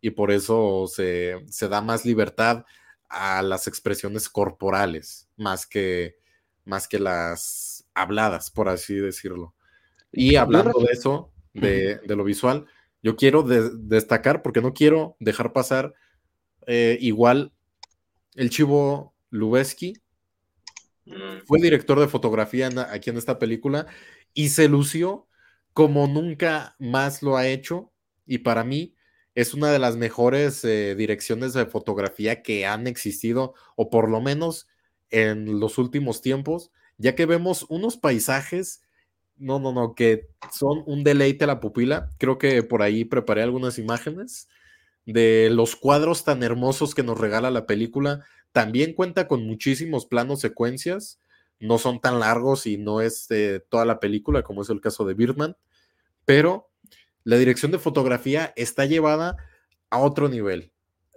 y 0.00 0.10
por 0.10 0.30
eso 0.30 0.86
se, 0.88 1.44
da 1.70 1.80
más 1.80 2.04
libertad 2.04 2.64
a 3.08 3.42
las 3.42 3.66
expresiones 3.68 4.28
corporales, 4.28 5.28
más 5.36 5.66
que, 5.66 6.16
más 6.64 6.88
que 6.88 6.98
las 6.98 7.86
habladas, 7.94 8.50
por 8.50 8.68
así 8.68 8.94
decirlo. 8.94 9.54
Y 10.10 10.36
hablando 10.36 10.78
de 10.80 10.92
eso, 10.92 11.30
de, 11.54 12.00
lo 12.06 12.24
visual, 12.24 12.66
yo 13.02 13.16
quiero 13.16 13.42
destacar, 13.42 14.42
porque 14.42 14.60
no 14.60 14.74
quiero 14.74 15.16
dejar 15.20 15.52
pasar 15.52 15.94
eh, 16.66 16.98
igual 17.00 17.52
el 18.34 18.50
chivo 18.50 19.14
Lubeski, 19.30 19.94
mm. 21.06 21.46
fue 21.46 21.60
director 21.60 21.98
de 22.00 22.08
fotografía 22.08 22.70
aquí 22.90 23.10
en 23.10 23.16
esta 23.16 23.38
película 23.38 23.86
y 24.34 24.48
se 24.48 24.68
lució 24.68 25.26
como 25.72 26.06
nunca 26.06 26.76
más 26.78 27.22
lo 27.22 27.36
ha 27.36 27.46
hecho. 27.46 27.92
Y 28.26 28.38
para 28.38 28.64
mí, 28.64 28.94
es 29.34 29.54
una 29.54 29.70
de 29.72 29.78
las 29.78 29.96
mejores 29.96 30.64
eh, 30.64 30.94
direcciones 30.94 31.54
de 31.54 31.66
fotografía 31.66 32.42
que 32.42 32.66
han 32.66 32.86
existido, 32.86 33.54
o 33.76 33.90
por 33.90 34.10
lo 34.10 34.20
menos 34.20 34.68
en 35.10 35.58
los 35.60 35.78
últimos 35.78 36.20
tiempos, 36.20 36.70
ya 36.98 37.14
que 37.14 37.26
vemos 37.26 37.66
unos 37.68 37.96
paisajes, 37.96 38.82
no, 39.36 39.58
no, 39.58 39.72
no, 39.72 39.94
que 39.94 40.28
son 40.52 40.82
un 40.86 41.02
deleite 41.04 41.44
a 41.44 41.46
la 41.46 41.60
pupila. 41.60 42.10
Creo 42.18 42.38
que 42.38 42.62
por 42.62 42.82
ahí 42.82 43.04
preparé 43.04 43.42
algunas 43.42 43.78
imágenes 43.78 44.48
de 45.06 45.50
los 45.50 45.76
cuadros 45.76 46.24
tan 46.24 46.42
hermosos 46.42 46.94
que 46.94 47.02
nos 47.02 47.18
regala 47.18 47.50
la 47.50 47.66
película. 47.66 48.24
También 48.52 48.94
cuenta 48.94 49.26
con 49.28 49.46
muchísimos 49.46 50.06
planos 50.06 50.40
secuencias, 50.40 51.20
no 51.58 51.78
son 51.78 52.00
tan 52.00 52.20
largos 52.20 52.66
y 52.66 52.76
no 52.76 53.00
es 53.00 53.28
toda 53.68 53.84
la 53.84 54.00
película, 54.00 54.42
como 54.42 54.62
es 54.62 54.70
el 54.70 54.80
caso 54.80 55.04
de 55.04 55.14
Birdman, 55.14 55.56
pero 56.24 56.70
la 57.24 57.36
dirección 57.36 57.72
de 57.72 57.78
fotografía 57.78 58.52
está 58.56 58.84
llevada 58.84 59.36
a 59.90 59.98
otro 59.98 60.28
nivel. 60.28 60.72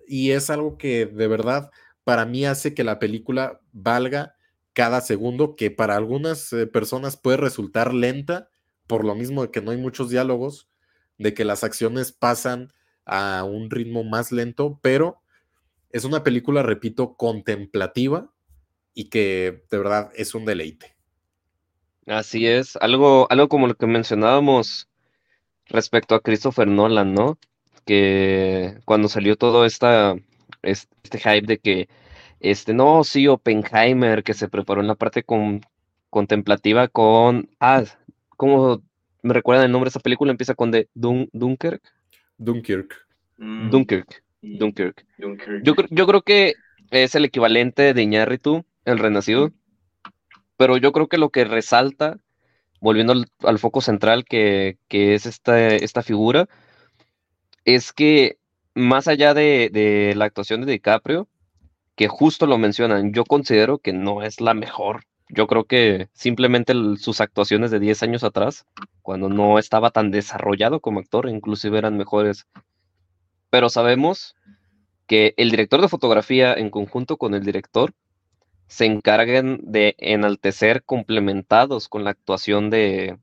Y 0.07 0.31
es 0.31 0.49
algo 0.49 0.77
que 0.77 1.05
de 1.05 1.27
verdad 1.27 1.71
para 2.03 2.25
mí 2.25 2.45
hace 2.45 2.73
que 2.73 2.83
la 2.83 2.99
película 2.99 3.59
valga 3.73 4.35
cada 4.73 5.01
segundo, 5.01 5.55
que 5.55 5.71
para 5.71 5.95
algunas 5.95 6.53
eh, 6.53 6.67
personas 6.67 7.17
puede 7.17 7.37
resultar 7.37 7.93
lenta, 7.93 8.49
por 8.87 9.03
lo 9.03 9.15
mismo 9.15 9.41
de 9.41 9.51
que 9.51 9.61
no 9.61 9.71
hay 9.71 9.77
muchos 9.77 10.09
diálogos, 10.09 10.69
de 11.17 11.33
que 11.33 11.45
las 11.45 11.63
acciones 11.63 12.11
pasan 12.11 12.71
a 13.05 13.43
un 13.43 13.69
ritmo 13.69 14.03
más 14.03 14.31
lento, 14.31 14.79
pero 14.81 15.21
es 15.91 16.03
una 16.03 16.23
película, 16.23 16.63
repito, 16.63 17.15
contemplativa 17.15 18.31
y 18.93 19.09
que 19.09 19.63
de 19.69 19.77
verdad 19.77 20.11
es 20.15 20.35
un 20.35 20.45
deleite. 20.45 20.95
Así 22.07 22.47
es, 22.47 22.75
algo, 22.77 23.27
algo 23.31 23.47
como 23.49 23.67
lo 23.67 23.75
que 23.75 23.87
mencionábamos 23.87 24.87
respecto 25.65 26.15
a 26.15 26.21
Christopher 26.21 26.67
Nolan, 26.67 27.13
¿no? 27.13 27.39
Que 27.85 28.77
cuando 28.85 29.07
salió 29.07 29.35
todo 29.35 29.65
esta, 29.65 30.15
este 30.61 31.17
hype 31.17 31.47
de 31.47 31.57
que, 31.59 31.89
este, 32.39 32.73
no, 32.73 33.03
sí, 33.03 33.27
Oppenheimer, 33.27 34.23
que 34.23 34.33
se 34.33 34.47
preparó 34.49 34.81
en 34.81 34.87
la 34.87 34.95
parte 34.95 35.23
con, 35.23 35.61
contemplativa 36.09 36.87
con, 36.87 37.49
ah, 37.59 37.83
¿cómo 38.37 38.83
me 39.23 39.33
recuerdan 39.33 39.65
el 39.65 39.71
nombre 39.71 39.87
de 39.87 39.89
esa 39.89 39.99
película? 39.99 40.31
Empieza 40.31 40.55
con 40.55 40.71
de 40.71 40.89
Dun, 40.93 41.29
Dunkirk. 41.33 41.81
Dunkirk. 42.37 43.07
Mm. 43.37 43.69
Dunkirk. 43.69 44.23
Dunkirk. 44.41 45.05
Yo, 45.63 45.73
yo 45.89 46.07
creo 46.07 46.21
que 46.21 46.53
es 46.91 47.15
el 47.15 47.25
equivalente 47.25 47.93
de 47.93 48.01
Iñárritu, 48.01 48.65
el 48.85 48.99
renacido. 48.99 49.51
Pero 50.57 50.77
yo 50.77 50.91
creo 50.91 51.07
que 51.07 51.17
lo 51.17 51.29
que 51.29 51.43
resalta, 51.43 52.17
volviendo 52.79 53.13
al, 53.41 53.59
foco 53.59 53.81
central 53.81 54.25
que, 54.25 54.77
es 54.89 55.25
esta, 55.25 55.67
esta, 55.67 56.01
figura, 56.01 56.47
es 57.65 57.91
que 57.91 58.37
más 58.73 59.07
allá 59.07 59.33
de, 59.33 60.13
la 60.15 60.25
actuación 60.25 60.61
de 60.61 60.71
DiCaprio, 60.71 61.27
que 61.95 62.07
justo 62.07 62.45
lo 62.45 62.57
mencionan, 62.57 63.13
yo 63.13 63.25
considero 63.25 63.79
que 63.79 63.93
no 63.93 64.23
es 64.23 64.39
la 64.39 64.53
mejor. 64.53 65.03
Yo 65.29 65.47
creo 65.47 65.65
que 65.65 66.09
simplemente 66.13 66.73
sus 66.97 67.19
actuaciones 67.19 67.71
de 67.71 67.79
10 67.79 68.03
años 68.03 68.23
atrás, 68.23 68.65
cuando 69.01 69.27
no 69.27 69.57
estaba 69.57 69.89
tan 69.89 70.11
desarrollado 70.11 70.79
como 70.79 70.99
actor, 70.99 71.27
inclusive 71.29 71.77
eran 71.77 71.97
mejores. 71.97 72.47
Pero 73.49 73.69
sabemos 73.69 74.35
que 75.07 75.33
el 75.37 75.49
director 75.49 75.81
de 75.81 75.89
fotografía 75.89 76.53
en 76.53 76.69
conjunto 76.69 77.17
con 77.17 77.33
el 77.33 77.43
director 77.43 77.93
se 78.67 78.85
encarguen 78.85 79.59
de 79.63 79.95
enaltecer 79.97 80.83
complementados 80.83 81.87
con 81.87 82.03
la 82.03 82.11
actuación 82.11 82.69
de, 82.69 83.17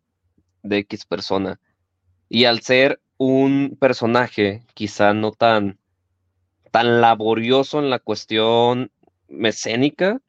de 0.62 0.78
X 0.78 1.04
persona. 1.06 1.60
Y 2.28 2.44
al 2.44 2.60
ser 2.62 3.00
un 3.16 3.76
personaje 3.78 4.64
quizá 4.74 5.14
no 5.14 5.32
tan, 5.32 5.78
tan 6.70 7.00
laborioso 7.00 7.78
en 7.78 7.90
la 7.90 7.98
cuestión 7.98 8.90
mecénica, 9.28 10.20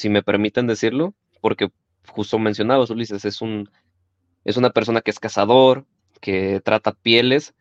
si 0.00 0.08
me 0.08 0.22
permiten 0.22 0.66
decirlo, 0.66 1.14
porque 1.40 1.68
justo 2.08 2.38
mencionabas, 2.38 2.90
Ulises, 2.90 3.24
es, 3.24 3.42
un, 3.42 3.70
es 4.44 4.56
una 4.56 4.70
persona 4.70 5.02
que 5.02 5.10
es 5.10 5.20
cazador, 5.20 5.86
que 6.20 6.60
trata 6.64 6.92
pieles, 6.92 7.54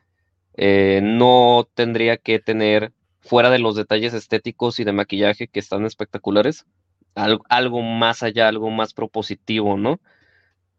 eh, 0.56 1.02
no 1.04 1.68
tendría 1.74 2.18
que 2.18 2.40
tener, 2.40 2.94
fuera 3.22 3.50
de 3.50 3.60
los 3.60 3.76
detalles 3.76 4.14
estéticos 4.14 4.80
y 4.80 4.86
de 4.86 4.94
maquillaje 4.94 5.48
que 5.48 5.60
están 5.60 5.86
espectaculares, 5.86 6.66
algo, 7.14 7.82
más 7.82 8.24
allá, 8.24 8.48
algo 8.48 8.70
más 8.70 8.94
propositivo, 8.94 9.78
¿no? 9.78 10.00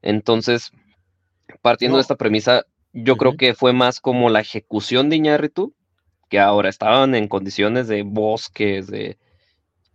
Entonces, 0.00 0.72
partiendo 1.60 1.98
de 1.98 2.02
esta 2.02 2.16
premisa, 2.16 2.64
yo 2.92 3.16
creo 3.16 3.36
que 3.36 3.54
fue 3.54 3.74
más 3.74 4.00
como 4.00 4.30
la 4.30 4.40
ejecución 4.40 5.10
de 5.10 5.16
Iñárritu, 5.16 5.74
que 6.30 6.38
ahora 6.40 6.70
estaban 6.70 7.14
en 7.14 7.28
condiciones 7.28 7.88
de 7.88 8.02
bosques, 8.02 8.86
de 8.86 9.18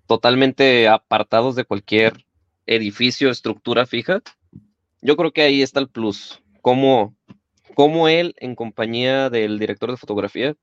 totalmente 0.08 0.88
apartados 0.88 1.56
de 1.56 1.66
cualquier 1.66 2.26
edificio, 2.66 3.30
estructura 3.30 3.86
fija. 3.86 4.22
Yo 5.02 5.16
creo 5.18 5.32
que 5.32 5.42
ahí 5.42 5.62
está 5.62 5.80
el 5.80 5.90
plus. 5.90 6.42
Cómo, 6.62 7.16
cómo 7.76 8.08
él, 8.08 8.36
en 8.38 8.56
compañía 8.56 9.30
del 9.30 9.60
director 9.60 9.92
de 9.92 9.98
fotografía, 9.98 10.56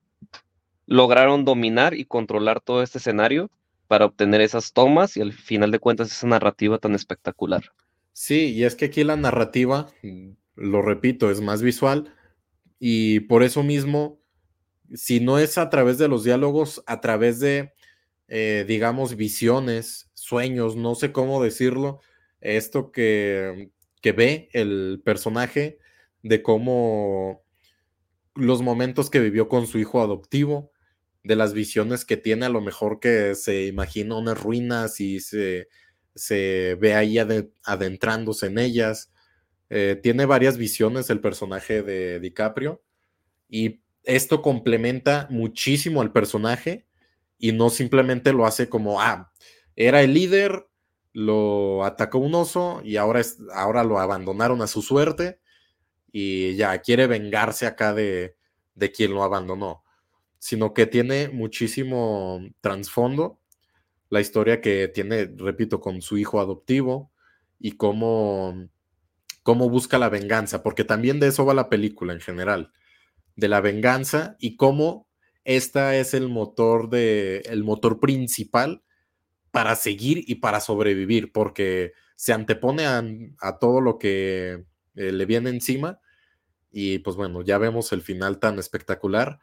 lograron 0.86 1.45
dominar 1.45 1.95
y 1.95 2.05
controlar 2.05 2.61
todo 2.61 2.82
este 2.82 2.99
escenario 2.99 3.51
para 3.88 4.07
obtener 4.07 4.40
esas 4.40 4.72
tomas 4.72 5.16
y 5.16 5.20
al 5.20 5.32
final 5.32 5.70
de 5.70 5.78
cuentas 5.78 6.11
esa 6.11 6.26
narrativa 6.26 6.78
tan 6.78 6.95
espectacular. 6.95 7.72
Sí, 8.12 8.53
y 8.53 8.64
es 8.64 8.74
que 8.74 8.86
aquí 8.86 9.05
la 9.05 9.16
narrativa, 9.16 9.88
lo 10.55 10.82
repito, 10.82 11.30
es 11.30 11.40
más 11.40 11.62
visual 11.62 12.14
y 12.78 13.20
por 13.20 13.43
eso 13.43 13.62
mismo, 13.62 14.20
si 14.93 15.20
no 15.20 15.38
es 15.38 15.57
a 15.57 15.70
través 15.70 15.99
de 15.99 16.09
los 16.09 16.24
diálogos, 16.24 16.82
a 16.86 17.01
través 17.01 17.38
de, 17.38 17.72
eh, 18.34 18.64
digamos, 18.66 19.14
visiones, 19.14 20.10
sueños, 20.14 20.74
no 20.74 20.94
sé 20.94 21.12
cómo 21.12 21.44
decirlo, 21.44 22.00
esto 22.40 22.90
que, 22.90 23.70
que 24.00 24.12
ve 24.12 24.48
el 24.54 25.02
personaje 25.04 25.78
de 26.22 26.42
cómo 26.42 27.44
los 28.34 28.62
momentos 28.62 29.10
que 29.10 29.20
vivió 29.20 29.50
con 29.50 29.66
su 29.66 29.78
hijo 29.78 30.00
adoptivo, 30.00 30.72
de 31.22 31.36
las 31.36 31.52
visiones 31.52 32.06
que 32.06 32.16
tiene, 32.16 32.46
a 32.46 32.48
lo 32.48 32.62
mejor 32.62 33.00
que 33.00 33.34
se 33.34 33.66
imagina 33.66 34.16
unas 34.16 34.42
ruinas 34.42 34.98
y 34.98 35.20
se, 35.20 35.68
ve 36.80 36.94
ahí 36.94 37.18
adentrándose 37.18 38.46
en 38.46 38.58
ellas. 38.58 39.12
Eh, 39.68 40.00
tiene 40.02 40.24
varias 40.24 40.56
visiones 40.56 41.10
el 41.10 41.20
personaje 41.20 41.82
de 41.82 42.18
DiCaprio 42.18 42.82
y 43.46 43.82
esto 44.04 44.40
complementa 44.40 45.26
muchísimo 45.28 46.00
al 46.00 46.12
personaje 46.12 46.86
y 47.43 47.53
no 47.53 47.68
simplemente 47.68 48.32
lo 48.32 48.47
hace 48.47 48.70
como, 48.70 49.03
ah, 49.03 49.30
era 49.76 50.01
el 50.01 50.14
líder, 50.14 50.66
lo 51.12 51.84
atacó 51.84 52.18
un 52.18 52.34
oso 52.34 52.80
y 52.82 52.97
ahora, 52.97 53.20
es, 53.20 53.36
ahora 53.53 53.84
lo 53.84 53.99
abandonaron 53.99 54.62
a 54.62 54.66
su 54.66 54.80
suerte 54.80 55.40
y 56.11 56.57
ya 56.57 56.78
quiere 56.78 57.07
vengarse 57.07 57.66
acá 57.66 57.93
de, 57.93 58.36
de 58.74 58.93
quien 58.93 59.12
lo 59.12 59.22
abandonó 59.22 59.82
sino 60.43 60.74
que 60.74 60.86
tiene 60.86 61.28
muchísimo 61.28 62.40
trasfondo. 62.61 63.38
La 64.11 64.20
historia 64.20 64.61
que 64.61 64.88
tiene, 64.88 65.32
repito, 65.36 65.78
con 65.80 66.03
su 66.03 66.18
hijo 66.18 66.40
adoptivo 66.40 67.12
y 67.61 67.76
cómo, 67.76 68.68
cómo 69.45 69.70
busca 69.70 70.01
la 70.01 70.09
venganza, 70.09 70.64
porque 70.64 70.82
también 70.82 71.20
de 71.20 71.28
eso 71.28 71.47
va 71.47 71.55
la 71.55 71.68
película 71.68 72.12
en 72.12 72.20
general, 72.20 72.72
de 73.36 73.47
la 73.47 73.61
venganza 73.61 74.34
y 74.40 74.57
cómo 74.57 75.07
esta 75.45 75.97
es 75.97 76.14
el 76.14 76.28
motor 76.28 76.88
de 76.88 77.38
el 77.47 77.64
motor 77.64 78.01
principal 78.01 78.82
para 79.51 79.76
seguir 79.76 80.24
y 80.26 80.36
para 80.36 80.61
sobrevivir, 80.61 81.32
porque 81.32 81.93
se 82.16 82.32
antepone 82.32 82.86
a, 82.86 83.59
todo 83.59 83.80
lo 83.80 83.99
que 83.99 84.64
eh, 84.95 85.12
le 85.12 85.26
viene 85.26 85.51
encima 85.51 86.01
y 86.70 86.99
pues 87.01 87.16
bueno, 87.16 87.43
ya 87.43 87.59
vemos 87.59 87.93
el 87.93 88.03
final 88.03 88.38
tan 88.38 88.59
espectacular 88.59 89.40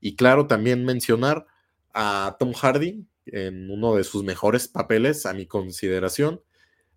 y 0.00 0.16
claro, 0.16 0.48
también 0.48 0.84
mencionar 0.84 1.46
a 1.94 2.36
Tom 2.40 2.52
Hardy 2.52 3.06
en 3.26 3.70
uno 3.70 3.94
de 3.94 4.04
sus 4.04 4.24
mejores 4.24 4.68
papeles, 4.68 5.26
a 5.26 5.32
mi 5.32 5.46
consideración. 5.46 6.42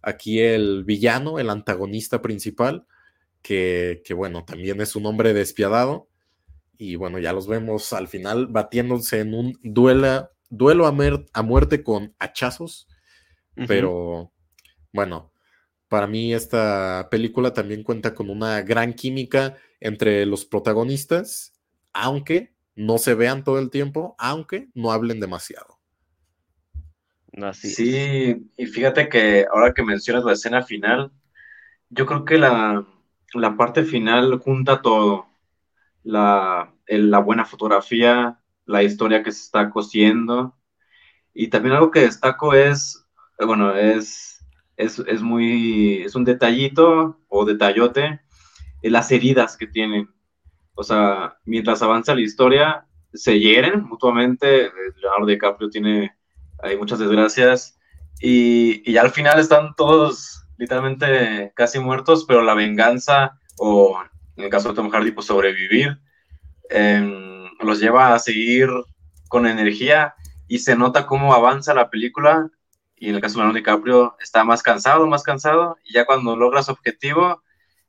Aquí 0.02 0.40
el 0.40 0.84
villano, 0.84 1.40
el 1.40 1.50
antagonista 1.50 2.22
principal, 2.22 2.88
que, 3.42 4.02
bueno, 4.16 4.44
también 4.44 4.82
es 4.82 4.96
un 4.96 5.06
hombre 5.06 5.34
despiadado. 5.34 6.10
Y 6.78 6.96
bueno, 6.96 7.20
ya 7.20 7.34
los 7.34 7.48
vemos 7.48 7.94
al 7.94 8.08
final 8.08 8.48
batiéndose 8.48 9.20
en 9.20 9.34
un 9.34 9.60
duelo 9.64 10.86
a, 10.86 11.42
muerte 11.42 11.84
con 11.84 12.14
hachazos. 12.20 12.88
Pero 13.68 14.32
bueno, 14.92 15.32
para 15.88 16.08
mí 16.08 16.34
esta 16.34 17.08
película 17.10 17.54
también 17.54 17.84
cuenta 17.84 18.14
con 18.14 18.30
una 18.30 18.62
gran 18.62 18.94
química 18.94 19.56
entre 19.80 20.26
los 20.26 20.46
protagonistas, 20.46 21.54
aunque 21.94 22.54
no 22.76 22.98
se 22.98 23.14
vean 23.14 23.44
todo 23.44 23.60
el 23.60 23.70
tiempo, 23.70 24.16
aunque 24.18 24.70
no 24.74 24.92
hablen 24.92 25.20
demasiado. 25.20 25.80
sí, 27.54 28.50
y 28.58 28.66
fíjate 28.66 29.08
que 29.10 29.46
ahora 29.52 29.74
que 29.74 29.84
mencionas 29.84 30.26
la 30.26 30.34
escena 30.34 30.64
final, 30.64 31.12
yo 31.90 32.06
creo 32.06 32.26
que 32.26 32.38
la, 32.38 32.86
parte 33.58 33.84
final 33.84 34.40
junta 34.40 34.82
todo. 34.82 35.28
La, 36.06 36.74
la 36.88 37.20
buena 37.20 37.44
fotografía, 37.44 38.40
la 38.66 38.84
historia 38.84 39.24
que 39.24 39.32
se 39.34 39.42
está 39.42 39.70
cosiendo. 39.70 40.56
Y 41.34 41.50
también 41.50 41.76
algo 41.76 41.92
que 41.92 42.02
destaco 42.02 42.54
es, 42.54 43.06
bueno, 43.38 43.76
es, 43.76 44.46
es, 44.78 45.00
es 45.00 45.22
muy, 45.22 46.04
es 46.04 46.16
un 46.16 46.24
detallito 46.24 47.20
o 47.28 47.44
detallote, 47.44 48.22
las 48.82 49.12
heridas 49.12 49.58
que 49.58 49.68
tienen 49.68 50.16
o 50.76 50.84
sea, 50.84 51.38
mientras 51.46 51.82
avanza 51.82 52.14
la 52.14 52.22
historia, 52.22 52.86
se 53.14 53.40
hieren 53.40 53.84
mutuamente. 53.84 54.70
Leonardo 54.98 55.26
DiCaprio 55.26 55.70
tiene 55.70 56.16
hay 56.60 56.78
muchas 56.78 57.00
desgracias 57.00 57.78
y, 58.20 58.90
y 58.90 58.98
al 58.98 59.12
final 59.12 59.40
están 59.40 59.76
todos 59.76 60.46
literalmente 60.58 61.52
casi 61.56 61.80
muertos, 61.80 62.26
pero 62.26 62.42
la 62.42 62.54
venganza 62.54 63.40
o 63.58 64.02
en 64.36 64.44
el 64.44 64.50
caso 64.50 64.70
de 64.70 64.76
Tom 64.76 64.90
Hardy, 64.90 65.12
pues 65.12 65.28
sobrevivir, 65.28 66.00
em, 66.70 67.50
los 67.60 67.80
lleva 67.80 68.14
a 68.14 68.20
seguir 68.20 68.70
con 69.28 69.48
energía 69.48 70.16
y 70.48 70.60
se 70.60 70.76
nota 70.76 71.06
cómo 71.06 71.34
avanza 71.34 71.74
la 71.74 71.90
película 71.90 72.50
y 72.96 73.10
en 73.10 73.16
el 73.16 73.22
caso 73.22 73.34
de 73.34 73.40
Leonardo 73.40 73.58
DiCaprio 73.58 74.16
está 74.22 74.44
más 74.44 74.64
cansado, 74.64 75.08
más 75.08 75.24
cansado 75.24 75.78
y 75.84 75.94
ya 75.94 76.06
cuando 76.06 76.36
logra 76.36 76.64
su 76.64 76.72
objetivo, 76.72 77.42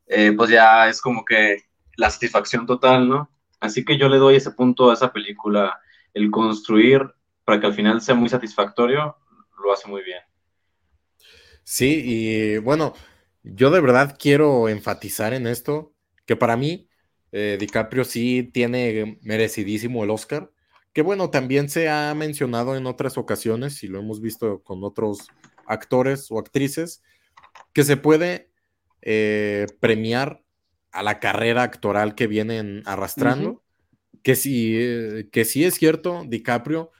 eh, 0.06 0.32
pues 0.36 0.50
ya 0.50 0.88
es 0.88 1.00
como 1.00 1.24
que 1.24 1.64
la 1.96 2.10
satisfacción 2.10 2.66
total, 2.66 3.08
¿no? 3.08 3.30
Así 3.60 3.84
que 3.84 3.98
yo 3.98 4.08
le 4.08 4.18
doy 4.18 4.36
ese 4.36 4.50
punto 4.50 4.90
a 4.90 4.94
esa 4.94 5.12
película, 5.12 5.80
el 6.14 6.30
construir 6.30 7.02
para 7.44 7.60
que 7.60 7.66
al 7.66 7.74
final 7.74 8.00
sea 8.00 8.14
muy 8.14 8.28
satisfactorio, 8.28 9.16
lo 9.62 9.72
hace 9.72 9.88
muy 9.88 10.02
bien. 10.02 10.20
Sí, 11.62 12.02
y 12.04 12.58
bueno, 12.58 12.94
yo 13.42 13.70
de 13.70 13.80
verdad 13.80 14.16
quiero 14.18 14.68
enfatizar 14.68 15.32
en 15.32 15.46
esto, 15.46 15.95
que 16.26 16.36
para 16.36 16.56
mí 16.56 16.88
eh, 17.32 17.56
DiCaprio 17.58 18.04
sí 18.04 18.50
tiene 18.52 19.18
merecidísimo 19.22 20.04
el 20.04 20.10
Oscar, 20.10 20.50
que 20.92 21.02
bueno, 21.02 21.30
también 21.30 21.68
se 21.68 21.88
ha 21.88 22.14
mencionado 22.14 22.76
en 22.76 22.86
otras 22.86 23.18
ocasiones, 23.18 23.82
y 23.82 23.88
lo 23.88 23.98
hemos 23.98 24.20
visto 24.20 24.62
con 24.62 24.82
otros 24.84 25.28
actores 25.66 26.30
o 26.30 26.38
actrices, 26.38 27.02
que 27.72 27.84
se 27.84 27.96
puede 27.96 28.50
eh, 29.02 29.66
premiar 29.80 30.42
a 30.92 31.02
la 31.02 31.20
carrera 31.20 31.62
actoral 31.62 32.14
que 32.14 32.26
vienen 32.26 32.82
arrastrando, 32.86 33.62
que, 34.22 34.34
sí, 34.34 34.74
eh, 34.76 35.28
que 35.30 35.44
sí 35.44 35.64
es 35.64 35.74
cierto, 35.74 36.24
DiCaprio 36.26 36.90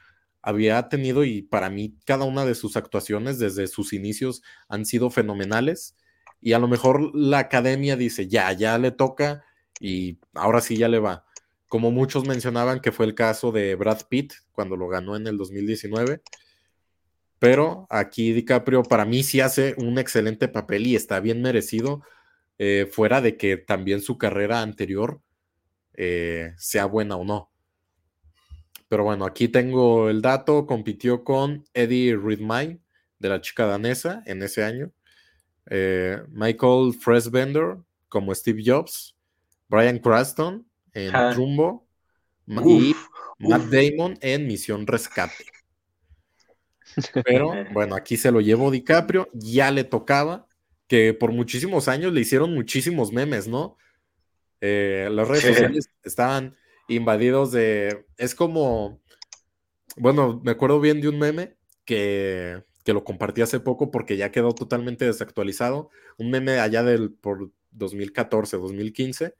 había 0.43 0.87
tenido 0.87 1.25
y 1.25 1.41
para 1.41 1.69
mí 1.69 1.97
cada 2.05 2.25
una 2.25 2.45
de 2.45 2.55
sus 2.55 2.77
actuaciones 2.77 3.39
desde 3.39 3.67
sus 3.67 3.91
inicios 3.91 4.43
han 4.69 4.85
sido 4.85 5.09
fenomenales 5.09 5.95
y 6.41 6.53
a 6.53 6.59
lo 6.59 6.67
mejor 6.67 7.15
la 7.15 7.39
academia 7.39 7.95
dice, 7.95 8.27
ya, 8.27 8.51
ya 8.53 8.77
le 8.77 8.91
toca 8.91 9.43
y 9.79 10.19
ahora 10.33 10.61
sí 10.61 10.77
ya 10.77 10.87
le 10.87 10.99
va. 10.99 11.25
Como 11.67 11.91
muchos 11.91 12.25
mencionaban 12.27 12.79
que 12.79 12.91
fue 12.91 13.05
el 13.05 13.15
caso 13.15 13.51
de 13.51 13.75
Brad 13.75 14.01
Pitt 14.09 14.33
cuando 14.51 14.77
lo 14.77 14.87
ganó 14.87 15.15
en 15.15 15.27
el 15.27 15.37
2019. 15.37 16.21
Pero 17.39 17.85
aquí 17.89 18.33
DiCaprio 18.33 18.83
para 18.83 19.05
mí 19.05 19.23
sí 19.23 19.41
hace 19.41 19.75
un 19.77 19.99
excelente 19.99 20.47
papel 20.47 20.87
y 20.87 20.95
está 20.95 21.19
bien 21.19 21.41
merecido, 21.41 22.01
eh, 22.57 22.87
fuera 22.91 23.21
de 23.21 23.37
que 23.37 23.57
también 23.57 24.01
su 24.01 24.17
carrera 24.17 24.61
anterior 24.61 25.21
eh, 25.93 26.53
sea 26.57 26.85
buena 26.85 27.15
o 27.17 27.23
no. 27.23 27.51
Pero 28.87 29.03
bueno, 29.03 29.25
aquí 29.25 29.49
tengo 29.49 30.09
el 30.09 30.21
dato, 30.21 30.65
compitió 30.65 31.23
con 31.23 31.65
Eddie 31.73 32.15
Redmayne 32.15 32.79
de 33.19 33.29
la 33.29 33.41
chica 33.41 33.65
danesa 33.65 34.23
en 34.25 34.41
ese 34.43 34.63
año, 34.63 34.91
eh, 35.69 36.21
Michael 36.29 36.93
Fassbender 36.99 37.77
como 38.09 38.33
Steve 38.33 38.63
Jobs, 38.65 39.15
Brian 39.67 39.99
Cranston 39.99 40.65
en 40.93 41.35
Jumbo 41.35 41.87
y 42.47 42.95
Matt 43.39 43.65
Damon 43.65 44.17
en 44.21 44.47
Misión 44.47 44.87
Rescate. 44.87 45.45
Pero 47.25 47.51
bueno, 47.73 47.95
aquí 47.95 48.17
se 48.17 48.31
lo 48.31 48.41
llevó 48.41 48.71
DiCaprio, 48.71 49.29
ya 49.33 49.71
le 49.71 49.83
tocaba, 49.83 50.47
que 50.87 51.13
por 51.13 51.31
muchísimos 51.31 51.87
años 51.87 52.13
le 52.13 52.21
hicieron 52.21 52.53
muchísimos 52.53 53.11
memes, 53.11 53.47
¿no? 53.47 53.77
Eh, 54.61 55.09
las 55.11 55.27
redes 55.27 55.43
sociales 55.43 55.89
estaban 56.03 56.55
invadidos 56.87 57.51
de... 57.51 58.05
Es 58.17 58.33
como... 58.33 59.01
Bueno, 59.97 60.39
me 60.43 60.51
acuerdo 60.51 60.79
bien 60.79 61.01
de 61.01 61.09
un 61.09 61.19
meme 61.19 61.55
que, 61.83 62.63
que 62.87 62.93
lo 62.93 63.03
compartí 63.03 63.41
hace 63.41 63.59
poco 63.59 63.91
porque 63.91 64.15
ya 64.15 64.31
quedó 64.31 64.53
totalmente 64.53 65.03
desactualizado. 65.03 65.89
Un 66.17 66.31
meme 66.31 66.61
allá 66.61 66.83
del 66.83 67.11
por 67.11 67.51
2014, 67.71 68.55
2015, 68.55 69.35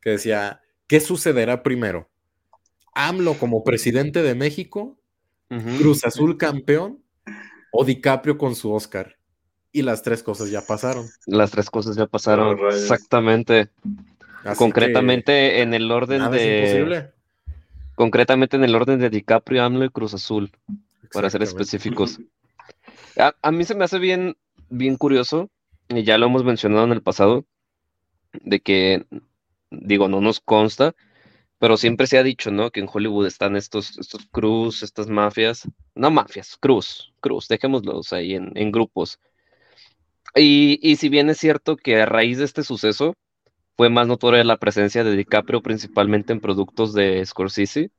que 0.00 0.10
decía, 0.10 0.62
¿qué 0.86 1.00
sucederá 1.00 1.62
primero? 1.62 2.08
¿AMLO 2.94 3.34
como 3.34 3.64
presidente 3.64 4.22
de 4.22 4.34
México? 4.34 4.98
¿Cruz 5.76 6.06
Azul 6.06 6.38
campeón? 6.38 7.02
¿O 7.70 7.84
DiCaprio 7.84 8.38
con 8.38 8.54
su 8.54 8.72
Oscar? 8.72 9.18
Y 9.72 9.82
las 9.82 10.02
tres 10.02 10.22
cosas 10.22 10.50
ya 10.50 10.62
pasaron. 10.62 11.06
Las 11.26 11.50
tres 11.50 11.68
cosas 11.68 11.96
ya 11.96 12.06
pasaron, 12.06 12.58
exactamente. 12.70 13.68
concretamente 14.56 15.60
en 15.60 15.74
el 15.74 15.92
orden 15.92 16.30
de... 16.30 17.10
Concretamente 17.94 18.56
en 18.56 18.64
el 18.64 18.74
orden 18.74 18.98
de 18.98 19.10
DiCaprio, 19.10 19.64
AMLO 19.64 19.84
y 19.84 19.90
Cruz 19.90 20.14
Azul, 20.14 20.50
para 21.12 21.28
ser 21.28 21.42
específicos. 21.42 22.20
A, 23.16 23.52
mí 23.52 23.64
se 23.64 23.74
me 23.74 23.84
hace 23.84 23.98
bien, 23.98 24.36
bien 24.68 24.96
curioso, 24.96 25.50
y 25.88 26.02
ya 26.02 26.18
lo 26.18 26.26
hemos 26.26 26.44
mencionado 26.44 26.84
en 26.84 26.92
el 26.92 27.02
pasado, 27.02 27.46
de 28.32 28.60
que, 28.60 29.06
digo, 29.70 30.08
no 30.08 30.20
nos 30.20 30.40
consta, 30.40 30.94
pero 31.58 31.76
siempre 31.76 32.06
se 32.06 32.18
ha 32.18 32.22
dicho, 32.22 32.50
¿no? 32.50 32.70
Que 32.70 32.80
en 32.80 32.88
Hollywood 32.92 33.26
están 33.26 33.56
estos, 33.56 33.98
estos 33.98 34.26
cruz, 34.30 34.82
estas 34.82 35.08
mafias, 35.08 35.66
no 35.94 36.10
mafias, 36.10 36.56
cruz, 36.58 37.14
cruz, 37.20 37.48
dejémoslos 37.48 38.12
ahí 38.12 38.34
en, 38.34 38.52
en 38.54 38.70
grupos. 38.70 39.18
Y, 40.34 40.78
y, 40.82 40.96
si 40.96 41.08
bien 41.08 41.30
es 41.30 41.38
cierto 41.38 41.76
que 41.76 42.02
a 42.02 42.06
raíz 42.06 42.36
de 42.38 42.44
este 42.44 42.62
suceso 42.62 43.14
fue 43.76 43.88
más 43.88 44.06
notoria 44.06 44.44
la 44.44 44.58
presencia 44.58 45.02
de 45.02 45.16
DiCaprio 45.16 45.62
principalmente 45.62 46.34
en 46.34 46.40
productos 46.40 46.92
de 46.92 47.24
Scorsese, 47.24 47.90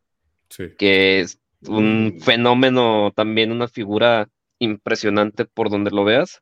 que 0.78 1.20
es 1.20 1.40
un 1.68 2.20
fenómeno 2.22 3.12
también, 3.16 3.52
una 3.52 3.68
figura 3.68 4.30
impresionante 4.60 5.46
por 5.46 5.70
donde 5.70 5.92
lo 5.92 6.04
veas. 6.04 6.42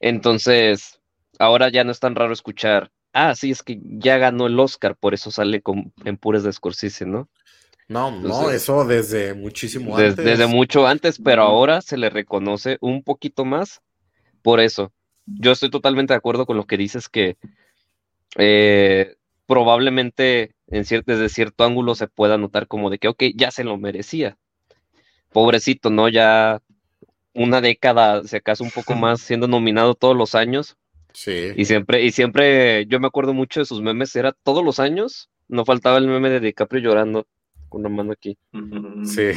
Entonces, 0.00 1.00
ahora 1.38 1.68
ya 1.68 1.84
no 1.84 1.92
es 1.92 2.00
tan 2.00 2.14
raro 2.14 2.32
escuchar, 2.32 2.90
ah, 3.12 3.34
sí, 3.34 3.50
es 3.50 3.62
que 3.62 3.80
ya 3.82 4.18
ganó 4.18 4.46
el 4.46 4.58
Oscar, 4.58 4.96
por 4.96 5.14
eso 5.14 5.30
sale 5.30 5.60
con, 5.60 5.92
en 6.04 6.16
pures 6.16 6.42
de 6.42 6.52
Scorsese, 6.52 7.06
¿no? 7.06 7.28
No, 7.88 8.10
no, 8.10 8.50
eso 8.50 8.84
desde 8.84 9.32
muchísimo 9.32 9.96
antes. 9.96 10.16
Desde, 10.16 10.46
mucho 10.46 10.86
antes, 10.86 11.18
pero 11.18 11.42
ahora 11.42 11.80
se 11.80 11.96
le 11.96 12.10
reconoce 12.10 12.76
un 12.82 13.02
poquito 13.02 13.46
más 13.46 13.80
por 14.42 14.60
eso. 14.60 14.92
Yo 15.24 15.52
estoy 15.52 15.70
totalmente 15.70 16.12
de 16.12 16.18
acuerdo 16.18 16.44
con 16.44 16.58
lo 16.58 16.66
que 16.66 16.76
dices 16.76 17.08
que 17.08 17.38
eh, 18.36 19.16
probablemente 19.46 20.54
en 20.66 20.82
desde 20.82 21.28
cierto 21.30 21.64
ángulo 21.64 21.94
se 21.94 22.08
pueda 22.08 22.36
notar 22.36 22.66
como 22.66 22.90
de 22.90 22.98
que, 22.98 23.08
ok, 23.08 23.22
ya 23.34 23.50
se 23.50 23.64
lo 23.64 23.78
merecía. 23.78 24.36
Pobrecito, 25.32 25.88
¿no? 25.88 26.10
Ya 26.10 26.60
una 27.34 27.60
década, 27.60 28.22
si 28.24 28.36
acaso 28.36 28.64
un 28.64 28.70
poco 28.70 28.94
más, 28.96 29.20
siendo 29.20 29.48
nominado 29.48 29.94
todos 29.94 30.16
los 30.16 30.34
años. 30.34 30.76
Sí. 31.12 31.52
Y 31.56 31.64
siempre, 31.64 32.04
y 32.04 32.12
siempre, 32.12 32.86
yo 32.86 33.00
me 33.00 33.06
acuerdo 33.06 33.34
mucho 33.34 33.60
de 33.60 33.66
sus 33.66 33.82
memes, 33.82 34.14
era 34.14 34.32
todos 34.32 34.64
los 34.64 34.78
años, 34.78 35.30
no 35.48 35.64
faltaba 35.64 35.98
el 35.98 36.06
meme 36.06 36.30
de 36.30 36.40
DiCaprio 36.40 36.82
llorando 36.82 37.26
con 37.68 37.82
la 37.82 37.88
mano 37.88 38.12
aquí. 38.12 38.38
Sí, 39.04 39.30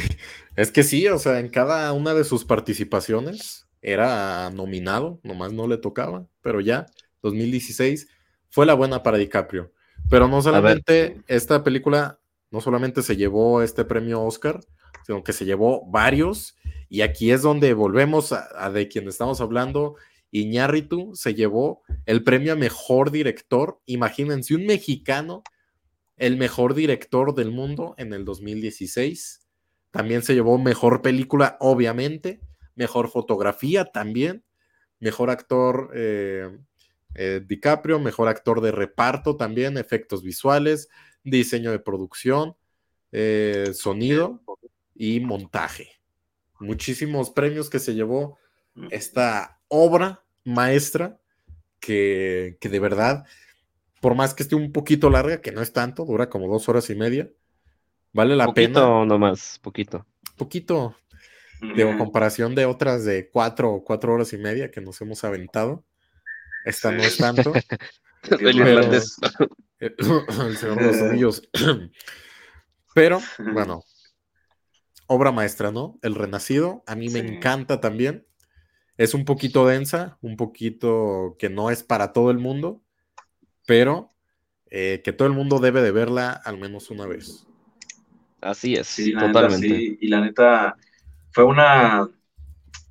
es 0.56 0.70
que 0.70 0.82
sí, 0.82 1.06
o 1.08 1.18
sea, 1.18 1.40
en 1.40 1.48
cada 1.48 1.92
una 1.92 2.14
de 2.14 2.24
sus 2.24 2.44
participaciones 2.44 3.66
era 3.80 4.50
nominado, 4.50 5.20
nomás 5.22 5.52
no 5.52 5.66
le 5.66 5.76
tocaba, 5.76 6.26
pero 6.40 6.60
ya, 6.60 6.86
2016, 7.22 8.08
fue 8.48 8.66
la 8.66 8.74
buena 8.74 9.02
para 9.02 9.18
DiCaprio. 9.18 9.72
Pero 10.08 10.28
no 10.28 10.42
solamente 10.42 11.22
esta 11.26 11.64
película, 11.64 12.18
no 12.50 12.60
solamente 12.60 13.02
se 13.02 13.16
llevó 13.16 13.62
este 13.62 13.84
premio 13.84 14.22
Oscar, 14.22 14.60
sino 15.06 15.22
que 15.22 15.32
se 15.32 15.44
llevó 15.44 15.84
varios 15.86 16.56
y 16.92 17.00
aquí 17.00 17.30
es 17.30 17.40
donde 17.40 17.72
volvemos 17.72 18.32
a, 18.32 18.70
de 18.70 18.86
quien 18.86 19.08
estamos 19.08 19.40
hablando. 19.40 19.96
Iñárritu 20.30 21.12
se 21.14 21.32
llevó 21.32 21.80
el 22.04 22.22
premio 22.22 22.52
a 22.52 22.56
mejor 22.56 23.10
director. 23.10 23.80
Imagínense, 23.86 24.54
un 24.54 24.66
mexicano, 24.66 25.42
el 26.18 26.36
mejor 26.36 26.74
director 26.74 27.34
del 27.34 27.50
mundo 27.50 27.94
en 27.96 28.12
el 28.12 28.26
2016. 28.26 29.40
También 29.90 30.20
se 30.20 30.34
llevó 30.34 30.58
mejor 30.58 31.00
película, 31.00 31.56
obviamente. 31.60 32.42
Mejor 32.74 33.08
fotografía 33.08 33.86
también. 33.86 34.44
Mejor 35.00 35.30
actor 35.30 35.92
eh, 35.94 36.58
eh, 37.14 37.40
DiCaprio. 37.42 38.00
Mejor 38.00 38.28
actor 38.28 38.60
de 38.60 38.70
reparto 38.70 39.38
también. 39.38 39.78
Efectos 39.78 40.22
visuales. 40.22 40.90
Diseño 41.24 41.70
de 41.70 41.78
producción. 41.78 42.54
Eh, 43.12 43.70
sonido 43.72 44.42
y 44.94 45.20
montaje 45.20 46.02
muchísimos 46.62 47.30
premios 47.30 47.68
que 47.68 47.78
se 47.78 47.94
llevó 47.94 48.38
esta 48.90 49.60
obra 49.68 50.24
maestra 50.44 51.18
que, 51.78 52.56
de 52.60 52.78
verdad, 52.78 53.26
por 54.00 54.14
más 54.14 54.34
que 54.34 54.44
esté 54.44 54.54
un 54.54 54.72
poquito 54.72 55.10
larga, 55.10 55.42
que 55.42 55.52
no 55.52 55.60
es 55.60 55.72
tanto, 55.72 56.04
dura 56.04 56.30
como 56.30 56.48
dos 56.48 56.68
horas 56.68 56.88
y 56.90 56.94
media, 56.94 57.28
vale 58.12 58.36
la 58.36 58.52
pena. 58.52 58.80
Poquito 58.80 59.04
nomás, 59.04 59.58
poquito. 59.60 60.06
Poquito, 60.36 60.96
de 61.60 61.96
comparación 61.98 62.54
de 62.54 62.66
otras 62.66 63.04
de 63.04 63.28
cuatro 63.28 63.72
o 63.72 63.84
cuatro 63.84 64.14
horas 64.14 64.32
y 64.32 64.38
media 64.38 64.70
que 64.70 64.80
nos 64.80 65.00
hemos 65.00 65.24
aventado. 65.24 65.84
Esta 66.64 66.92
no 66.92 67.02
es 67.02 67.16
tanto. 67.16 67.52
el, 68.22 69.02
Señor 70.56 70.76
de 70.76 70.86
los 70.86 71.02
Anillos. 71.02 71.42
Pero, 72.94 73.20
bueno, 73.52 73.82
obra 75.12 75.32
maestra, 75.32 75.70
¿no? 75.70 75.98
El 76.02 76.14
Renacido, 76.14 76.82
a 76.86 76.94
mí 76.94 77.08
me 77.08 77.20
encanta 77.20 77.80
también. 77.80 78.26
Es 78.96 79.14
un 79.14 79.24
poquito 79.24 79.66
densa, 79.66 80.18
un 80.20 80.36
poquito 80.36 81.36
que 81.38 81.48
no 81.48 81.70
es 81.70 81.82
para 81.82 82.12
todo 82.12 82.30
el 82.30 82.38
mundo, 82.38 82.82
pero 83.66 84.12
eh, 84.70 85.02
que 85.04 85.12
todo 85.12 85.28
el 85.28 85.34
mundo 85.34 85.58
debe 85.58 85.82
de 85.82 85.92
verla 85.92 86.30
al 86.30 86.58
menos 86.58 86.90
una 86.90 87.06
vez. 87.06 87.46
Así 88.40 88.74
es, 88.74 88.96
totalmente. 89.18 89.98
Y 90.00 90.08
la 90.08 90.20
neta 90.20 90.76
fue 91.30 91.44
una 91.44 92.08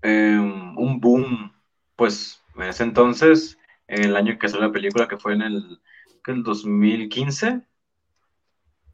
em, 0.02 0.78
un 0.78 1.00
boom, 1.00 1.52
pues 1.96 2.42
en 2.56 2.64
ese 2.64 2.84
entonces, 2.84 3.58
en 3.88 4.06
el 4.06 4.16
año 4.16 4.38
que 4.40 4.48
salió 4.48 4.68
la 4.68 4.74
película, 4.74 5.08
que 5.08 5.18
fue 5.18 5.34
en 5.34 5.42
el 5.42 5.82
que 6.24 6.32
el 6.32 6.44
2015. 6.44 7.62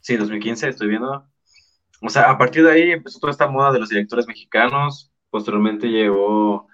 Sí, 0.02 0.16
2015, 0.16 0.70
estoy 0.70 0.88
viendo. 0.88 1.28
O 2.02 2.10
sea, 2.10 2.30
a 2.30 2.38
partir 2.38 2.64
de 2.64 2.72
ahí 2.72 2.92
empezó 2.92 3.20
toda 3.20 3.32
esta 3.32 3.48
moda 3.48 3.72
de 3.72 3.80
los 3.80 3.90
directores 3.90 4.28
mexicanos. 4.28 5.12
Posteriormente 5.30 5.88
llegó 5.88 6.68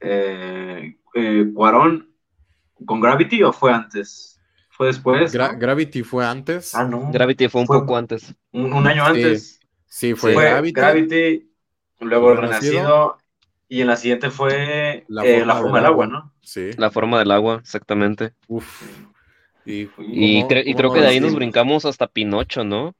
eh, 0.00 0.96
eh, 1.14 1.46
Cuarón 1.54 2.12
con 2.84 3.00
Gravity 3.00 3.42
o 3.42 3.52
fue 3.52 3.72
antes? 3.72 4.40
¿Fue 4.70 4.88
después? 4.88 5.32
Gravity 5.32 6.02
fue 6.02 6.26
antes. 6.26 6.74
Ah, 6.74 6.84
no. 6.84 7.10
Gravity 7.10 7.48
fue 7.48 7.62
un 7.62 7.66
poco 7.66 7.96
antes. 7.96 8.34
Un, 8.52 8.86
año 8.86 9.06
antes. 9.06 9.60
Sí, 9.86 10.14
fue, 10.14 10.34
Gravity. 10.34 11.50
luego 12.00 12.32
el 12.32 12.38
Renacido. 12.38 13.16
Y 13.68 13.80
en 13.80 13.88
la 13.88 13.96
siguiente 13.96 14.30
fue 14.30 15.04
la 15.08 15.24
eh, 15.24 15.44
forma, 15.44 15.78
del, 15.78 15.86
agua, 15.86 16.06
¿no? 16.06 16.32
Sí. 16.40 16.70
La 16.76 16.90
forma 16.90 17.18
del 17.18 17.32
agua, 17.32 17.58
exactamente. 17.60 18.32
Uf. 18.46 18.82
Y, 19.64 19.86
creo 20.46 20.92
que 20.92 21.00
de 21.00 21.06
ahí 21.08 21.18
nos 21.18 21.34
brincamos 21.34 21.84
hasta 21.84 22.06
Pinocho, 22.06 22.62
¿no? 22.62 22.94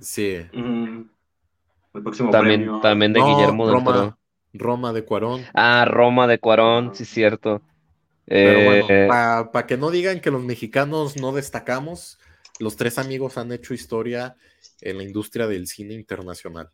Sí. 0.00 0.36
El 0.52 2.02
próximo 2.02 2.30
también, 2.30 2.80
también 2.80 3.12
de 3.12 3.20
Guillermo 3.20 3.68
del 3.68 3.84
Toro. 3.84 4.18
Roma 4.52 4.92
de 4.92 5.04
Cuarón. 5.04 5.44
Ah, 5.52 5.84
Roma 5.86 6.26
de 6.26 6.38
Cuarón, 6.38 6.94
sí, 6.94 7.04
cierto. 7.04 7.60
Pero 8.26 8.64
bueno, 8.64 8.86
eh, 8.88 9.08
para 9.08 9.66
que 9.66 9.76
no 9.76 9.90
digan 9.90 10.20
que 10.20 10.30
los 10.30 10.42
mexicanos 10.42 11.16
no 11.16 11.32
destacamos, 11.32 12.18
los 12.58 12.76
tres 12.76 12.98
amigos 12.98 13.36
han 13.36 13.52
hecho 13.52 13.74
historia 13.74 14.36
en 14.80 14.98
la 14.98 15.04
industria 15.04 15.46
del 15.46 15.66
cine 15.66 15.94
internacional. 15.94 16.70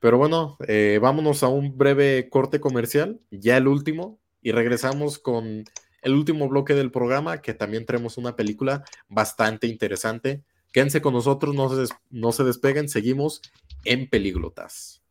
Pero 0.00 0.18
bueno, 0.18 0.56
eh, 0.66 0.98
vámonos 1.00 1.42
a 1.42 1.48
un 1.48 1.76
breve 1.76 2.28
corte 2.30 2.60
comercial, 2.60 3.20
ya 3.30 3.56
el 3.56 3.68
último, 3.68 4.18
y 4.40 4.52
regresamos 4.52 5.18
con 5.18 5.64
el 6.02 6.14
último 6.14 6.48
bloque 6.48 6.74
del 6.74 6.90
programa, 6.90 7.42
que 7.42 7.54
también 7.54 7.84
tenemos 7.84 8.16
una 8.16 8.36
película 8.36 8.84
bastante 9.08 9.66
interesante. 9.66 10.42
Quédense 10.78 11.02
con 11.02 11.12
nosotros, 11.12 11.56
no 11.56 11.68
se, 11.68 11.92
no 12.10 12.30
se 12.30 12.44
despeguen, 12.44 12.88
seguimos 12.88 13.42
en 13.84 14.08
Peliglotas. 14.08 15.02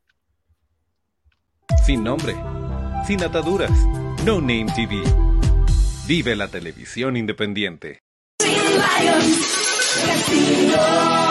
Sin 1.85 2.05
nombre, 2.05 2.37
sin 3.05 3.21
ataduras, 3.21 3.77
No 4.23 4.39
Name 4.39 4.67
TV. 4.73 5.03
Vive 6.07 6.37
la 6.37 6.47
televisión 6.47 7.17
independiente. 7.17 8.01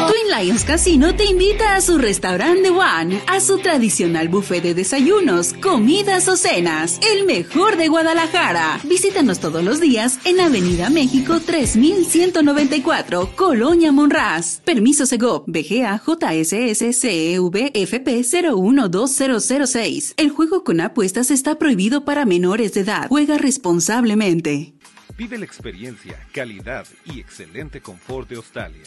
Twin 0.09 0.39
Lions 0.39 0.64
Casino 0.64 1.14
te 1.14 1.25
invita 1.25 1.75
a 1.75 1.81
su 1.81 1.99
restaurante 1.99 2.71
One, 2.71 3.21
a 3.27 3.41
su 3.41 3.59
tradicional 3.59 4.29
buffet 4.29 4.62
de 4.62 4.75
desayunos, 4.75 5.53
comidas 5.55 6.29
o 6.29 6.37
cenas, 6.37 7.01
el 7.12 7.25
mejor 7.27 7.77
de 7.77 7.89
Guadalajara. 7.89 8.81
Visítanos 8.85 9.41
todos 9.41 9.64
los 9.64 9.81
días 9.81 10.19
en 10.25 10.41
Avenida 10.41 10.91
México 10.91 11.41
3194, 11.41 13.31
Colonia 13.37 13.93
Monraz. 13.93 14.61
Permiso 14.64 15.07
Segov, 15.07 15.45
BGA 15.47 16.01
JSS 16.05 16.97
CEV 16.97 17.71
FP 17.75 18.23
012006. 18.23 20.14
El 20.17 20.31
juego 20.31 20.64
con 20.64 20.81
apuestas 20.81 21.31
está 21.31 21.59
prohibido 21.59 22.05
para 22.05 22.25
menores 22.25 22.75
de 22.75 22.81
edad. 22.81 23.09
Juega 23.09 23.39
responsablemente. 23.39 24.76
Vive 25.17 25.39
la 25.39 25.47
experiencia, 25.47 26.19
calidad 26.31 26.87
y 27.07 27.21
excelente 27.21 27.81
confort 27.81 28.29
de 28.29 28.37
Australia. 28.37 28.85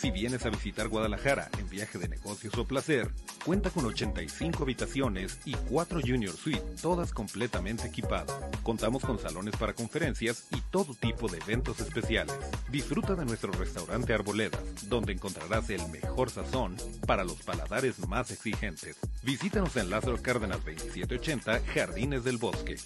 Si 0.00 0.10
vienes 0.10 0.46
a 0.46 0.50
visitar 0.50 0.88
Guadalajara 0.88 1.50
en 1.58 1.68
viaje 1.68 1.98
de 1.98 2.08
negocios 2.08 2.56
o 2.56 2.64
placer, 2.64 3.10
cuenta 3.44 3.68
con 3.68 3.84
85 3.84 4.62
habitaciones 4.62 5.38
y 5.44 5.52
4 5.52 6.00
Junior 6.00 6.34
Suite, 6.34 6.64
todas 6.80 7.12
completamente 7.12 7.88
equipadas. 7.88 8.34
Contamos 8.62 9.04
con 9.04 9.18
salones 9.18 9.54
para 9.56 9.74
conferencias 9.74 10.46
y 10.52 10.62
todo 10.70 10.94
tipo 10.94 11.28
de 11.28 11.36
eventos 11.36 11.80
especiales. 11.80 12.34
Disfruta 12.70 13.14
de 13.14 13.26
nuestro 13.26 13.52
restaurante 13.52 14.14
Arboledas, 14.14 14.88
donde 14.88 15.12
encontrarás 15.12 15.68
el 15.68 15.86
mejor 15.90 16.30
sazón 16.30 16.76
para 17.06 17.22
los 17.22 17.42
paladares 17.42 17.98
más 18.08 18.30
exigentes. 18.30 18.96
Visítanos 19.22 19.76
en 19.76 19.90
Lázaro 19.90 20.16
Cárdenas 20.22 20.64
2780, 20.64 21.60
Jardines 21.74 22.24
del 22.24 22.38
Bosque. 22.38 22.76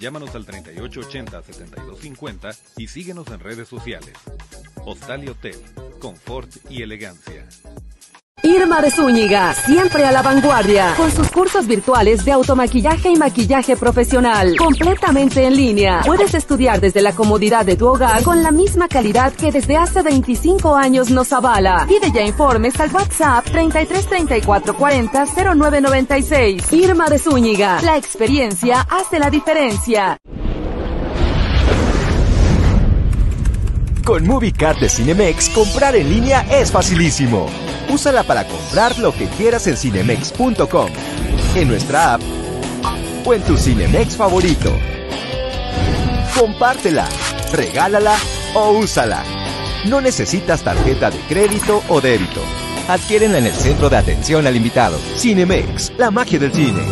Llámanos 0.00 0.34
al 0.34 0.44
3880-7250 0.44 2.58
y 2.78 2.88
síguenos 2.88 3.28
en 3.28 3.38
redes 3.38 3.68
sociales. 3.68 4.14
Hostal 4.86 5.24
y 5.24 5.28
Hotel, 5.28 5.56
confort 5.98 6.54
y 6.68 6.82
elegancia. 6.82 7.46
Irma 8.44 8.82
de 8.82 8.90
Zúñiga, 8.90 9.54
siempre 9.54 10.04
a 10.04 10.12
la 10.12 10.20
vanguardia, 10.20 10.92
con 10.98 11.10
sus 11.10 11.30
cursos 11.30 11.66
virtuales 11.66 12.26
de 12.26 12.32
automaquillaje 12.32 13.08
y 13.08 13.16
maquillaje 13.16 13.74
profesional, 13.74 14.56
completamente 14.58 15.46
en 15.46 15.56
línea. 15.56 16.02
Puedes 16.04 16.34
estudiar 16.34 16.78
desde 16.78 17.00
la 17.00 17.14
comodidad 17.14 17.64
de 17.64 17.76
tu 17.76 17.88
hogar 17.88 18.22
con 18.22 18.42
la 18.42 18.50
misma 18.50 18.86
calidad 18.86 19.32
que 19.32 19.50
desde 19.50 19.78
hace 19.78 20.02
25 20.02 20.76
años 20.76 21.10
nos 21.10 21.32
avala. 21.32 21.86
Pide 21.88 22.12
ya 22.12 22.20
informes 22.20 22.78
al 22.78 22.92
WhatsApp 22.92 23.46
33 23.46 24.06
34 24.06 24.76
40 24.76 25.24
0996. 25.54 26.70
Irma 26.70 27.08
de 27.08 27.18
Zúñiga, 27.18 27.80
la 27.80 27.96
experiencia 27.96 28.82
hace 28.82 29.18
la 29.18 29.30
diferencia. 29.30 30.18
Con 34.04 34.26
MovieCard 34.26 34.80
de 34.80 34.90
Cinemex, 34.90 35.48
comprar 35.48 35.96
en 35.96 36.10
línea 36.10 36.42
es 36.50 36.70
facilísimo. 36.70 37.46
Úsala 37.88 38.22
para 38.22 38.46
comprar 38.46 38.98
lo 38.98 39.14
que 39.14 39.26
quieras 39.28 39.66
en 39.66 39.78
cinemex.com, 39.78 40.90
en 41.54 41.68
nuestra 41.68 42.14
app 42.14 42.20
o 43.24 43.32
en 43.32 43.42
tu 43.42 43.56
Cinemex 43.56 44.14
favorito. 44.14 44.70
Compártela, 46.38 47.08
regálala 47.52 48.14
o 48.54 48.72
úsala. 48.72 49.24
No 49.86 50.02
necesitas 50.02 50.62
tarjeta 50.62 51.10
de 51.10 51.18
crédito 51.20 51.82
o 51.88 52.02
débito. 52.02 52.42
Adquiérenla 52.88 53.38
en 53.38 53.46
el 53.46 53.54
centro 53.54 53.88
de 53.88 53.96
atención 53.96 54.46
al 54.46 54.54
invitado. 54.54 54.98
Cinemex, 55.16 55.94
la 55.96 56.10
magia 56.10 56.38
del 56.38 56.52
cine. 56.52 56.82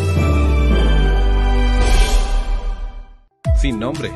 Sin 3.60 3.78
nombre, 3.78 4.10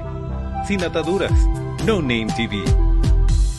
sin 0.66 0.82
ataduras, 0.82 1.32
no 1.84 2.01
Name 2.01 2.28
TV. 2.34 2.86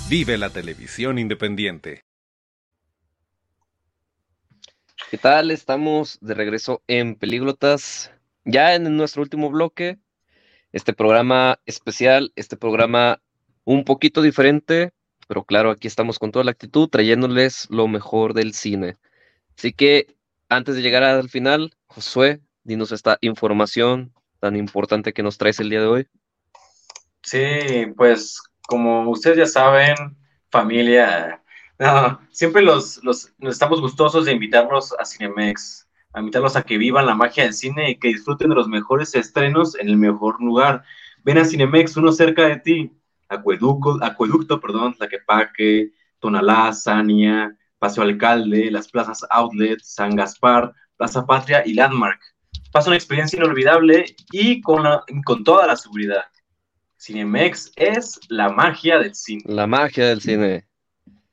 Vive 0.09 0.37
la 0.37 0.49
televisión 0.49 1.19
independiente. 1.19 2.05
¿Qué 5.11 5.17
tal? 5.17 5.51
Estamos 5.51 6.17
de 6.21 6.33
regreso 6.33 6.81
en 6.87 7.15
Pelíglotas, 7.15 8.13
ya 8.45 8.73
en 8.75 8.95
nuestro 8.95 9.21
último 9.21 9.49
bloque. 9.49 9.97
Este 10.71 10.93
programa 10.93 11.59
especial, 11.65 12.31
este 12.37 12.55
programa 12.55 13.21
un 13.65 13.83
poquito 13.83 14.21
diferente, 14.21 14.93
pero 15.27 15.43
claro, 15.43 15.71
aquí 15.71 15.87
estamos 15.87 16.19
con 16.19 16.31
toda 16.31 16.45
la 16.45 16.51
actitud, 16.51 16.87
trayéndoles 16.87 17.67
lo 17.69 17.89
mejor 17.89 18.33
del 18.33 18.53
cine. 18.53 18.95
Así 19.57 19.73
que 19.73 20.15
antes 20.47 20.75
de 20.75 20.83
llegar 20.83 21.03
al 21.03 21.27
final, 21.27 21.75
Josué, 21.87 22.39
dinos 22.63 22.93
esta 22.93 23.17
información 23.19 24.13
tan 24.39 24.55
importante 24.55 25.11
que 25.11 25.23
nos 25.23 25.37
traes 25.37 25.59
el 25.59 25.69
día 25.69 25.81
de 25.81 25.87
hoy. 25.87 26.07
Sí, 27.23 27.87
pues 27.97 28.41
como 28.67 29.09
ustedes 29.09 29.37
ya 29.37 29.47
saben, 29.47 29.95
familia, 30.51 31.41
siempre 32.31 32.61
los, 32.61 33.03
los, 33.03 33.33
estamos 33.41 33.81
gustosos 33.81 34.25
de 34.25 34.33
invitarlos 34.33 34.93
a 34.99 35.05
Cinemex, 35.05 35.87
a 36.13 36.19
invitarlos 36.19 36.55
a 36.55 36.63
que 36.63 36.77
vivan 36.77 37.05
la 37.05 37.15
magia 37.15 37.43
del 37.43 37.53
cine 37.53 37.91
y 37.91 37.95
que 37.97 38.09
disfruten 38.09 38.49
de 38.49 38.55
los 38.55 38.67
mejores 38.67 39.15
estrenos 39.15 39.75
en 39.75 39.87
el 39.87 39.97
mejor 39.97 40.41
lugar. 40.41 40.83
Ven 41.23 41.37
a 41.37 41.45
Cinemex, 41.45 41.97
uno 41.97 42.11
cerca 42.11 42.45
de 42.47 42.57
ti, 42.57 42.91
Acueducto, 43.29 43.97
Acueducto 44.01 44.59
perdón, 44.59 44.95
Tlaquepaque, 44.95 45.91
Tonalá, 46.19 46.73
Sania, 46.73 47.55
Paseo 47.79 48.03
Alcalde, 48.03 48.69
las 48.69 48.89
plazas 48.89 49.25
Outlet, 49.29 49.79
San 49.81 50.15
Gaspar, 50.15 50.73
Plaza 50.97 51.25
Patria 51.25 51.63
y 51.65 51.73
Landmark. 51.73 52.19
Pasa 52.71 52.89
una 52.89 52.97
experiencia 52.97 53.37
inolvidable 53.37 54.05
y 54.31 54.61
con, 54.61 54.83
con 55.23 55.43
toda 55.43 55.67
la 55.67 55.75
seguridad. 55.75 56.23
Cinemex 56.99 57.71
es 57.75 58.19
la 58.29 58.49
magia 58.49 58.99
del 58.99 59.15
cine. 59.15 59.43
La 59.45 59.67
magia 59.67 60.07
del 60.07 60.21
cine. 60.21 60.65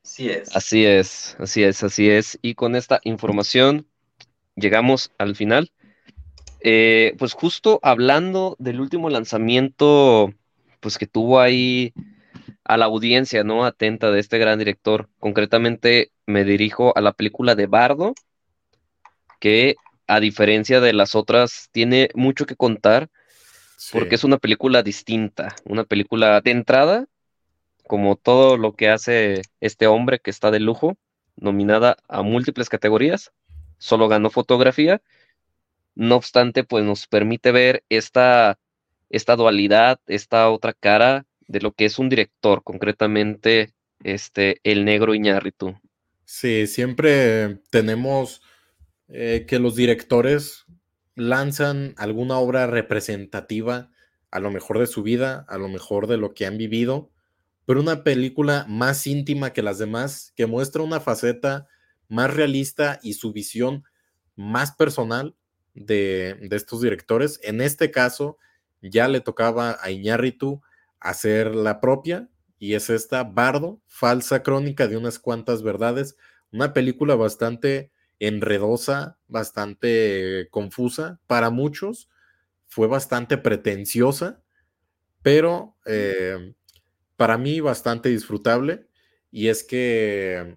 Así 0.02 0.28
es. 0.28 0.54
Así 0.54 0.84
es, 0.84 1.36
así 1.38 1.62
es, 1.62 1.82
así 1.82 2.10
es. 2.10 2.38
Y 2.42 2.54
con 2.54 2.76
esta 2.76 3.00
información 3.04 3.86
llegamos 4.54 5.10
al 5.18 5.34
final. 5.34 5.72
Eh, 6.60 7.14
pues 7.18 7.32
justo 7.32 7.80
hablando 7.82 8.56
del 8.58 8.80
último 8.80 9.10
lanzamiento, 9.10 10.32
pues 10.80 10.98
que 10.98 11.06
tuvo 11.06 11.40
ahí 11.40 11.92
a 12.64 12.76
la 12.76 12.86
audiencia, 12.86 13.44
¿no? 13.44 13.64
Atenta 13.64 14.10
de 14.10 14.20
este 14.20 14.38
gran 14.38 14.58
director. 14.58 15.08
Concretamente 15.18 16.12
me 16.26 16.44
dirijo 16.44 16.96
a 16.96 17.00
la 17.00 17.12
película 17.12 17.54
de 17.54 17.66
Bardo, 17.66 18.14
que 19.40 19.76
a 20.06 20.20
diferencia 20.20 20.80
de 20.80 20.92
las 20.92 21.14
otras, 21.14 21.68
tiene 21.72 22.10
mucho 22.14 22.46
que 22.46 22.56
contar 22.56 23.08
porque 23.93 24.14
es 24.14 24.25
una 24.25 24.39
película 24.39 24.83
distinta, 24.83 25.55
una 25.64 25.85
película 25.85 26.41
de 26.41 26.51
entrada, 26.51 27.07
como 27.87 28.16
todo 28.16 28.57
lo 28.57 28.75
que 28.75 28.89
hace 28.89 29.43
este 29.61 29.87
hombre 29.87 30.18
que 30.18 30.31
está 30.31 30.51
de 30.51 30.61
lujo, 30.61 30.97
nominada 31.37 31.97
a 32.09 32.22
múltiples 32.22 32.68
categorías, 32.68 33.33
solo 33.79 34.09
ganó 34.09 34.31
fotografía, 34.31 35.03
no 35.95 36.16
obstante, 36.16 36.64
pues 36.64 36.85
nos 36.85 37.07
permite 37.07 37.53
ver 37.53 37.85
esta, 37.89 38.59
esta 39.11 39.37
dualidad, 39.37 40.01
esta 40.07 40.51
otra 40.51 40.72
cara 40.72 41.27
de 41.47 41.61
lo 41.61 41.72
que 41.72 41.85
es 41.85 41.99
un 41.99 42.09
director, 42.09 42.62
concretamente 42.64 43.72
este, 44.03 44.61
el 44.64 44.85
negro 44.85 45.14
Iñárritu. 45.14 45.79
Sí, 46.25 46.66
siempre 46.66 47.59
tenemos 47.70 48.43
eh, 49.09 49.45
que 49.47 49.59
los 49.59 49.77
directores 49.77 50.64
lanzan 51.16 51.94
alguna 51.96 52.38
obra 52.38 52.66
representativa, 52.66 53.90
a 54.30 54.40
lo 54.40 54.50
mejor 54.50 54.78
de 54.78 54.86
su 54.86 55.02
vida, 55.02 55.44
a 55.48 55.58
lo 55.58 55.68
mejor 55.68 56.06
de 56.06 56.16
lo 56.16 56.34
que 56.34 56.46
han 56.46 56.58
vivido, 56.58 57.10
pero 57.66 57.80
una 57.80 58.02
película 58.02 58.66
más 58.68 59.06
íntima 59.06 59.52
que 59.52 59.62
las 59.62 59.78
demás, 59.78 60.32
que 60.36 60.46
muestra 60.46 60.82
una 60.82 61.00
faceta 61.00 61.68
más 62.08 62.34
realista 62.34 62.98
y 63.02 63.14
su 63.14 63.32
visión 63.32 63.84
más 64.36 64.72
personal 64.72 65.34
de, 65.74 66.36
de 66.42 66.56
estos 66.56 66.82
directores. 66.82 67.40
En 67.42 67.60
este 67.60 67.90
caso, 67.90 68.38
ya 68.82 69.08
le 69.08 69.20
tocaba 69.20 69.78
a 69.80 69.90
Iñárritu 69.90 70.60
hacer 71.00 71.54
la 71.54 71.80
propia, 71.80 72.28
y 72.58 72.74
es 72.74 72.90
esta 72.90 73.24
Bardo, 73.24 73.80
falsa 73.86 74.42
crónica 74.42 74.88
de 74.88 74.96
unas 74.96 75.18
cuantas 75.18 75.62
verdades, 75.62 76.16
una 76.52 76.72
película 76.72 77.14
bastante 77.14 77.90
enredosa, 78.18 79.18
bastante 79.28 80.48
confusa 80.50 81.20
para 81.26 81.50
muchos, 81.50 82.08
fue 82.66 82.86
bastante 82.88 83.38
pretenciosa, 83.38 84.42
pero 85.22 85.76
eh, 85.86 86.54
para 87.16 87.38
mí 87.38 87.60
bastante 87.60 88.08
disfrutable. 88.08 88.88
Y 89.30 89.48
es 89.48 89.64
que, 89.64 90.56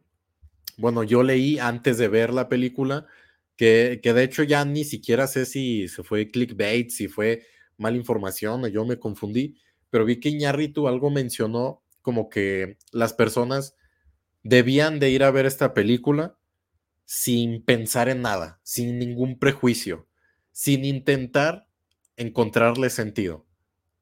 bueno, 0.77 1.03
yo 1.03 1.23
leí 1.23 1.59
antes 1.59 1.97
de 1.97 2.07
ver 2.07 2.33
la 2.33 2.49
película 2.49 3.07
que, 3.55 3.99
que 4.03 4.13
de 4.13 4.23
hecho 4.23 4.43
ya 4.43 4.65
ni 4.65 4.83
siquiera 4.83 5.27
sé 5.27 5.45
si 5.45 5.87
se 5.87 6.03
fue 6.03 6.29
clickbait, 6.29 6.89
si 6.91 7.07
fue 7.07 7.43
mala 7.77 7.97
información, 7.97 8.65
yo 8.67 8.85
me 8.85 8.99
confundí, 8.99 9.57
pero 9.89 10.05
vi 10.05 10.19
que 10.19 10.29
Iñarritu 10.29 10.87
algo 10.87 11.09
mencionó 11.09 11.83
como 12.01 12.29
que 12.29 12.77
las 12.91 13.13
personas 13.13 13.75
debían 14.43 14.99
de 14.99 15.09
ir 15.09 15.23
a 15.23 15.31
ver 15.31 15.45
esta 15.45 15.73
película 15.73 16.37
sin 17.07 17.63
pensar 17.63 18.09
en 18.09 18.21
nada, 18.21 18.59
sin 18.63 18.99
ningún 18.99 19.39
prejuicio, 19.39 20.09
sin 20.51 20.83
intentar 20.83 21.65
encontrarle 22.17 22.89
sentido, 22.89 23.45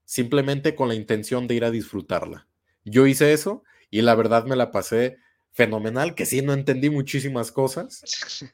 simplemente 0.06 0.74
con 0.74 0.88
la 0.88 0.96
intención 0.96 1.48
de 1.48 1.54
ir 1.54 1.66
a 1.66 1.72
disfrutarla. 1.72 2.48
Yo 2.84 3.06
hice 3.06 3.32
eso 3.32 3.64
y 3.92 4.02
la 4.02 4.16
verdad 4.16 4.46
me 4.46 4.56
la 4.56 4.72
pasé 4.72 5.18
fenomenal, 5.52 6.16
que 6.16 6.26
sí, 6.26 6.42
no 6.42 6.54
entendí 6.54 6.90
muchísimas 6.90 7.52
cosas, 7.52 8.02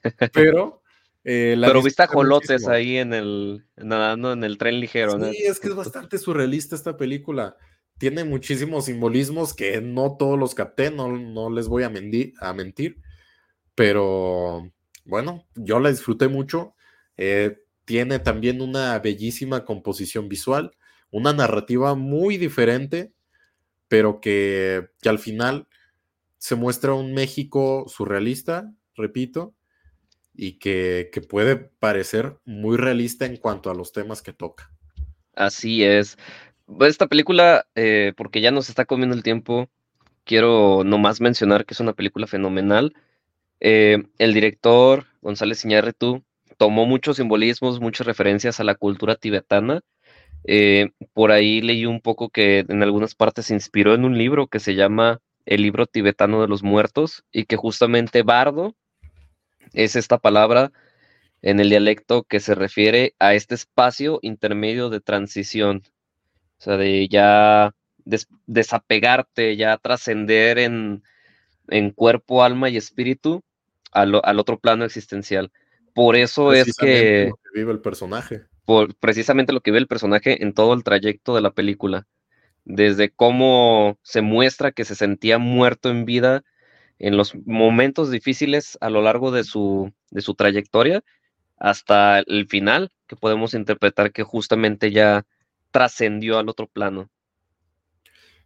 pero... 0.34 0.84
Eh, 1.24 1.56
pero 1.58 1.82
viste 1.82 2.06
jolotes 2.08 2.68
ahí 2.68 2.98
en 2.98 3.14
el, 3.14 3.64
nadando 3.78 4.34
en 4.34 4.44
el 4.44 4.58
tren 4.58 4.82
ligero, 4.82 5.18
sí, 5.32 5.44
es 5.44 5.60
que 5.62 5.70
es 5.70 5.76
bastante 5.76 6.18
surrealista 6.18 6.76
esta 6.76 6.98
película. 6.98 7.56
Tiene 8.00 8.24
muchísimos 8.24 8.86
simbolismos 8.86 9.54
que 9.54 9.80
no 9.80 10.18
todos 10.18 10.38
los 10.38 10.56
capté, 10.56 10.90
no, 10.90 11.16
no 11.16 11.52
les 11.52 11.68
voy 11.68 11.84
a, 11.84 11.88
a, 11.88 12.54
mentir, 12.54 12.98
pero 13.76 14.72
bueno, 15.06 15.46
yo 15.56 15.80
la 15.80 15.90
disfruté 15.90 16.28
mucho. 16.28 16.76
Eh, 17.18 17.58
tiene 17.86 18.20
también 18.20 18.62
una 18.62 18.98
bellísima 19.00 19.66
composición 19.66 20.30
visual, 20.30 20.72
una 21.10 21.34
narrativa 21.34 21.96
muy 21.96 22.38
diferente, 22.38 23.14
pero 23.88 24.22
que, 24.22 24.90
que 25.02 25.10
al 25.10 25.20
final 25.20 25.68
se 26.38 26.56
muestra 26.56 26.94
un 26.94 27.14
México 27.14 27.86
surrealista, 27.88 28.74
repito, 28.96 29.54
y 30.34 30.60
que, 30.60 31.10
que 31.12 31.22
puede 31.22 31.56
parecer 31.56 32.38
muy 32.46 32.78
realista 32.78 33.26
en 33.26 33.38
cuanto 33.38 33.70
a 33.70 33.76
los 33.76 33.92
temas 33.92 34.22
que 34.22 34.34
toca. 34.34 34.72
Así 35.34 35.84
es 35.84 36.18
esta 36.82 37.08
película, 37.08 37.68
eh, 37.76 38.14
porque 38.16 38.42
ya 38.42 38.52
nos 38.52 38.70
está 38.70 38.86
comiendo 38.86 39.16
el 39.16 39.24
tiempo, 39.24 39.70
quiero 40.24 40.84
nomás 40.84 41.22
mencionar 41.22 41.66
que 41.66 41.74
es 41.74 41.80
una 41.80 41.94
película 41.94 42.28
fenomenal. 42.28 42.94
Eh, 43.62 44.04
el 44.18 44.34
director 44.34 45.06
González 45.22 45.64
Iñárritu 45.64 46.24
tomó 46.58 46.86
muchos 46.86 47.18
simbolismos, 47.18 47.80
muchas 47.80 48.08
referencias 48.08 48.60
a 48.60 48.64
la 48.64 48.76
cultura 48.76 49.16
tibetana. 49.16 49.82
Eh, 50.44 50.90
por 51.14 51.32
ahí 51.32 51.62
leí 51.62 51.86
un 51.86 52.02
poco 52.02 52.30
que 52.30 52.66
en 52.68 52.84
algunas 52.84 53.16
partes 53.16 53.46
se 53.46 53.54
inspiró 53.54 53.94
en 53.94 54.04
un 54.06 54.18
libro 54.18 54.48
que 54.48 54.60
se 54.60 54.76
llama 54.76 55.20
El 55.46 55.62
libro 55.62 55.86
tibetano 55.86 56.42
de 56.42 56.48
los 56.48 56.64
muertos 56.64 57.24
y 57.32 57.46
que 57.46 57.56
justamente 57.56 58.24
bardo 58.24 58.76
es 59.74 59.96
esta 59.96 60.18
palabra 60.18 60.72
en 61.42 61.60
el 61.60 61.70
dialecto 61.70 62.24
que 62.24 62.40
se 62.40 62.56
refiere 62.56 63.16
a 63.20 63.34
este 63.36 63.56
espacio 63.56 64.20
intermedio 64.22 64.90
de 64.90 65.00
transición 65.00 65.84
o 66.62 66.64
sea, 66.64 66.78
de 66.78 67.08
ya 67.08 67.74
desapegarte, 68.46 69.56
ya 69.58 69.78
trascender 69.78 70.60
en, 70.60 71.02
cuerpo, 71.96 72.44
alma 72.44 72.70
y 72.70 72.78
espíritu 72.78 73.42
al, 73.92 74.40
otro 74.40 74.60
plano 74.60 74.86
existencial. 74.86 75.52
Por 75.94 76.16
eso 76.16 76.54
es 76.54 76.76
que, 76.76 77.28
lo 77.30 77.36
que 77.36 77.60
vive 77.60 77.72
el 77.72 77.82
personaje. 77.82 78.44
Por, 78.66 78.96
precisamente 78.96 79.54
lo 79.54 79.62
que 79.62 79.72
vive 79.72 79.80
el 79.80 79.88
personaje 79.88 80.44
en 80.44 80.54
todo 80.54 80.74
el 80.74 80.84
trayecto 80.84 81.36
de 81.36 81.42
la 81.42 81.52
película. 81.52 82.08
Desde 82.64 83.10
cómo 83.10 83.98
se 84.04 84.22
muestra 84.22 84.72
que 84.72 84.86
se 84.86 84.96
sentía 84.96 85.38
muerto 85.38 85.90
en 85.90 86.06
vida 86.06 86.44
en 87.00 87.18
los 87.18 87.34
momentos 87.46 88.12
difíciles 88.12 88.78
a 88.80 88.90
lo 88.90 89.02
largo 89.02 89.32
de 89.32 89.44
su, 89.44 89.92
de 90.12 90.22
su 90.22 90.36
trayectoria, 90.36 91.04
hasta 91.58 92.20
el 92.20 92.48
final, 92.48 92.92
que 93.08 93.16
podemos 93.16 93.54
interpretar 93.54 94.12
que 94.12 94.24
justamente 94.24 94.92
ya 94.92 95.26
trascendió 95.72 96.38
al 96.38 96.50
otro 96.50 96.68
plano. 96.68 97.10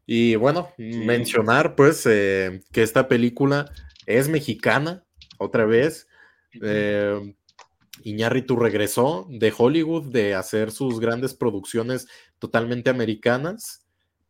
Y 0.06 0.36
bueno, 0.36 0.70
mencionar 0.78 1.76
pues 1.76 2.06
eh, 2.06 2.62
que 2.72 2.84
esta 2.84 3.08
película 3.08 3.72
es 4.06 4.30
mexicana, 4.30 5.04
otra 5.38 5.66
vez. 5.66 6.08
Eh, 6.62 7.36
Iñárritu 8.04 8.56
regresó 8.56 9.28
de 9.30 9.54
Hollywood 9.58 10.12
de 10.12 10.36
hacer 10.36 10.72
sus 10.72 11.00
grandes 11.00 11.34
producciones 11.34 12.08
totalmente 12.40 12.90
americanas 12.90 13.86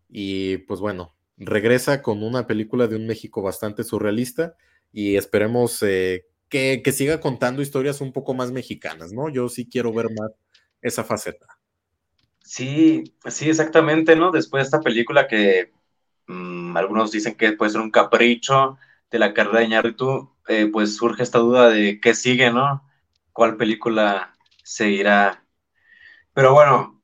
y 0.10 0.58
pues 0.60 0.80
bueno, 0.80 1.16
regresa 1.38 2.02
con 2.02 2.24
una 2.24 2.48
película 2.48 2.88
de 2.88 2.96
un 2.96 3.08
México 3.08 3.42
bastante 3.42 3.84
surrealista 3.84 4.56
y 4.94 5.16
esperemos 5.16 5.82
eh, 5.84 6.26
que, 6.48 6.82
que, 6.84 6.92
siga 6.92 7.20
contando 7.20 7.62
historias 7.62 8.02
un 8.02 8.14
poco 8.14 8.34
más 8.34 8.52
mexicanas, 8.52 9.12
¿no? 9.12 9.30
Yo 9.30 9.50
sí 9.50 9.68
quiero 9.68 9.92
ver 9.92 10.08
más 10.18 10.32
esa 10.82 11.04
faceta. 11.04 11.48
Sí, 12.40 13.04
sí, 13.26 13.50
exactamente, 13.50 14.16
¿no? 14.16 14.32
Después 14.32 14.62
de 14.62 14.66
esta 14.66 14.80
película 14.80 15.28
que 15.28 15.74
mm, 16.28 16.78
algunos 16.78 17.12
dicen 17.12 17.36
que 17.36 17.54
puede 17.54 17.72
ser 17.72 17.82
un 17.82 17.92
capricho 17.92 18.78
de 19.10 19.20
la 19.20 19.34
carrera 19.34 19.60
de 19.60 19.66
Iñárritu, 19.66 20.35
eh, 20.48 20.70
pues 20.72 20.96
surge 20.96 21.24
esta 21.24 21.40
duda 21.40 21.70
de 21.70 22.00
qué 22.00 22.14
sigue, 22.14 22.52
¿no? 22.52 22.84
¿Cuál 23.34 23.58
película 23.58 24.34
seguirá? 24.64 25.44
Pero 26.34 26.54
bueno, 26.54 27.02